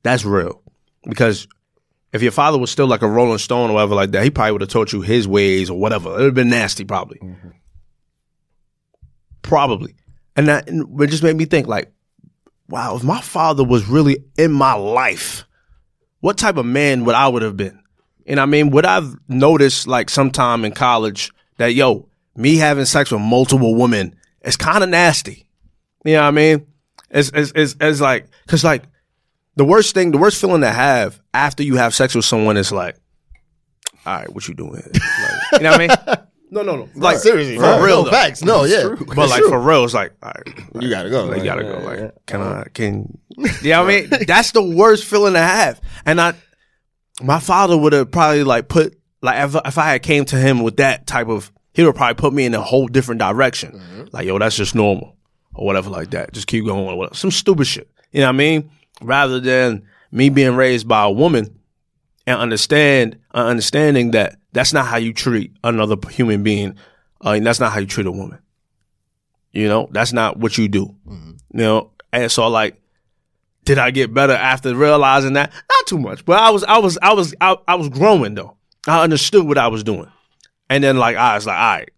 [0.03, 0.61] That's real.
[1.07, 1.47] Because
[2.13, 4.51] if your father was still like a Rolling Stone or whatever like that, he probably
[4.53, 6.11] would have taught you his ways or whatever.
[6.11, 7.17] It would have been nasty, probably.
[7.17, 7.49] Mm-hmm.
[9.41, 9.95] Probably.
[10.35, 11.91] And that and it just made me think like,
[12.69, 15.43] wow, if my father was really in my life,
[16.19, 17.81] what type of man would I would have been?
[18.27, 23.11] And I mean, would I've noticed like sometime in college that yo, me having sex
[23.11, 25.47] with multiple women is kind of nasty.
[26.05, 26.67] You know what I mean?
[27.09, 28.83] It's, it's, it's, it's like, cause like
[29.55, 32.71] the worst thing, the worst feeling to have after you have sex with someone is
[32.71, 32.97] like,
[34.05, 34.73] all right, what you doing?
[34.73, 34.93] Like,
[35.53, 36.27] you know what I mean?
[36.51, 36.89] No, no, no.
[36.95, 38.43] Like seriously, for no, real no, facts.
[38.43, 41.25] No, yeah, But like for real, it's like, all right, you gotta go.
[41.25, 41.79] like, you gotta go.
[41.79, 42.11] Like, yeah.
[42.27, 42.63] can I?
[42.73, 43.17] Can
[43.63, 43.81] yeah?
[43.81, 45.81] I mean, that's the worst feeling to have.
[46.05, 46.35] And I,
[47.23, 50.61] my father would have probably like put like if, if I had came to him
[50.61, 53.71] with that type of, he would probably put me in a whole different direction.
[53.71, 54.03] Mm-hmm.
[54.11, 55.15] Like, yo, that's just normal
[55.55, 56.33] or whatever like that.
[56.33, 56.85] Just keep going.
[56.85, 57.15] Or whatever.
[57.15, 57.89] Some stupid shit.
[58.11, 58.69] You know what I mean?
[59.01, 61.59] Rather than me being raised by a woman
[62.25, 66.75] and understand uh, understanding that that's not how you treat another human being.
[67.25, 68.39] Uh, and that's not how you treat a woman.
[69.51, 70.95] You know, that's not what you do.
[71.07, 72.81] You know, and so like,
[73.63, 75.51] did I get better after realizing that?
[75.51, 78.57] Not too much, but I was, I was, I was, I, I was growing though.
[78.87, 80.11] I understood what I was doing,
[80.69, 81.91] and then like I was like, all right,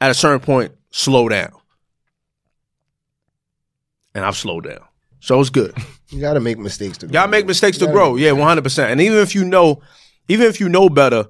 [0.00, 1.52] at a certain point, slow down,
[4.14, 4.84] and I've slowed down,
[5.20, 5.76] so it's good.
[6.08, 7.08] You gotta make mistakes to.
[7.08, 8.16] Y'all make mistakes to grow.
[8.16, 8.92] Yeah, one hundred percent.
[8.92, 9.80] And even if you know,
[10.28, 11.26] even if you know better,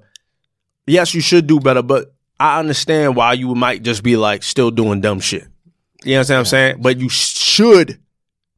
[0.85, 1.81] yes, you should do better.
[1.81, 5.47] But I understand why you might just be like still doing dumb shit.
[6.03, 6.81] You know what I'm saying?
[6.81, 7.99] But you should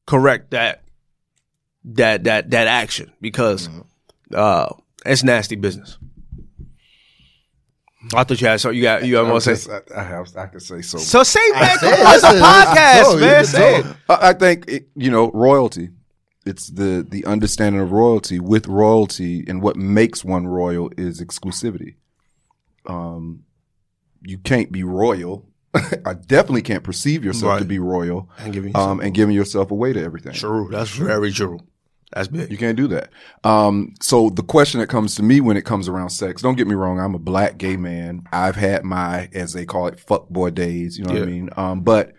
[0.06, 0.84] correct that
[1.86, 3.70] that that that action because
[4.34, 4.68] uh
[5.06, 5.98] it's nasty business.
[8.14, 8.78] I thought you had something.
[8.78, 9.74] You got you have more to say.
[9.96, 10.28] I, I have.
[10.36, 10.98] I can say so.
[10.98, 11.80] So say that.
[11.80, 13.36] said- It's a listen, podcast, no, you man.
[13.36, 13.86] can Say it.
[14.10, 15.90] I I think it, you know royalty.
[16.50, 18.40] It's the the understanding of royalty.
[18.40, 21.96] With royalty, and what makes one royal is exclusivity.
[22.88, 23.44] Um,
[24.24, 25.46] you can't be royal.
[25.76, 28.30] I definitely can't perceive yourself to be royal.
[28.40, 30.34] And giving um, and giving yourself away to everything.
[30.34, 30.70] True.
[30.72, 31.60] That's very true.
[32.14, 32.50] That's big.
[32.50, 33.12] You can't do that.
[33.44, 36.66] Um, so the question that comes to me when it comes around sex, don't get
[36.66, 38.24] me wrong, I'm a black gay man.
[38.34, 40.98] I've had my, as they call it, fuckboy days.
[40.98, 41.50] You know what I mean?
[41.56, 42.14] Um, but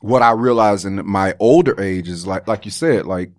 [0.00, 3.32] what I realize in my older age is like, like you said, like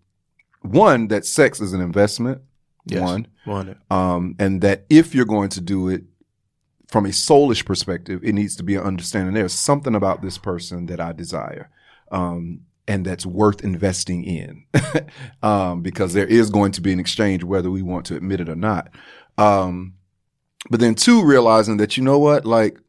[0.62, 2.42] one that sex is an investment.
[2.86, 3.02] Yes.
[3.04, 3.76] One, One.
[3.92, 6.04] um, and that if you're going to do it
[6.88, 9.34] from a soulish perspective, it needs to be an understanding.
[9.36, 11.70] There's something about this person that I desire.
[12.12, 14.66] Um, and that's worth investing in,
[15.44, 18.50] um, because there is going to be an exchange, whether we want to admit it
[18.50, 18.90] or not.
[19.38, 19.94] Um,
[20.72, 22.80] but then two, realizing that you know what, like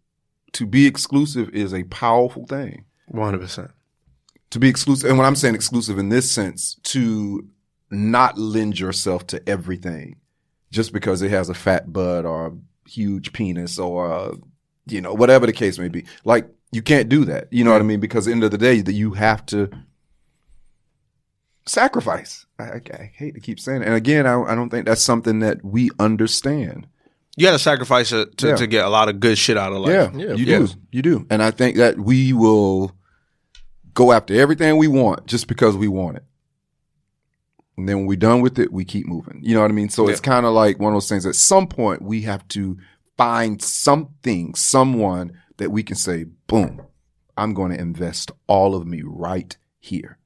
[0.52, 3.70] to be exclusive is a powerful thing One hundred percent.
[4.48, 5.10] to be exclusive.
[5.10, 7.47] And when I'm saying exclusive in this sense, to
[7.90, 10.16] not lend yourself to everything
[10.70, 14.34] just because it has a fat butt or a huge penis or, uh,
[14.86, 16.04] you know, whatever the case may be.
[16.24, 17.48] Like, you can't do that.
[17.52, 17.98] You know what I mean?
[18.00, 19.68] Because at the end of the day, that you have to
[21.66, 22.46] sacrifice.
[22.58, 23.86] I, I, I hate to keep saying it.
[23.86, 26.86] And again, I, I don't think that's something that we understand.
[27.36, 28.56] You got to sacrifice it to, Yeah.
[28.56, 29.92] to get a lot of good shit out of life.
[29.92, 30.72] Yeah, Yeah, you yes.
[30.74, 30.80] do.
[30.92, 31.26] You do.
[31.30, 32.92] And I think that we will
[33.94, 36.24] go after everything we want just because we want it.
[37.81, 39.40] And then when we're done with it, we keep moving.
[39.43, 39.89] You know what I mean?
[39.89, 42.77] So it's kind of like one of those things at some point we have to
[43.16, 46.82] find something, someone that we can say, boom,
[47.39, 50.19] I'm going to invest all of me right here.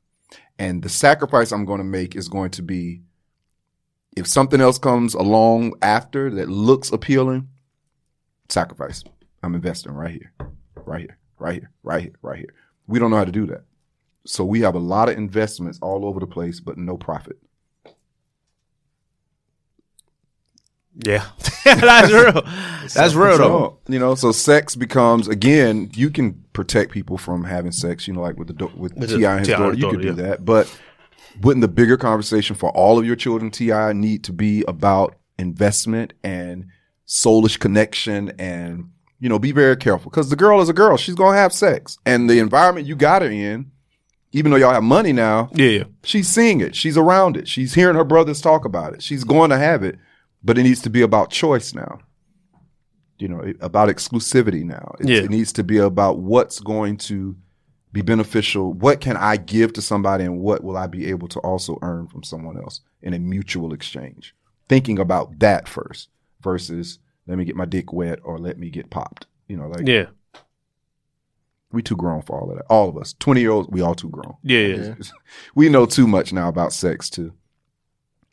[0.58, 3.02] And the sacrifice I'm going to make is going to be
[4.16, 7.46] if something else comes along after that looks appealing,
[8.48, 9.04] sacrifice.
[9.44, 10.32] I'm investing right here,
[10.74, 12.54] right here, right here, right here, right here.
[12.88, 13.62] We don't know how to do that.
[14.26, 17.38] So we have a lot of investments all over the place, but no profit.
[20.96, 21.26] Yeah.
[21.64, 22.42] That's real.
[22.94, 23.78] That's real though.
[23.88, 25.90] You know, so sex becomes again.
[25.94, 28.06] You can protect people from having sex.
[28.06, 29.36] You know, like with the do- with, T.I.
[29.36, 30.28] and his daughter, you could do yeah.
[30.28, 30.44] that.
[30.44, 30.74] But
[31.40, 36.12] wouldn't the bigger conversation for all of your children, T.I., need to be about investment
[36.22, 36.66] and
[37.06, 38.90] soulish connection and
[39.20, 40.98] you know, be very careful because the girl is a girl.
[40.98, 43.70] She's gonna have sex, and the environment you got her in,
[44.32, 45.84] even though y'all have money now, yeah.
[46.02, 46.74] she's seeing it.
[46.74, 47.48] She's around it.
[47.48, 49.02] She's hearing her brothers talk about it.
[49.02, 49.98] She's going to have it,
[50.44, 51.98] but it needs to be about choice now.
[53.18, 54.94] You know, about exclusivity now.
[55.00, 55.24] It's- Yeah.
[55.24, 57.36] It needs to be about what's going to
[57.92, 58.72] be beneficial.
[58.72, 62.08] What can I give to somebody and what will I be able to also earn
[62.08, 64.34] from someone else in a mutual exchange?
[64.68, 66.08] Thinking about that first
[66.40, 69.26] versus let me get my dick wet or let me get popped.
[69.48, 70.06] You know, like Yeah.
[71.72, 72.66] We too grown for all of that.
[72.70, 74.34] All of us, twenty year olds, we all too grown.
[74.42, 74.94] Yeah, yeah.
[75.56, 77.32] We know too much now about sex too.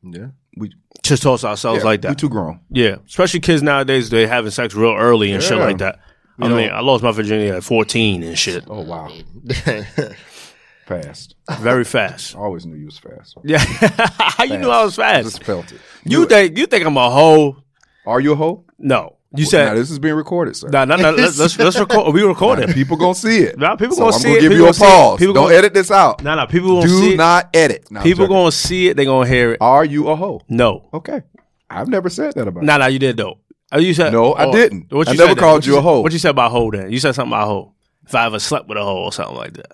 [0.03, 0.27] Yeah.
[0.57, 0.73] We
[1.03, 2.09] Just toss ourselves yeah, like that.
[2.09, 2.59] We too grown.
[2.69, 4.09] Yeah, especially kids nowadays.
[4.09, 5.99] They having sex real early and shit like that.
[6.39, 8.63] I You mean, I lost my virginity at 14 and shit.
[8.67, 9.11] Oh wow,
[10.85, 11.35] fast.
[11.59, 12.35] Very fast.
[12.35, 13.37] I always knew you was fast.
[13.43, 13.59] Yeah.
[13.59, 15.25] How you knew I was I fast?
[15.25, 15.81] just felt it.
[16.03, 17.57] You think you think I'm a hoe?
[18.05, 18.65] Are you a hoe?
[18.79, 19.17] No.
[19.33, 20.67] You now said this is being recorded, sir.
[20.69, 21.11] no, no, no.
[21.11, 22.13] Let's let's, let's record.
[22.13, 22.73] We recording.
[22.73, 23.57] People gonna see it.
[23.57, 24.35] Nah, people so gonna see it.
[24.35, 24.41] I'm see gonna it.
[24.41, 24.87] give People you a gonna see it.
[24.89, 25.19] pause.
[25.19, 26.21] People Don't gonna- edit this out.
[26.23, 26.47] No, no.
[26.47, 27.11] People gonna Do see it.
[27.11, 27.91] Do not edit.
[27.91, 28.35] No, People joking.
[28.37, 28.97] gonna see it.
[28.97, 29.57] They gonna hear it.
[29.61, 30.41] Are you a hoe?
[30.49, 30.89] No.
[30.93, 31.21] Okay.
[31.69, 32.63] I've never said that about.
[32.63, 32.87] No, no.
[32.87, 33.37] You did though.
[33.71, 34.91] Oh, you said No, I oh, didn't.
[34.91, 35.41] What I you never said then?
[35.41, 36.01] called What you a said- hoe.
[36.01, 36.71] What you said about hoe?
[36.71, 37.73] Then you said something about hoe.
[38.05, 39.71] If I ever slept with a hoe or something like that.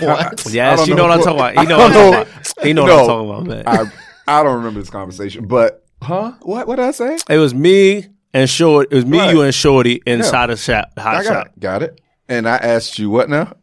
[0.00, 0.46] what?
[0.52, 1.54] Yes, don't you know, know what I'm talking about.
[1.56, 2.14] You know I what I'm talking
[2.56, 2.66] about.
[2.66, 3.62] You know what I'm talking about, man.
[4.26, 6.32] I I don't remember this conversation, but huh?
[6.42, 6.66] What?
[6.66, 7.18] What did I say?
[7.28, 8.88] It was me and Short.
[8.90, 9.34] It was me, Right.
[9.34, 11.46] you, and Shorty inside the shop, hot I got shop.
[11.48, 11.60] it.
[11.60, 12.00] Got it.
[12.28, 13.54] And I asked you what now?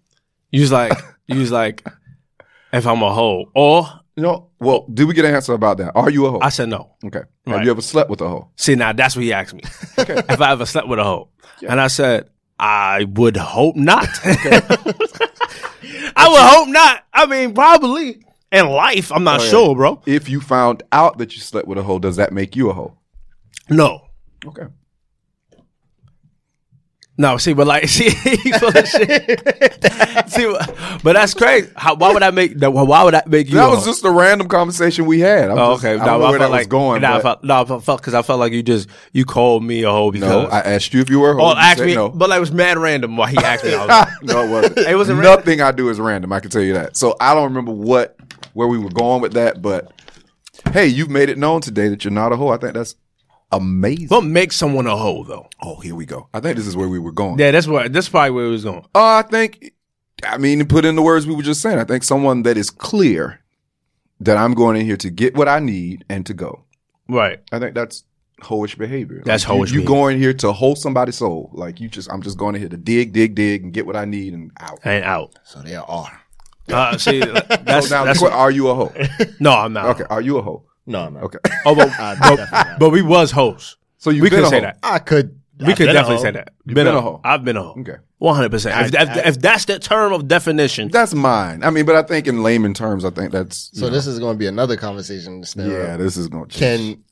[0.52, 0.94] You was like,
[1.28, 1.86] you was like,
[2.74, 3.88] if I'm a hoe, or
[4.18, 4.50] No.
[4.60, 5.92] Well, did we get an answer about that?
[5.96, 6.40] Are you a hoe?
[6.42, 6.96] I said no.
[7.06, 7.22] okay.
[7.46, 7.58] Right.
[7.58, 8.50] Have you ever slept with a hoe?
[8.56, 9.62] See, now that's what he asked me.
[9.98, 11.30] if I ever slept with a hoe,
[11.68, 14.08] and I said I would hope not.
[16.16, 17.04] I would hope not.
[17.14, 19.12] I mean, probably in life.
[19.12, 19.50] I'm not Oh, yeah.
[19.50, 20.02] sure, bro.
[20.06, 22.74] If you found out that you slept with a hoe, does that make you a
[22.74, 22.98] hoe?
[23.70, 24.08] No.
[24.46, 24.68] Okay.
[27.20, 29.40] No, see, but like, see, he full of shit.
[30.30, 30.56] see,
[31.04, 31.68] but that's crazy.
[31.76, 32.60] How, why would I make?
[32.60, 33.56] that- Why would I make you?
[33.56, 35.50] that was just a random conversation we had.
[35.50, 35.94] I'm Oh, just- okay.
[36.00, 37.02] I don't know I where that like, was going.
[37.02, 39.82] No, I felt, no, I felt because I felt like you just you called me
[39.84, 40.30] a hoe because.
[40.30, 41.42] no, I asked you if you were a hoe.
[41.42, 42.10] oh, You ask me, no.
[42.10, 43.18] but like, it was mad random.
[43.18, 43.76] Why he asked me?
[43.76, 44.78] Like, no, it wasn't.
[44.78, 46.32] It wasn't Nothing I do is random.
[46.34, 46.96] I can tell you that.
[46.98, 48.16] So I don't remember what
[48.54, 49.92] where we were going with that, but
[50.72, 52.50] hey, you've made it known today that you're not a hoe.
[52.50, 52.94] I think that's
[53.52, 54.08] amazing.
[54.10, 55.50] what makes someone a hoe though?
[55.62, 56.28] oh, here we go.
[56.34, 57.40] I think this is where we were going.
[57.40, 58.86] Yeah, that's where that's probably where it was going.
[58.96, 59.74] Uh, I think,
[60.24, 62.58] I mean, to put in the words we were just saying, I think someone that
[62.58, 63.42] is clear
[64.20, 66.64] that I'm going in here to get what I need and to go.
[67.08, 67.40] Right.
[67.52, 68.04] I think that's
[68.42, 69.22] hoish behavior.
[69.26, 69.88] That's Like, hoish You, behavior.
[69.88, 71.50] go in here to hold somebody's soul.
[71.54, 73.96] Like you just, I'm just going in here to dig, dig, dig, and get what
[73.96, 74.80] I need and out.
[74.84, 75.38] And out.
[75.44, 76.22] So there are.
[76.70, 77.20] Uh, see,
[77.64, 78.94] that's, so now, that's are you a hoe?
[79.40, 79.86] no, I'm not.
[79.86, 80.64] Okay, are you a hoe?
[80.88, 81.24] No, I'm not.
[81.24, 82.80] Okay, Oh, but, I but, not.
[82.80, 83.76] but we was hosts.
[83.98, 84.80] so you've We could say that.
[84.82, 85.40] I could.
[85.60, 86.22] We I've could been a definitely hoe.
[86.24, 86.54] say that.
[86.66, 87.12] You've Been, been a a hoe.
[87.14, 87.22] hoe.
[87.24, 87.76] I've been a hoe.
[87.80, 87.96] Okay.
[88.20, 88.80] One hundred percent.
[88.80, 91.64] If I- that- I- if that's the term of definition, That's mine.
[91.64, 94.36] I mean, but I think in layman terms, I think that's So this is going
[94.36, 95.44] to be another conversation.
[95.44, 95.68] Still.
[95.72, 95.98] yeah.
[95.98, 97.04] This is going to Can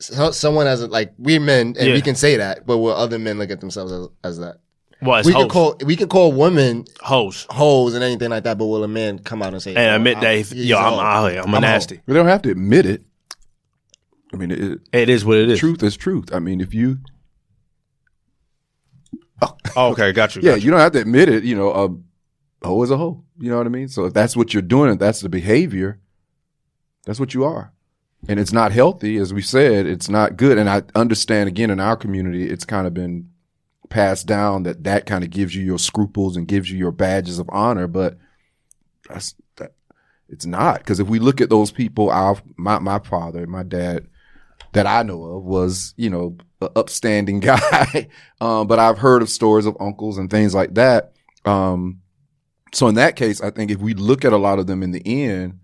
[0.00, 1.92] so, someone as a, like we men and Yeah.
[1.94, 4.56] we can say that, but will other men look at themselves as, as that?
[5.04, 5.42] Well, it's we hoes.
[5.42, 8.88] can call we can call women hoes hoes and anything like that, but will a
[8.88, 11.30] man come out and say and oh, admit I'm- that if, yo, a I'm out
[11.30, 11.40] here.
[11.40, 11.72] I'm a I'm a hoe.
[11.72, 12.00] nasty.
[12.06, 13.02] We don't have to admit it.
[14.32, 15.60] I mean, it, It is what it is.
[15.60, 16.34] truth is truth.
[16.34, 16.98] I mean, if you
[19.42, 19.56] oh.
[19.76, 20.42] oh, okay, got you.
[20.42, 20.64] yeah, got you.
[20.66, 21.44] you don't have to admit it.
[21.44, 23.22] You know, a hoe is a hoe.
[23.38, 23.88] You know what I mean?
[23.88, 26.00] So if that's what you're doing, if that's the behavior,
[27.04, 27.72] that's what you are.
[28.26, 29.86] And it's not healthy, as we said.
[29.86, 30.56] It's not good.
[30.56, 33.28] And I understand again in our community, it's kind of been
[33.94, 37.38] passed down that that kind of gives you your scruples and gives you your badges
[37.38, 37.86] of honor.
[37.86, 38.18] But
[39.08, 39.72] that's that.
[40.28, 44.08] It's not because if we look at those people, our my my father, my dad,
[44.72, 48.08] that I know of was, you know, an upstanding guy.
[48.40, 51.12] um, but I've heard of stories of uncles and things like that.
[51.44, 52.00] Um,
[52.72, 54.90] so in that case, I think if we look at a lot of them in
[54.90, 55.60] the end,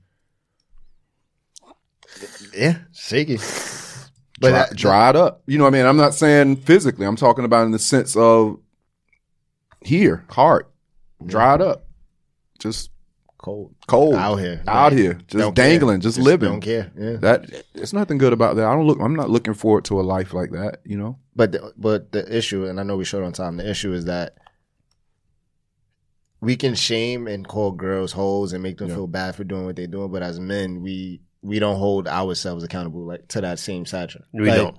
[2.55, 3.39] Yeah, shaky.
[4.41, 5.43] But dry, that- dried up.
[5.47, 5.87] You know what I mean?
[5.87, 7.07] I'm not saying physically.
[7.07, 8.59] I'm talking about in the sense of
[9.83, 10.71] here, heart,
[11.25, 11.87] dried up,
[12.59, 12.91] just
[13.39, 14.99] cold cold, out here, out Right.
[14.99, 16.51] here, just Don't dangling, just, living.
[16.51, 16.91] Don't care.
[16.99, 17.17] Yeah.
[17.17, 18.67] That it's nothing good about that.
[18.67, 18.99] I don't look.
[19.01, 20.81] I'm not looking forward to a life like that.
[20.85, 21.19] You know.
[21.37, 23.57] But the, but the issue, and I know we short on time.
[23.59, 24.35] The issue is that
[26.41, 28.95] we can shame and call girls hoes and make them Yeah.
[28.97, 32.65] feel bad for doing what they're doing, but as men, we we don't hold ourselves
[32.65, 34.25] accountable like to that same stature.
[34.33, 34.77] We Like, don't.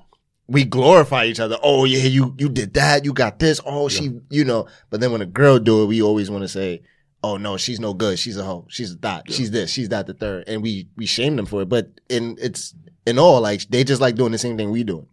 [0.47, 1.57] We glorify each other.
[1.63, 3.05] Oh yeah, you you did that.
[3.05, 3.61] You got this.
[3.65, 4.67] Oh she, you know.
[4.89, 6.81] But then when a girl do it, we always want to say,
[7.23, 8.19] "Oh no, she's no good.
[8.19, 8.65] She's a hoe.
[8.69, 9.31] She's a that.
[9.31, 9.71] She's this.
[9.71, 10.07] She's that.
[10.07, 10.45] The third.
[10.47, 11.69] And we we shame them for it.
[11.69, 12.75] But in it's
[13.05, 15.07] in all like they just like doing the same thing we doing.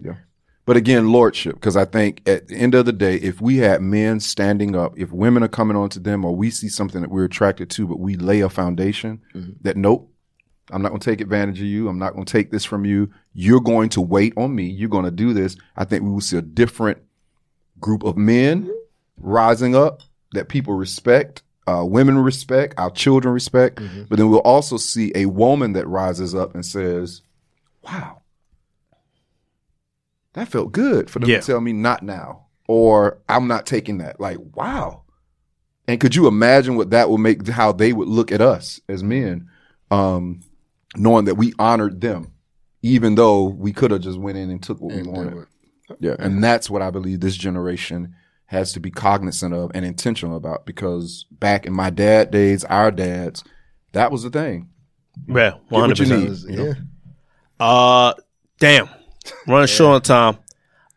[0.69, 3.81] But again, lordship, because I think at the end of the day, if we had
[3.81, 7.11] men standing up, if women are coming on to them, or we see something that
[7.11, 9.53] we're attracted to, but we lay a foundation mm-hmm.
[9.62, 10.12] that nope,
[10.70, 11.89] I'm not going to take advantage of you.
[11.89, 13.11] I'm not going to take this from you.
[13.32, 14.65] You're going to wait on me.
[14.66, 15.57] You're going to do this.
[15.77, 16.99] I think we will see a different
[17.81, 18.70] group of men
[19.16, 23.81] rising up that people respect, uh, women respect, our children respect.
[24.09, 27.23] But then we'll also see a woman that rises up and says,
[27.82, 28.20] wow,
[30.35, 31.40] that felt good for them Yeah.
[31.40, 32.45] to tell me not now.
[32.70, 34.20] or I'm not taking that.
[34.20, 35.01] Like, wow.
[35.86, 39.03] And could you imagine what that would make, how they would look at us as
[39.03, 39.49] men,
[39.90, 40.40] um,
[40.97, 42.32] knowing that we honored them,
[42.82, 45.35] even though we could have just went in and took what we wanted.
[45.35, 45.47] do.
[46.01, 46.16] Yeah.
[46.19, 48.15] And that's what I believe this generation
[48.47, 52.90] has to be cognizant of and intentional about because back in my dad days, our
[52.90, 53.44] dads,
[53.93, 54.69] that was the thing.
[55.27, 56.39] Yeah, hundred percent.
[56.48, 56.73] Yeah.
[57.59, 58.15] Uh,
[58.60, 58.89] damn,
[59.47, 60.39] running short on time.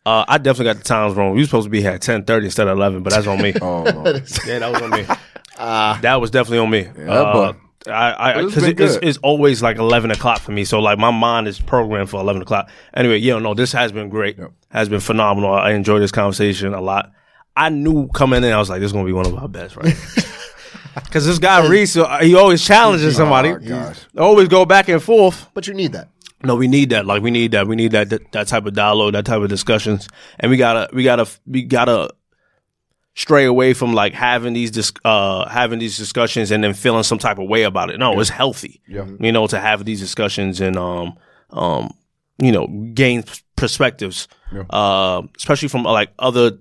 [0.05, 1.33] Uh, I definitely got the times wrong.
[1.33, 3.41] We were supposed to be here at ten thirty instead of eleven, but that's on
[3.41, 3.53] me.
[3.61, 3.83] Oh,
[4.45, 5.05] yeah, that was on me.
[5.57, 6.87] that was definitely on me.
[6.97, 9.03] Yeah, uh, but- I, I, because good.
[9.03, 10.65] it's always like eleven o'clock for me.
[10.65, 12.69] So like my mind is programmed for eleven o'clock.
[12.93, 14.37] Anyway, yeah, no, this has been great.
[14.37, 14.51] Yep.
[14.69, 15.53] Has been phenomenal.
[15.53, 17.11] I enjoyed this conversation a lot.
[17.55, 19.75] I knew coming in, I was like, this is gonna be one of our best,
[19.75, 19.95] right?
[20.93, 23.53] Because this guy Rhys, uh, he always challenges somebody.
[23.71, 23.93] Oh.
[24.17, 25.49] Always go back and forth.
[25.53, 26.09] But you need that.
[26.43, 27.05] No, we need that.
[27.05, 27.67] Like we need that.
[27.67, 30.07] We need that that, that type of dialogue, that type of discussions,
[30.39, 32.09] and we gotta we gotta we gotta
[33.15, 37.17] stray away from like having these dis- uh having these discussions and then feeling some
[37.17, 37.97] type of way about it.
[37.99, 38.81] No, it's healthy.
[38.87, 39.05] Yeah.
[39.19, 41.17] You know, to have these discussions and um
[41.49, 41.93] um
[42.41, 43.23] you know gain
[43.57, 44.63] perspectives, Yeah.
[44.69, 46.57] uh, especially from like other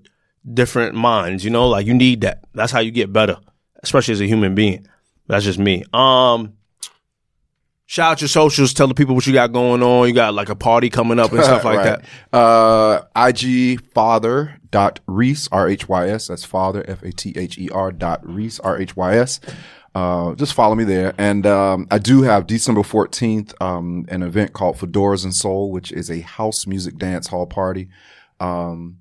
[0.52, 1.44] different minds.
[1.44, 2.44] You know, like you need that.
[2.54, 3.36] That's how you get better,
[3.82, 4.86] especially as a human being.
[5.28, 5.84] That's just me.
[5.92, 6.54] Um.
[7.86, 8.72] Shout out your socials.
[8.72, 10.06] Tell the people what you got going on.
[10.06, 11.98] You got like a party coming up and stuff like Right.
[12.30, 12.36] that.
[12.36, 16.28] Uh, IG father dot Rhys, R H Y S.
[16.28, 19.40] That's father, F A T H E R dot Rhys, R H Y S.
[19.94, 21.14] Uh, just follow me there.
[21.18, 25.90] And, um, I do have December 14th, um, an event called Fedoras and Soul, which
[25.90, 27.88] is a house music dance hall party.
[28.38, 28.98] Um,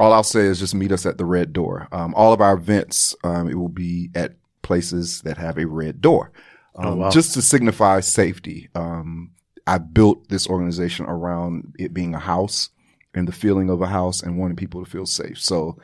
[0.00, 1.88] all I'll say is just meet us at the red door.
[1.92, 4.32] Um, all of our events, um, it will be at
[4.62, 6.32] places that have a red door.
[6.76, 8.68] Um, just to signify safety.
[8.74, 9.30] Um,
[9.66, 12.70] I built this organization around it being a house
[13.14, 15.38] and the feeling of a house and wanting people to feel safe.
[15.40, 15.78] So,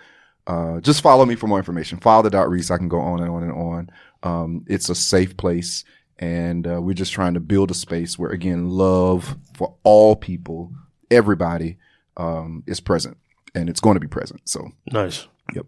[0.46, 1.98] uh, just follow me for more information.
[1.98, 2.70] Father.Rhys.
[2.70, 3.90] I can go on and on and on.
[4.22, 5.84] Um, it's a safe place
[6.18, 10.70] and, uh, we're just trying to build a space where again, love for all people,
[11.10, 11.78] everybody,
[12.16, 13.16] um, is present
[13.54, 14.40] and it's going to be present.
[14.48, 15.26] So, Nice.
[15.54, 15.66] Yep.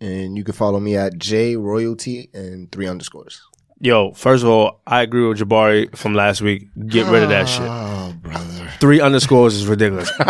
[0.00, 3.40] And you can follow me at J Royalty and three underscores.
[3.80, 6.68] Yo, first of all, I agree with Jabari from last week.
[6.86, 7.62] Get rid of that shit.
[7.66, 8.70] Oh, brother.
[8.80, 10.10] Three underscores is ridiculous.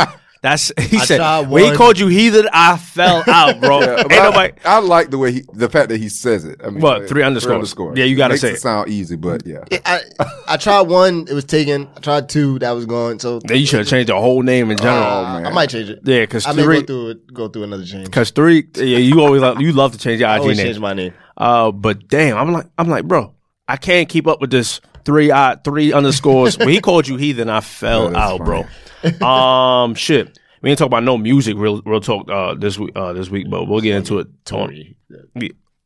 [0.43, 1.49] That's he I said.
[1.49, 3.81] When he called you heathen, I fell out, bro.
[3.81, 4.77] Yeah, Ain't but I.
[4.77, 6.61] I like the way he, the fact that he says it.
[6.63, 7.75] I mean, What, uh, three underscores?
[7.97, 8.61] Yeah, you gotta Makes say it it.
[8.61, 9.65] sound easy, but yeah.
[9.85, 10.01] I
[10.47, 11.89] I tried one, it was taken.
[11.97, 13.19] I tried two, that was gone.
[13.19, 15.03] So Then you should have changed the whole name in general.
[15.03, 15.47] Oh, uh, man.
[15.47, 16.01] I might change it.
[16.05, 18.05] yeah, because I may three, go through it, go through another change.
[18.05, 20.67] because three, yeah, you always love, you love to change your I IG always name.
[20.67, 21.15] change my name.
[21.37, 23.35] Uh, but damn, I'm like, I'm like, bro,
[23.69, 26.57] I can't keep up with this three I, three underscores.
[26.59, 28.65] when he called you heathen, I fell that's out, bro.
[29.23, 30.39] um, shit.
[30.63, 32.93] We ain't talk about no music, real real talk uh, this week.
[32.97, 34.29] Uh, this week, but we'll get into it.
[34.45, 34.97] Tory.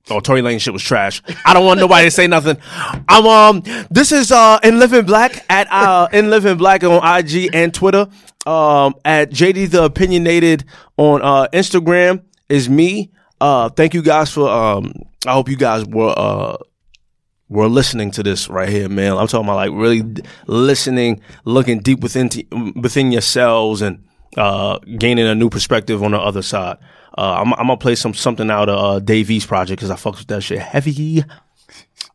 [0.09, 1.23] Oh, Tory Lanez shit was trash.
[1.45, 2.57] I don't want nobody to say nothing.
[3.09, 3.63] I'm um.
[3.91, 8.09] This is uh in Living Black at uh in Living Black on IG and Twitter.
[8.47, 10.65] Um, at JD the Opinionated
[10.97, 13.11] on uh Instagram is me.
[13.41, 14.93] Uh, thank you guys for um.
[15.27, 16.57] I hope you guys were uh
[17.51, 19.19] were listening to this right here, man.
[19.19, 20.03] I'm talking about like really
[20.47, 24.05] listening, looking deep within t- within yourselves and
[24.39, 26.79] uh, gaining a new perspective on the other side.
[27.19, 29.97] Uh, I'm, I'm gonna play some something out of uh, Dave East project because I
[29.97, 31.25] fucks with that shit heavy.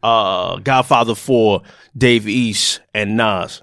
[0.02, 1.64] Uh, Godfather Four,
[1.98, 3.62] Dave East and Nas.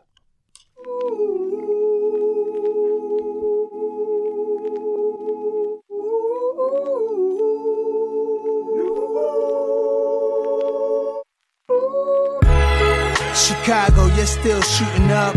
[13.64, 15.36] Chicago, you're still shooting up.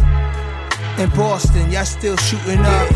[0.98, 2.90] In Boston, y'all still shooting up.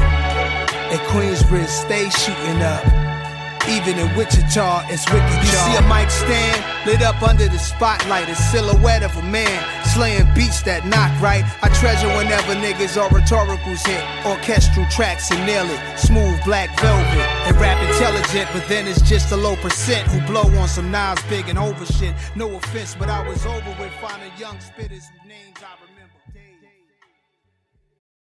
[0.92, 3.09] In Queensbridge, stay shooting up.
[3.70, 5.40] Even in Wichita, it's wicked.
[5.46, 9.62] You see a mic stand lit up under the spotlight, a silhouette of a man
[9.94, 11.46] slaying beats that knock right.
[11.62, 16.00] I treasure whenever niggas or rhetoricals hit orchestral tracks and nail it.
[16.00, 20.50] Smooth black velvet and rap intelligent, but then it's just a low percent who blow
[20.60, 22.16] on some Nas big and over shit.
[22.36, 25.79] No offense, but I was over with finding young spitters whose names I.